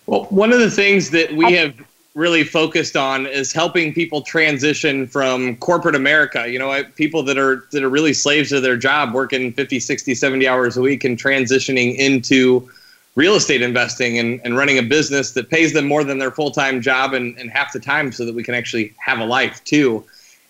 Well, 0.05 0.25
one 0.25 0.53
of 0.53 0.59
the 0.59 0.69
things 0.69 1.09
that 1.11 1.31
we 1.33 1.53
have 1.53 1.73
really 2.15 2.45
focused 2.45 2.95
on 2.95 3.27
is 3.27 3.51
helping 3.51 3.93
people 3.93 4.21
transition 4.21 5.05
from 5.05 5.57
corporate 5.57 5.95
America, 5.95 6.47
you 6.47 6.57
know, 6.57 6.83
people 6.95 7.21
that 7.21 7.37
are 7.37 7.65
that 7.71 7.83
are 7.83 7.89
really 7.89 8.13
slaves 8.13 8.49
to 8.49 8.61
their 8.61 8.77
job, 8.77 9.13
working 9.13 9.51
50, 9.51 9.79
60, 9.79 10.15
70 10.15 10.47
hours 10.47 10.77
a 10.77 10.81
week 10.81 11.03
and 11.03 11.17
transitioning 11.17 11.95
into 11.97 12.67
real 13.15 13.35
estate 13.35 13.61
investing 13.61 14.17
and, 14.17 14.41
and 14.43 14.57
running 14.57 14.77
a 14.77 14.83
business 14.83 15.31
that 15.33 15.49
pays 15.49 15.73
them 15.73 15.85
more 15.85 16.03
than 16.03 16.17
their 16.17 16.31
full-time 16.31 16.81
job 16.81 17.13
and, 17.13 17.37
and 17.37 17.49
half 17.49 17.71
the 17.71 17.79
time 17.79 18.11
so 18.11 18.25
that 18.25 18.33
we 18.33 18.43
can 18.43 18.55
actually 18.55 18.93
have 18.97 19.19
a 19.19 19.25
life 19.25 19.63
too. 19.63 20.03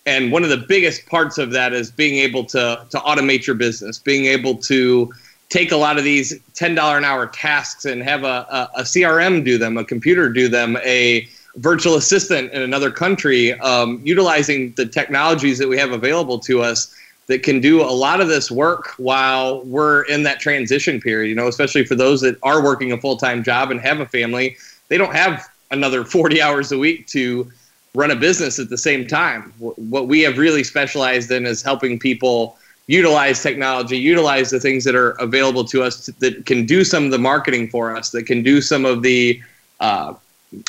And 0.04 0.32
one 0.32 0.44
of 0.44 0.50
the 0.50 0.56
biggest 0.56 1.06
parts 1.06 1.36
of 1.36 1.50
that 1.52 1.72
is 1.72 1.90
being 1.90 2.16
able 2.18 2.44
to 2.46 2.86
to 2.88 2.98
automate 2.98 3.44
your 3.44 3.56
business 3.56 3.98
being 3.98 4.26
able 4.26 4.54
to 4.54 5.12
take 5.48 5.70
a 5.72 5.76
lot 5.76 5.96
of 5.96 6.02
these 6.04 6.40
$10 6.54 6.96
an 6.96 7.04
hour 7.04 7.26
tasks 7.26 7.84
and 7.84 8.02
have 8.02 8.24
a, 8.24 8.46
a, 8.50 8.70
a 8.76 8.82
crm 8.82 9.44
do 9.44 9.58
them 9.58 9.76
a 9.76 9.84
computer 9.84 10.28
do 10.28 10.48
them 10.48 10.76
a 10.78 11.28
virtual 11.56 11.96
assistant 11.96 12.52
in 12.52 12.62
another 12.62 12.90
country 12.90 13.52
um, 13.60 14.00
utilizing 14.04 14.72
the 14.76 14.86
technologies 14.86 15.58
that 15.58 15.68
we 15.68 15.78
have 15.78 15.92
available 15.92 16.38
to 16.38 16.62
us 16.62 16.94
that 17.26 17.42
can 17.42 17.60
do 17.60 17.82
a 17.82 17.90
lot 17.90 18.20
of 18.20 18.28
this 18.28 18.50
work 18.50 18.94
while 18.98 19.62
we're 19.64 20.02
in 20.02 20.22
that 20.22 20.38
transition 20.38 21.00
period, 21.00 21.28
you 21.28 21.34
know, 21.34 21.48
especially 21.48 21.84
for 21.84 21.94
those 21.94 22.20
that 22.20 22.38
are 22.42 22.62
working 22.62 22.92
a 22.92 22.98
full 22.98 23.16
time 23.16 23.42
job 23.42 23.70
and 23.70 23.80
have 23.80 24.00
a 24.00 24.06
family. 24.06 24.56
They 24.88 24.98
don't 24.98 25.14
have 25.14 25.48
another 25.70 26.04
40 26.16 26.40
hours 26.40 26.72
a 26.72 26.78
week 26.78 27.06
to 27.08 27.50
run 27.94 28.10
a 28.10 28.16
business 28.16 28.58
at 28.58 28.68
the 28.68 28.78
same 28.78 29.06
time. 29.06 29.52
What 29.58 30.06
we 30.06 30.20
have 30.20 30.38
really 30.38 30.62
specialized 30.62 31.30
in 31.30 31.46
is 31.46 31.62
helping 31.62 31.98
people 31.98 32.58
utilize 32.86 33.42
technology, 33.42 33.98
utilize 33.98 34.50
the 34.50 34.60
things 34.60 34.84
that 34.84 34.94
are 34.94 35.12
available 35.12 35.64
to 35.64 35.82
us 35.82 36.06
that 36.06 36.46
can 36.46 36.66
do 36.66 36.84
some 36.84 37.06
of 37.06 37.10
the 37.10 37.18
marketing 37.18 37.68
for 37.68 37.96
us, 37.96 38.10
that 38.10 38.24
can 38.24 38.42
do 38.42 38.60
some 38.60 38.84
of 38.84 39.02
the 39.02 39.40
uh, 39.80 40.14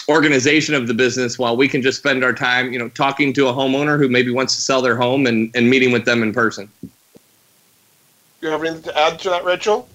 organization 0.10 0.74
of 0.76 0.88
the 0.88 0.94
business 0.94 1.38
while 1.38 1.56
we 1.56 1.68
can 1.68 1.82
just 1.82 1.98
spend 2.00 2.24
our 2.24 2.34
time, 2.34 2.72
you 2.72 2.80
know, 2.80 2.90
talking 2.90 3.34
to 3.34 3.48
a 3.48 3.54
homeowner 3.54 3.98
who 3.98 4.10
maybe 4.10 4.32
wants 4.32 4.56
to 4.56 4.62
sell 4.62 4.82
their 4.82 4.96
home 4.96 5.28
and, 5.28 5.52
and 5.56 5.70
meeting 5.70 5.92
with 5.92 6.06
them 6.06 6.24
in 6.24 6.34
person. 6.34 6.70
You 8.42 8.50
have 8.50 8.64
anything 8.64 8.84
to 8.84 8.98
add 8.98 9.20
to 9.20 9.30
that, 9.30 9.44
Rachel? 9.44 9.88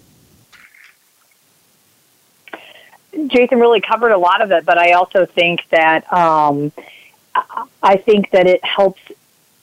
Jason 3.27 3.61
really 3.61 3.81
covered 3.81 4.13
a 4.13 4.19
lot 4.19 4.41
of 4.41 4.51
it, 4.53 4.65
but 4.65 4.79
I 4.79 4.93
also 4.93 5.27
think 5.27 5.65
that 5.71 6.11
um, 6.13 6.73
I 7.83 7.97
think 7.97 8.31
that 8.31 8.47
it 8.47 8.65
helps 8.65 9.01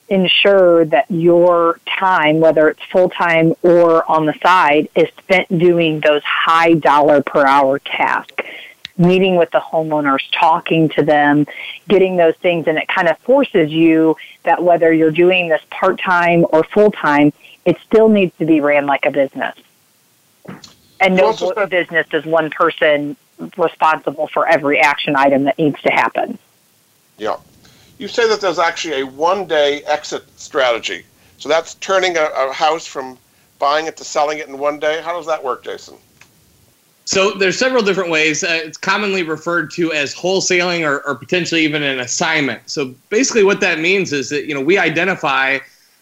ensure 0.07 0.85
that 0.85 1.09
your 1.09 1.79
time, 1.87 2.39
whether 2.39 2.69
it's 2.69 2.81
full 2.91 3.09
time 3.09 3.53
or 3.61 4.09
on 4.09 4.25
the 4.25 4.33
side, 4.41 4.89
is 4.95 5.07
spent 5.17 5.47
doing 5.55 5.99
those 5.99 6.23
high 6.23 6.73
dollar 6.73 7.21
per 7.21 7.45
hour 7.45 7.79
tasks. 7.79 8.38
Meeting 8.99 9.37
with 9.37 9.49
the 9.51 9.59
homeowners, 9.59 10.21
talking 10.31 10.89
to 10.89 11.01
them, 11.01 11.47
getting 11.87 12.17
those 12.17 12.35
things, 12.35 12.67
and 12.67 12.77
it 12.77 12.87
kind 12.87 13.07
of 13.07 13.17
forces 13.19 13.71
you 13.71 14.15
that 14.43 14.63
whether 14.63 14.93
you're 14.93 15.09
doing 15.09 15.49
this 15.49 15.61
part 15.71 15.99
time 15.99 16.45
or 16.51 16.63
full 16.63 16.91
time, 16.91 17.33
it 17.65 17.77
still 17.87 18.09
needs 18.09 18.37
to 18.37 18.45
be 18.45 18.59
ran 18.59 18.85
like 18.85 19.05
a 19.05 19.11
business. 19.11 19.55
And 20.99 21.15
no 21.15 21.33
business 21.67 22.07
is 22.13 22.25
one 22.25 22.49
person 22.49 23.15
responsible 23.57 24.27
for 24.27 24.47
every 24.47 24.79
action 24.79 25.15
item 25.15 25.45
that 25.45 25.57
needs 25.57 25.81
to 25.81 25.91
happen. 25.91 26.37
Yeah. 27.17 27.37
You 27.97 28.07
say 28.07 28.27
that 28.27 28.41
there's 28.41 28.59
actually 28.59 29.01
a 29.01 29.05
one 29.05 29.45
day 29.45 29.81
exit 29.83 30.23
strategy. 30.37 31.05
So 31.37 31.47
that's 31.47 31.75
turning 31.75 32.17
a, 32.17 32.29
a, 32.35 32.51
house 32.51 32.85
from 32.85 33.17
buying 33.59 33.85
it 33.87 33.95
to 33.97 34.03
selling 34.03 34.39
it 34.39 34.47
in 34.47 34.57
one 34.57 34.79
day. 34.79 35.01
How 35.01 35.13
does 35.13 35.25
that 35.27 35.41
work, 35.43 35.63
Jason? 35.63 35.95
So 37.09 37.31
there's 37.31 37.57
several 37.57 37.81
different 37.81 38.11
ways. 38.11 38.43
Uh, 38.43 38.61
it's 38.65 38.77
commonly 38.77 39.23
referred 39.23 39.71
to 39.71 39.91
as 39.91 40.13
wholesaling 40.13 40.87
or, 40.87 40.99
or 41.07 41.15
potentially 41.15 41.63
even 41.63 41.81
an 41.81 42.01
assignment. 42.01 42.69
So 42.69 42.93
basically, 43.09 43.43
what 43.43 43.61
that 43.61 43.79
means 43.79 44.13
is 44.13 44.29
that 44.29 44.45
you 44.45 44.53
know 44.53 44.61
we 44.61 44.77
identify 44.77 45.57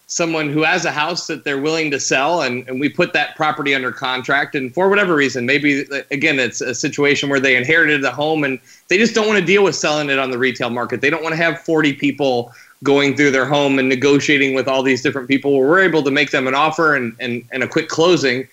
someone 0.07 0.49
who 0.49 0.63
has 0.63 0.83
a 0.83 0.91
house 0.91 1.25
that 1.27 1.45
they're 1.45 1.61
willing 1.61 1.91
to 1.91 1.99
sell 2.01 2.41
and, 2.41 2.67
and 2.67 2.81
we 2.81 2.89
put 2.89 3.13
that 3.13 3.37
property 3.37 3.73
under 3.73 3.93
contract 3.93 4.53
and 4.55 4.73
for 4.73 4.87
whatever 4.89 5.15
reason 5.15 5.45
maybe 5.45 5.85
again 6.11 6.39
it's 6.39 6.61
a 6.61 6.73
situation 6.73 7.27
where 7.27 7.41
they 7.41 7.57
inherited 7.57 8.01
the 8.01 8.09
home 8.09 8.45
and 8.45 8.57
they 8.87 8.97
just 8.97 9.13
don't 9.13 9.27
want 9.27 9.37
to 9.37 9.45
deal 9.45 9.65
with 9.65 9.75
selling 9.75 10.09
it 10.09 10.17
on 10.17 10.31
the 10.31 10.37
retail 10.37 10.69
market 10.69 11.01
they 11.01 11.09
don't 11.09 11.23
want 11.23 11.33
to 11.33 11.41
have 11.43 11.59
40 11.59 11.91
people 11.91 12.53
going 12.83 13.17
through 13.17 13.31
their 13.31 13.45
home 13.45 13.79
and 13.79 13.89
negotiating 13.89 14.55
with 14.55 14.69
all 14.69 14.81
these 14.81 15.01
different 15.01 15.27
people 15.27 15.57
we're 15.57 15.81
able 15.81 16.01
to 16.01 16.11
make 16.11 16.31
them 16.31 16.47
an 16.47 16.55
offer 16.55 16.95
and, 16.95 17.13
and, 17.19 17.43
and 17.51 17.61
a 17.61 17.67
quick 17.67 17.89
closing 17.89 18.47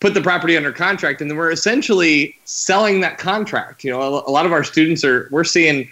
put 0.00 0.14
the 0.14 0.20
property 0.20 0.56
under 0.56 0.72
contract 0.72 1.20
and 1.20 1.30
then 1.30 1.36
we're 1.36 1.50
essentially 1.50 2.34
selling 2.44 3.00
that 3.00 3.18
contract 3.18 3.84
you 3.84 3.90
know 3.90 4.00
a, 4.00 4.30
lot 4.30 4.46
of 4.46 4.52
our 4.52 4.64
students 4.64 5.04
are 5.04 5.28
we're 5.30 5.44
seeing 5.44 5.88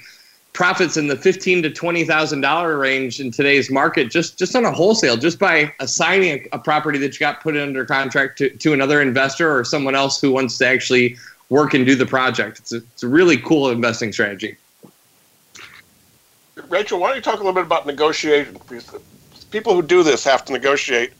profits 0.59 0.97
in 0.97 1.07
the 1.07 1.17
fifteen 1.17 1.63
to 1.63 1.71
twenty 1.71 2.05
thousand 2.05 2.41
dollar 2.41 2.79
range 2.79 3.21
in 3.21 3.31
today's 3.31 3.71
market, 3.71 4.11
just 4.11 4.37
just 4.37 4.57
on 4.57 4.65
a 4.65 4.73
wholesale, 4.73 5.17
just 5.17 5.39
by 5.39 5.73
assigning 5.79 6.49
a, 6.53 6.57
a, 6.57 6.59
property 6.59 6.99
that 6.99 7.15
you 7.15 7.21
got 7.21 7.41
put 7.41 7.57
under 7.57 7.85
contract 7.85 8.39
to, 8.39 8.51
to 8.51 8.73
another 8.73 9.01
investor 9.01 9.57
or 9.57 9.63
someone 9.63 9.95
else 9.95 10.21
who 10.21 10.33
wants 10.33 10.59
to 10.59 10.67
actually 10.67 11.17
work 11.49 11.75
and 11.75 11.87
do 11.87 11.95
the 11.95 12.05
project. 12.05 12.59
It's 12.59 12.73
a, 12.73 12.79
it's 12.79 13.05
a 13.05 13.09
really 13.09 13.37
cool 13.37 13.71
investing 13.71 14.13
strategy. 14.13 14.57
Rachel, 16.69 16.99
why 16.99 17.09
don't 17.09 17.17
you 17.17 17.23
talk 17.23 17.35
a 17.35 17.39
little 17.39 17.53
bit 17.53 17.65
about 17.65 17.87
negotiation? 17.87 18.59
People 19.53 19.75
who 19.75 19.83
do 19.83 20.03
this 20.03 20.25
have 20.25 20.45
to 20.47 20.53
negotiate 20.53 21.13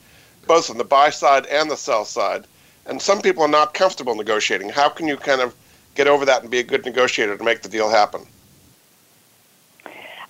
both 0.49 0.69
on 0.69 0.79
the 0.79 0.85
buy 0.85 1.11
side 1.11 1.47
and 1.47 1.71
the 1.71 1.77
sell 1.77 2.05
side, 2.05 2.45
and 2.89 3.01
some 3.01 3.21
people 3.21 3.43
are 3.43 3.49
not 3.49 3.75
comfortable 3.75 4.15
negotiating. 4.15 4.71
How 4.71 4.89
can 4.89 5.07
you 5.07 5.17
kind 5.17 5.41
of 5.41 5.55
get 5.95 6.07
over 6.07 6.25
that 6.25 6.43
and 6.43 6.51
be 6.51 6.59
a 6.59 6.65
good 6.65 6.85
negotiator 6.85 7.37
to 7.37 7.45
make 7.45 7.63
the 7.63 7.69
deal 7.69 7.89
happen? 7.89 8.27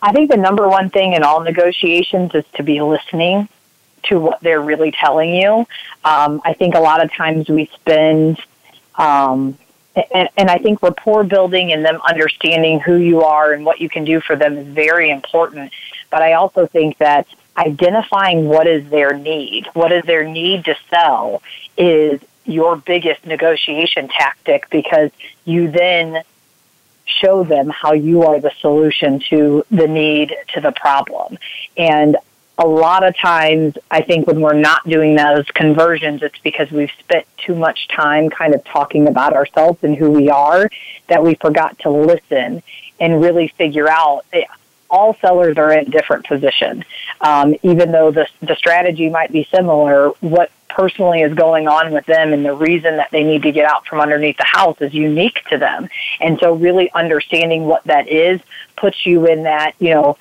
I 0.02 0.12
think 0.12 0.30
the 0.30 0.36
number 0.36 0.68
one 0.68 0.90
thing 0.90 1.14
in 1.14 1.22
all 1.22 1.40
negotiations 1.40 2.34
is 2.34 2.44
to 2.54 2.62
be 2.62 2.80
listening 2.80 3.48
to 4.04 4.20
what 4.20 4.40
they're 4.40 4.60
really 4.60 4.92
telling 4.92 5.34
you. 5.34 5.66
Um, 6.04 6.40
I 6.44 6.52
think 6.52 6.74
a 6.74 6.80
lot 6.80 7.02
of 7.02 7.12
times 7.12 7.48
we 7.48 7.66
spend, 7.66 8.40
um, 8.94 9.58
and, 10.14 10.28
and 10.36 10.50
I 10.50 10.58
think 10.58 10.82
rapport 10.82 11.24
building 11.24 11.72
and 11.72 11.84
them 11.84 12.00
understanding 12.08 12.78
who 12.78 12.96
you 12.96 13.22
are 13.22 13.52
and 13.52 13.64
what 13.64 13.80
you 13.80 13.88
can 13.88 14.04
do 14.04 14.20
for 14.20 14.36
them 14.36 14.56
is 14.56 14.68
very 14.68 15.10
important. 15.10 15.72
But 16.10 16.22
I 16.22 16.34
also 16.34 16.66
think 16.66 16.98
that 16.98 17.26
identifying 17.56 18.48
what 18.48 18.68
is 18.68 18.88
their 18.88 19.14
need, 19.14 19.66
what 19.74 19.90
is 19.90 20.04
their 20.04 20.24
need 20.24 20.64
to 20.66 20.76
sell, 20.90 21.42
is 21.76 22.20
your 22.48 22.76
biggest 22.76 23.26
negotiation 23.26 24.08
tactic 24.08 24.68
because 24.70 25.10
you 25.44 25.70
then 25.70 26.22
show 27.04 27.44
them 27.44 27.70
how 27.70 27.92
you 27.92 28.22
are 28.22 28.40
the 28.40 28.52
solution 28.60 29.20
to 29.30 29.64
the 29.70 29.86
need 29.86 30.34
to 30.54 30.60
the 30.60 30.72
problem. 30.72 31.38
And 31.76 32.16
a 32.58 32.66
lot 32.66 33.04
of 33.04 33.16
times, 33.16 33.78
I 33.90 34.00
think 34.00 34.26
when 34.26 34.40
we're 34.40 34.52
not 34.52 34.86
doing 34.88 35.14
those 35.14 35.46
conversions, 35.46 36.22
it's 36.22 36.38
because 36.40 36.70
we've 36.72 36.90
spent 36.98 37.24
too 37.36 37.54
much 37.54 37.86
time 37.88 38.30
kind 38.30 38.52
of 38.52 38.64
talking 38.64 39.06
about 39.06 39.32
ourselves 39.32 39.78
and 39.84 39.96
who 39.96 40.10
we 40.10 40.28
are 40.28 40.68
that 41.06 41.22
we 41.22 41.34
forgot 41.36 41.78
to 41.80 41.90
listen 41.90 42.62
and 42.98 43.20
really 43.22 43.48
figure 43.48 43.88
out. 43.88 44.24
All 44.90 45.14
sellers 45.20 45.56
are 45.58 45.72
in 45.72 45.90
different 45.90 46.26
positions. 46.26 46.82
Um, 47.20 47.54
even 47.62 47.92
though 47.92 48.10
the, 48.10 48.26
the 48.40 48.56
strategy 48.56 49.08
might 49.08 49.30
be 49.30 49.46
similar, 49.52 50.08
what 50.20 50.50
personally 50.68 51.22
is 51.22 51.34
going 51.34 51.66
on 51.66 51.92
with 51.92 52.06
them 52.06 52.32
and 52.32 52.44
the 52.44 52.54
reason 52.54 52.96
that 52.98 53.10
they 53.10 53.24
need 53.24 53.42
to 53.42 53.52
get 53.52 53.68
out 53.68 53.86
from 53.86 54.00
underneath 54.00 54.36
the 54.36 54.44
house 54.44 54.76
is 54.80 54.92
unique 54.94 55.42
to 55.50 55.58
them. 55.58 55.88
And 56.20 56.38
so 56.38 56.54
really 56.54 56.90
understanding 56.92 57.64
what 57.64 57.84
that 57.84 58.08
is 58.08 58.40
puts 58.76 59.06
you 59.06 59.26
in 59.26 59.44
that, 59.44 59.74
you 59.78 59.90
know, 59.90 60.18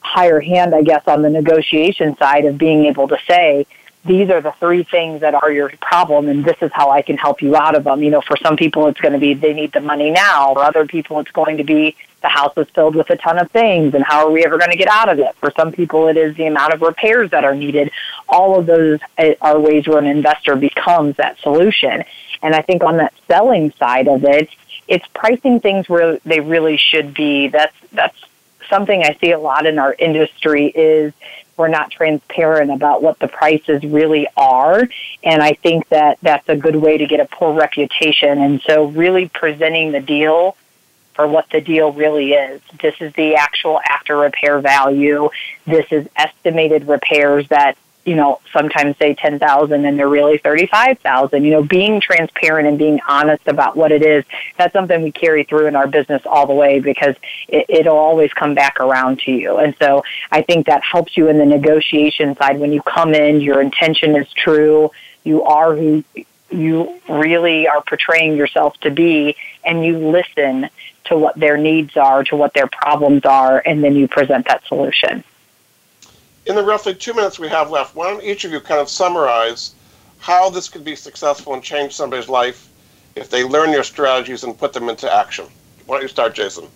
higher 0.00 0.40
hand, 0.40 0.74
I 0.74 0.82
guess, 0.82 1.06
on 1.06 1.22
the 1.22 1.30
negotiation 1.30 2.16
side 2.16 2.44
of 2.44 2.58
being 2.58 2.86
able 2.86 3.08
to 3.08 3.18
say, 3.28 3.66
these 4.04 4.30
are 4.30 4.40
the 4.40 4.52
three 4.52 4.82
things 4.82 5.20
that 5.20 5.34
are 5.34 5.52
your 5.52 5.70
problem 5.80 6.28
and 6.28 6.44
this 6.44 6.56
is 6.60 6.72
how 6.72 6.90
I 6.90 7.02
can 7.02 7.16
help 7.16 7.40
you 7.40 7.54
out 7.54 7.76
of 7.76 7.84
them. 7.84 8.02
You 8.02 8.10
know, 8.10 8.20
for 8.20 8.36
some 8.36 8.56
people 8.56 8.88
it's 8.88 9.00
going 9.00 9.12
to 9.12 9.18
be 9.18 9.34
they 9.34 9.52
need 9.52 9.72
the 9.72 9.80
money 9.80 10.10
now. 10.10 10.54
For 10.54 10.64
other 10.64 10.86
people 10.86 11.20
it's 11.20 11.30
going 11.30 11.58
to 11.58 11.64
be 11.64 11.96
the 12.22 12.28
house 12.28 12.52
is 12.56 12.68
filled 12.70 12.94
with 12.94 13.10
a 13.10 13.16
ton 13.16 13.38
of 13.38 13.50
things 13.50 13.94
and 13.94 14.02
how 14.04 14.26
are 14.26 14.30
we 14.30 14.44
ever 14.44 14.58
going 14.58 14.70
to 14.70 14.76
get 14.76 14.88
out 14.88 15.08
of 15.08 15.18
it? 15.18 15.34
For 15.36 15.52
some 15.56 15.72
people 15.72 16.08
it 16.08 16.16
is 16.16 16.36
the 16.36 16.46
amount 16.46 16.72
of 16.72 16.80
repairs 16.80 17.30
that 17.30 17.44
are 17.44 17.54
needed. 17.54 17.90
All 18.28 18.58
of 18.58 18.66
those 18.66 19.00
eh, 19.18 19.34
are 19.40 19.58
ways 19.58 19.86
where 19.86 19.98
an 19.98 20.06
investor 20.06 20.56
becomes 20.56 21.16
that 21.16 21.38
solution. 21.40 22.04
And 22.42 22.54
I 22.54 22.62
think 22.62 22.82
on 22.82 22.96
that 22.96 23.12
selling 23.28 23.72
side 23.72 24.08
of 24.08 24.24
it, 24.24 24.48
it's 24.88 25.06
pricing 25.14 25.60
things 25.60 25.88
where 25.88 26.18
they 26.24 26.40
really 26.40 26.76
should 26.76 27.14
be. 27.14 27.48
That's 27.48 27.74
that's 27.92 28.18
something 28.68 29.02
I 29.04 29.16
see 29.20 29.32
a 29.32 29.38
lot 29.38 29.66
in 29.66 29.78
our 29.78 29.94
industry 29.98 30.66
is 30.66 31.12
we're 31.56 31.68
not 31.68 31.90
transparent 31.90 32.70
about 32.70 33.02
what 33.02 33.18
the 33.18 33.28
prices 33.28 33.84
really 33.84 34.26
are. 34.36 34.88
And 35.22 35.42
I 35.42 35.52
think 35.52 35.88
that 35.90 36.18
that's 36.22 36.48
a 36.48 36.56
good 36.56 36.76
way 36.76 36.98
to 36.98 37.06
get 37.06 37.20
a 37.20 37.26
poor 37.26 37.52
reputation. 37.52 38.40
And 38.40 38.60
so 38.62 38.86
really 38.86 39.28
presenting 39.28 39.92
the 39.92 40.00
deal 40.00 40.56
for 41.14 41.26
what 41.26 41.46
the 41.50 41.60
deal 41.60 41.92
really 41.92 42.32
is. 42.32 42.60
This 42.80 42.94
is 43.00 43.12
the 43.14 43.34
actual 43.34 43.80
after 43.88 44.16
repair 44.16 44.60
value. 44.60 45.30
This 45.66 45.86
is 45.90 46.08
estimated 46.16 46.88
repairs 46.88 47.48
that 47.48 47.76
you 48.04 48.16
know, 48.16 48.40
sometimes 48.52 48.96
say 48.98 49.14
10,000 49.14 49.84
and 49.84 49.98
they're 49.98 50.08
really 50.08 50.38
35,000. 50.38 51.44
You 51.44 51.50
know, 51.52 51.62
being 51.62 52.00
transparent 52.00 52.66
and 52.66 52.76
being 52.76 52.98
honest 53.08 53.46
about 53.46 53.76
what 53.76 53.92
it 53.92 54.04
is, 54.04 54.24
that's 54.58 54.72
something 54.72 55.02
we 55.02 55.12
carry 55.12 55.44
through 55.44 55.66
in 55.66 55.76
our 55.76 55.86
business 55.86 56.22
all 56.26 56.46
the 56.46 56.54
way 56.54 56.80
because 56.80 57.14
it, 57.48 57.66
it'll 57.68 57.96
always 57.96 58.32
come 58.32 58.54
back 58.54 58.80
around 58.80 59.20
to 59.20 59.30
you. 59.30 59.58
And 59.58 59.74
so 59.80 60.02
I 60.30 60.42
think 60.42 60.66
that 60.66 60.82
helps 60.82 61.16
you 61.16 61.28
in 61.28 61.38
the 61.38 61.46
negotiation 61.46 62.34
side. 62.36 62.58
When 62.58 62.72
you 62.72 62.82
come 62.82 63.14
in, 63.14 63.40
your 63.40 63.60
intention 63.60 64.16
is 64.16 64.26
true. 64.32 64.90
You 65.22 65.44
are 65.44 65.76
who 65.76 66.02
you 66.50 67.00
really 67.08 67.66
are 67.66 67.82
portraying 67.82 68.36
yourself 68.36 68.78
to 68.80 68.90
be 68.90 69.36
and 69.64 69.84
you 69.84 69.96
listen 69.96 70.68
to 71.04 71.16
what 71.16 71.38
their 71.38 71.56
needs 71.56 71.96
are, 71.96 72.24
to 72.24 72.36
what 72.36 72.54
their 72.54 72.66
problems 72.66 73.24
are, 73.24 73.62
and 73.66 73.82
then 73.82 73.96
you 73.96 74.08
present 74.08 74.46
that 74.46 74.64
solution 74.66 75.24
in 76.46 76.56
the 76.56 76.62
roughly 76.62 76.94
two 76.94 77.14
minutes 77.14 77.38
we 77.38 77.48
have 77.48 77.70
left, 77.70 77.94
why 77.94 78.10
don't 78.10 78.22
each 78.22 78.44
of 78.44 78.52
you 78.52 78.60
kind 78.60 78.80
of 78.80 78.88
summarize 78.88 79.74
how 80.18 80.50
this 80.50 80.68
could 80.68 80.84
be 80.84 80.96
successful 80.96 81.54
and 81.54 81.62
change 81.62 81.94
somebody's 81.94 82.28
life 82.28 82.68
if 83.16 83.30
they 83.30 83.44
learn 83.44 83.70
your 83.70 83.84
strategies 83.84 84.44
and 84.44 84.56
put 84.58 84.72
them 84.72 84.88
into 84.88 85.12
action? 85.12 85.46
Why 85.86 85.96
don't 85.96 86.02
you 86.02 86.08
start, 86.08 86.34
Jason? 86.34 86.66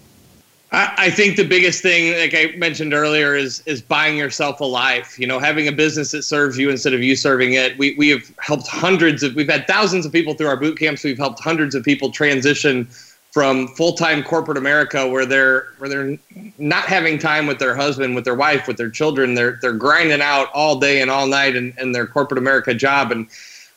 I 0.73 1.11
think 1.11 1.37
the 1.37 1.47
biggest 1.47 1.81
thing, 1.81 2.19
like 2.19 2.35
I 2.35 2.57
mentioned 2.57 2.93
earlier, 2.93 3.37
is 3.37 3.63
is 3.67 3.81
buying 3.81 4.19
yourself 4.19 4.61
a 4.61 4.65
life. 4.65 5.17
You 5.17 5.29
know, 5.29 5.39
having 5.39 5.69
a 5.69 5.73
business 5.73 6.11
that 6.11 6.25
serves 6.25 6.59
you 6.59 6.71
instead 6.71 6.93
of 6.93 7.03
you 7.05 7.15
serving 7.15 7.53
it. 7.53 7.79
We 7.79 7.95
we 7.97 8.09
have 8.09 8.31
helped 8.41 8.67
hundreds 8.67 9.23
of, 9.23 9.37
we've 9.37 9.49
had 9.49 9.69
thousands 9.69 10.05
of 10.05 10.13
people 10.13 10.35
through 10.35 10.49
our 10.49 10.57
boot 10.57 10.77
camps. 10.77 11.05
We've 11.05 11.17
helped 11.17 11.39
hundreds 11.39 11.77
of 11.77 11.85
people 11.85 12.11
transition 12.11 12.89
from 13.37 13.69
full-time 13.69 14.23
corporate 14.23 14.57
America 14.57 15.07
where 15.07 15.27
they're 15.27 15.69
where 15.77 15.91
they're 15.91 16.19
not 16.57 16.87
having 16.87 17.19
time 17.19 17.47
with 17.47 17.59
their 17.59 17.77
husband, 17.77 18.15
with 18.15 18.25
their 18.25 18.35
wife, 18.35 18.67
with 18.67 18.79
their 18.79 18.89
children. 18.89 19.35
They're 19.35 19.59
they're 19.61 19.75
grinding 19.75 20.23
out 20.23 20.49
all 20.55 20.81
day 20.81 21.03
and 21.03 21.11
all 21.11 21.27
night 21.27 21.55
in, 21.55 21.75
in 21.79 21.93
their 21.93 22.07
corporate 22.07 22.39
America 22.39 22.73
job. 22.73 23.13
And 23.13 23.29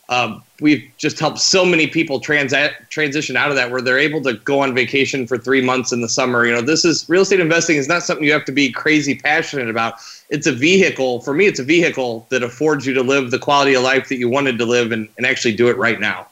uh, 0.08 0.40
we've 0.62 0.90
just 0.98 1.20
helped 1.20 1.40
so 1.40 1.66
many 1.66 1.88
people 1.88 2.22
transa- 2.22 2.72
transition 2.88 3.36
out 3.36 3.50
of 3.50 3.58
that 3.58 3.70
where 3.70 3.82
they're 3.82 4.00
able 4.00 4.22
to 4.22 4.36
go 4.36 4.62
on 4.62 4.74
vacation 4.74 5.28
for 5.28 5.38
three 5.38 5.62
months 5.62 5.92
in 5.92 6.00
the 6.00 6.08
summer. 6.08 6.46
You 6.46 6.54
know, 6.54 6.62
this 6.62 6.86
is 6.86 7.10
real 7.10 7.24
estate 7.24 7.42
investing 7.42 7.76
is 7.76 7.90
not 7.90 8.04
something 8.04 8.24
you 8.24 8.32
have 8.32 8.46
to 8.46 8.54
be 8.54 8.72
crazy 8.72 9.16
passionate 9.16 9.70
about. 9.70 9.96
It's 10.30 10.48
a 10.48 10.54
vehicle. 10.54 11.20
For 11.20 11.34
me, 11.34 11.48
it's 11.48 11.60
a 11.60 11.66
vehicle 11.66 12.26
that 12.30 12.44
affords 12.44 12.86
you 12.86 12.94
to 12.94 13.04
live 13.04 13.30
the 13.30 13.40
quality 13.40 13.74
of 13.74 13.84
life 13.84 14.08
that 14.08 14.20
you 14.20 14.30
wanted 14.30 14.58
to 14.58 14.66
live 14.66 14.94
and, 14.94 15.10
and 15.18 15.26
actually 15.26 15.54
do 15.54 15.68
it 15.68 15.76
right 15.76 16.00
now. 16.00 16.28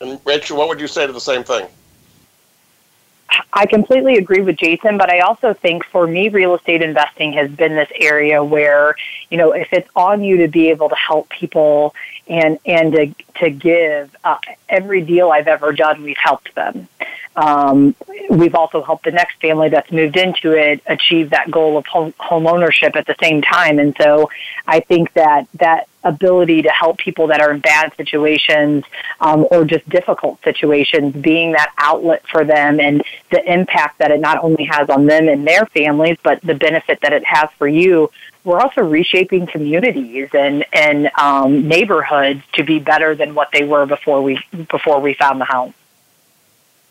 And 0.00 0.20
Rachel, 0.24 0.56
what 0.56 0.68
would 0.68 0.80
you 0.80 0.88
say 0.88 1.06
to 1.06 1.12
the 1.12 1.20
same 1.20 1.44
thing? 1.44 1.66
I 3.52 3.66
completely 3.66 4.16
agree 4.16 4.40
with 4.40 4.56
Jason, 4.56 4.98
but 4.98 5.10
I 5.10 5.20
also 5.20 5.52
think 5.52 5.84
for 5.84 6.06
me, 6.06 6.28
real 6.28 6.54
estate 6.54 6.82
investing 6.82 7.32
has 7.32 7.50
been 7.50 7.74
this 7.74 7.90
area 7.94 8.42
where, 8.42 8.96
you 9.30 9.36
know, 9.36 9.52
if 9.52 9.72
it's 9.72 9.88
on 9.96 10.22
you 10.22 10.38
to 10.38 10.48
be 10.48 10.70
able 10.70 10.88
to 10.88 10.94
help 10.94 11.28
people 11.28 11.94
and 12.26 12.58
and 12.64 12.92
to 12.92 13.14
to 13.40 13.50
give, 13.50 14.14
uh, 14.24 14.38
every 14.68 15.00
deal 15.02 15.30
I've 15.30 15.48
ever 15.48 15.72
done, 15.72 16.02
we've 16.02 16.16
helped 16.18 16.54
them. 16.54 16.88
Um, 17.36 17.94
we've 18.30 18.54
also 18.54 18.82
helped 18.82 19.04
the 19.04 19.12
next 19.12 19.40
family 19.40 19.68
that's 19.68 19.92
moved 19.92 20.16
into 20.16 20.52
it 20.52 20.82
achieve 20.86 21.30
that 21.30 21.50
goal 21.50 21.76
of 21.76 21.86
home, 21.86 22.12
home 22.18 22.46
ownership 22.46 22.96
at 22.96 23.06
the 23.06 23.14
same 23.22 23.42
time. 23.42 23.78
And 23.78 23.94
so 24.00 24.30
I 24.66 24.80
think 24.80 25.12
that 25.14 25.46
that 25.54 25.88
ability 26.08 26.62
to 26.62 26.70
help 26.70 26.98
people 26.98 27.26
that 27.28 27.40
are 27.40 27.52
in 27.52 27.60
bad 27.60 27.92
situations 27.96 28.84
um, 29.20 29.46
or 29.50 29.64
just 29.64 29.88
difficult 29.88 30.42
situations, 30.42 31.14
being 31.14 31.52
that 31.52 31.72
outlet 31.78 32.22
for 32.30 32.44
them 32.44 32.80
and 32.80 33.02
the 33.30 33.52
impact 33.52 33.98
that 33.98 34.10
it 34.10 34.20
not 34.20 34.42
only 34.42 34.64
has 34.64 34.88
on 34.90 35.06
them 35.06 35.28
and 35.28 35.46
their 35.46 35.66
families, 35.66 36.16
but 36.22 36.40
the 36.42 36.54
benefit 36.54 37.00
that 37.02 37.12
it 37.12 37.24
has 37.24 37.48
for 37.58 37.68
you. 37.68 38.10
We're 38.44 38.60
also 38.60 38.82
reshaping 38.82 39.46
communities 39.46 40.30
and 40.32 40.64
and 40.72 41.10
um, 41.18 41.68
neighborhoods 41.68 42.42
to 42.54 42.64
be 42.64 42.78
better 42.78 43.14
than 43.14 43.34
what 43.34 43.48
they 43.52 43.64
were 43.64 43.84
before 43.84 44.22
we 44.22 44.40
before 44.70 45.00
we 45.00 45.14
found 45.14 45.40
the 45.40 45.44
home. 45.44 45.74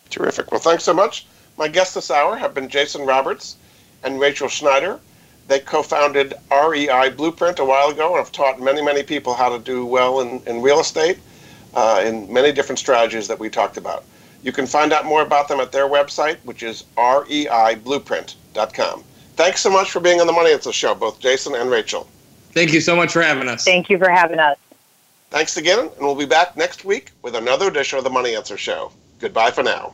Terrific. 0.10 0.52
Well, 0.52 0.60
thanks 0.60 0.84
so 0.84 0.94
much. 0.94 1.26
My 1.58 1.68
guests 1.68 1.96
this 1.96 2.12
hour 2.12 2.36
have 2.36 2.54
been 2.54 2.70
Jason 2.70 3.06
Roberts 3.06 3.58
and 4.04 4.20
Rachel 4.20 4.48
Schneider. 4.48 5.00
They 5.48 5.60
co-founded 5.60 6.34
REI 6.52 7.10
Blueprint 7.12 7.60
a 7.60 7.66
while 7.66 7.90
ago 7.90 8.10
and 8.10 8.18
have 8.18 8.32
taught 8.32 8.60
many, 8.60 8.82
many 8.82 9.04
people 9.04 9.34
how 9.34 9.50
to 9.50 9.64
do 9.64 9.86
well 9.86 10.20
in, 10.20 10.42
in 10.46 10.62
real 10.62 10.82
estate 10.82 11.20
uh, 11.74 12.04
in 12.06 12.32
many 12.32 12.52
different 12.52 12.80
strategies 12.80 13.28
that 13.28 13.40
we 13.40 13.50
talked 13.50 13.78
about. 13.78 14.04
You 14.44 14.52
can 14.52 14.68
find 14.68 14.92
out 14.92 15.06
more 15.06 15.22
about 15.22 15.48
them 15.48 15.60
at 15.60 15.72
their 15.72 15.88
website, 15.88 16.38
which 16.44 16.64
is 16.64 16.84
reiblueprint.com. 16.98 19.04
Thanks 19.36 19.62
so 19.62 19.70
much 19.70 19.92
for 19.92 20.00
being 20.00 20.20
on 20.20 20.28
the 20.28 20.34
Money 20.34 20.52
Answers 20.52 20.76
Show, 20.76 20.96
both 20.96 21.20
Jason 21.20 21.56
and 21.56 21.70
Rachel. 21.70 22.08
Thank 22.52 22.74
you 22.74 22.82
so 22.82 22.96
much 22.96 23.14
for 23.14 23.22
having 23.22 23.48
us. 23.48 23.64
Thank 23.64 23.90
you 23.90 23.98
for 23.98 24.10
having 24.10 24.40
us. 24.40 24.58
Thanks 25.30 25.58
again, 25.58 25.80
and 25.80 26.00
we'll 26.00 26.16
be 26.16 26.26
back 26.26 26.58
next 26.58 26.86
week 26.86 27.12
with 27.22 27.36
another 27.36 27.68
edition 27.68 27.98
of 27.98 28.04
the 28.04 28.10
Money 28.10 28.36
Answers 28.36 28.60
Show. 28.60 28.92
Goodbye 29.20 29.52
for 29.52 29.64
now. 29.64 29.94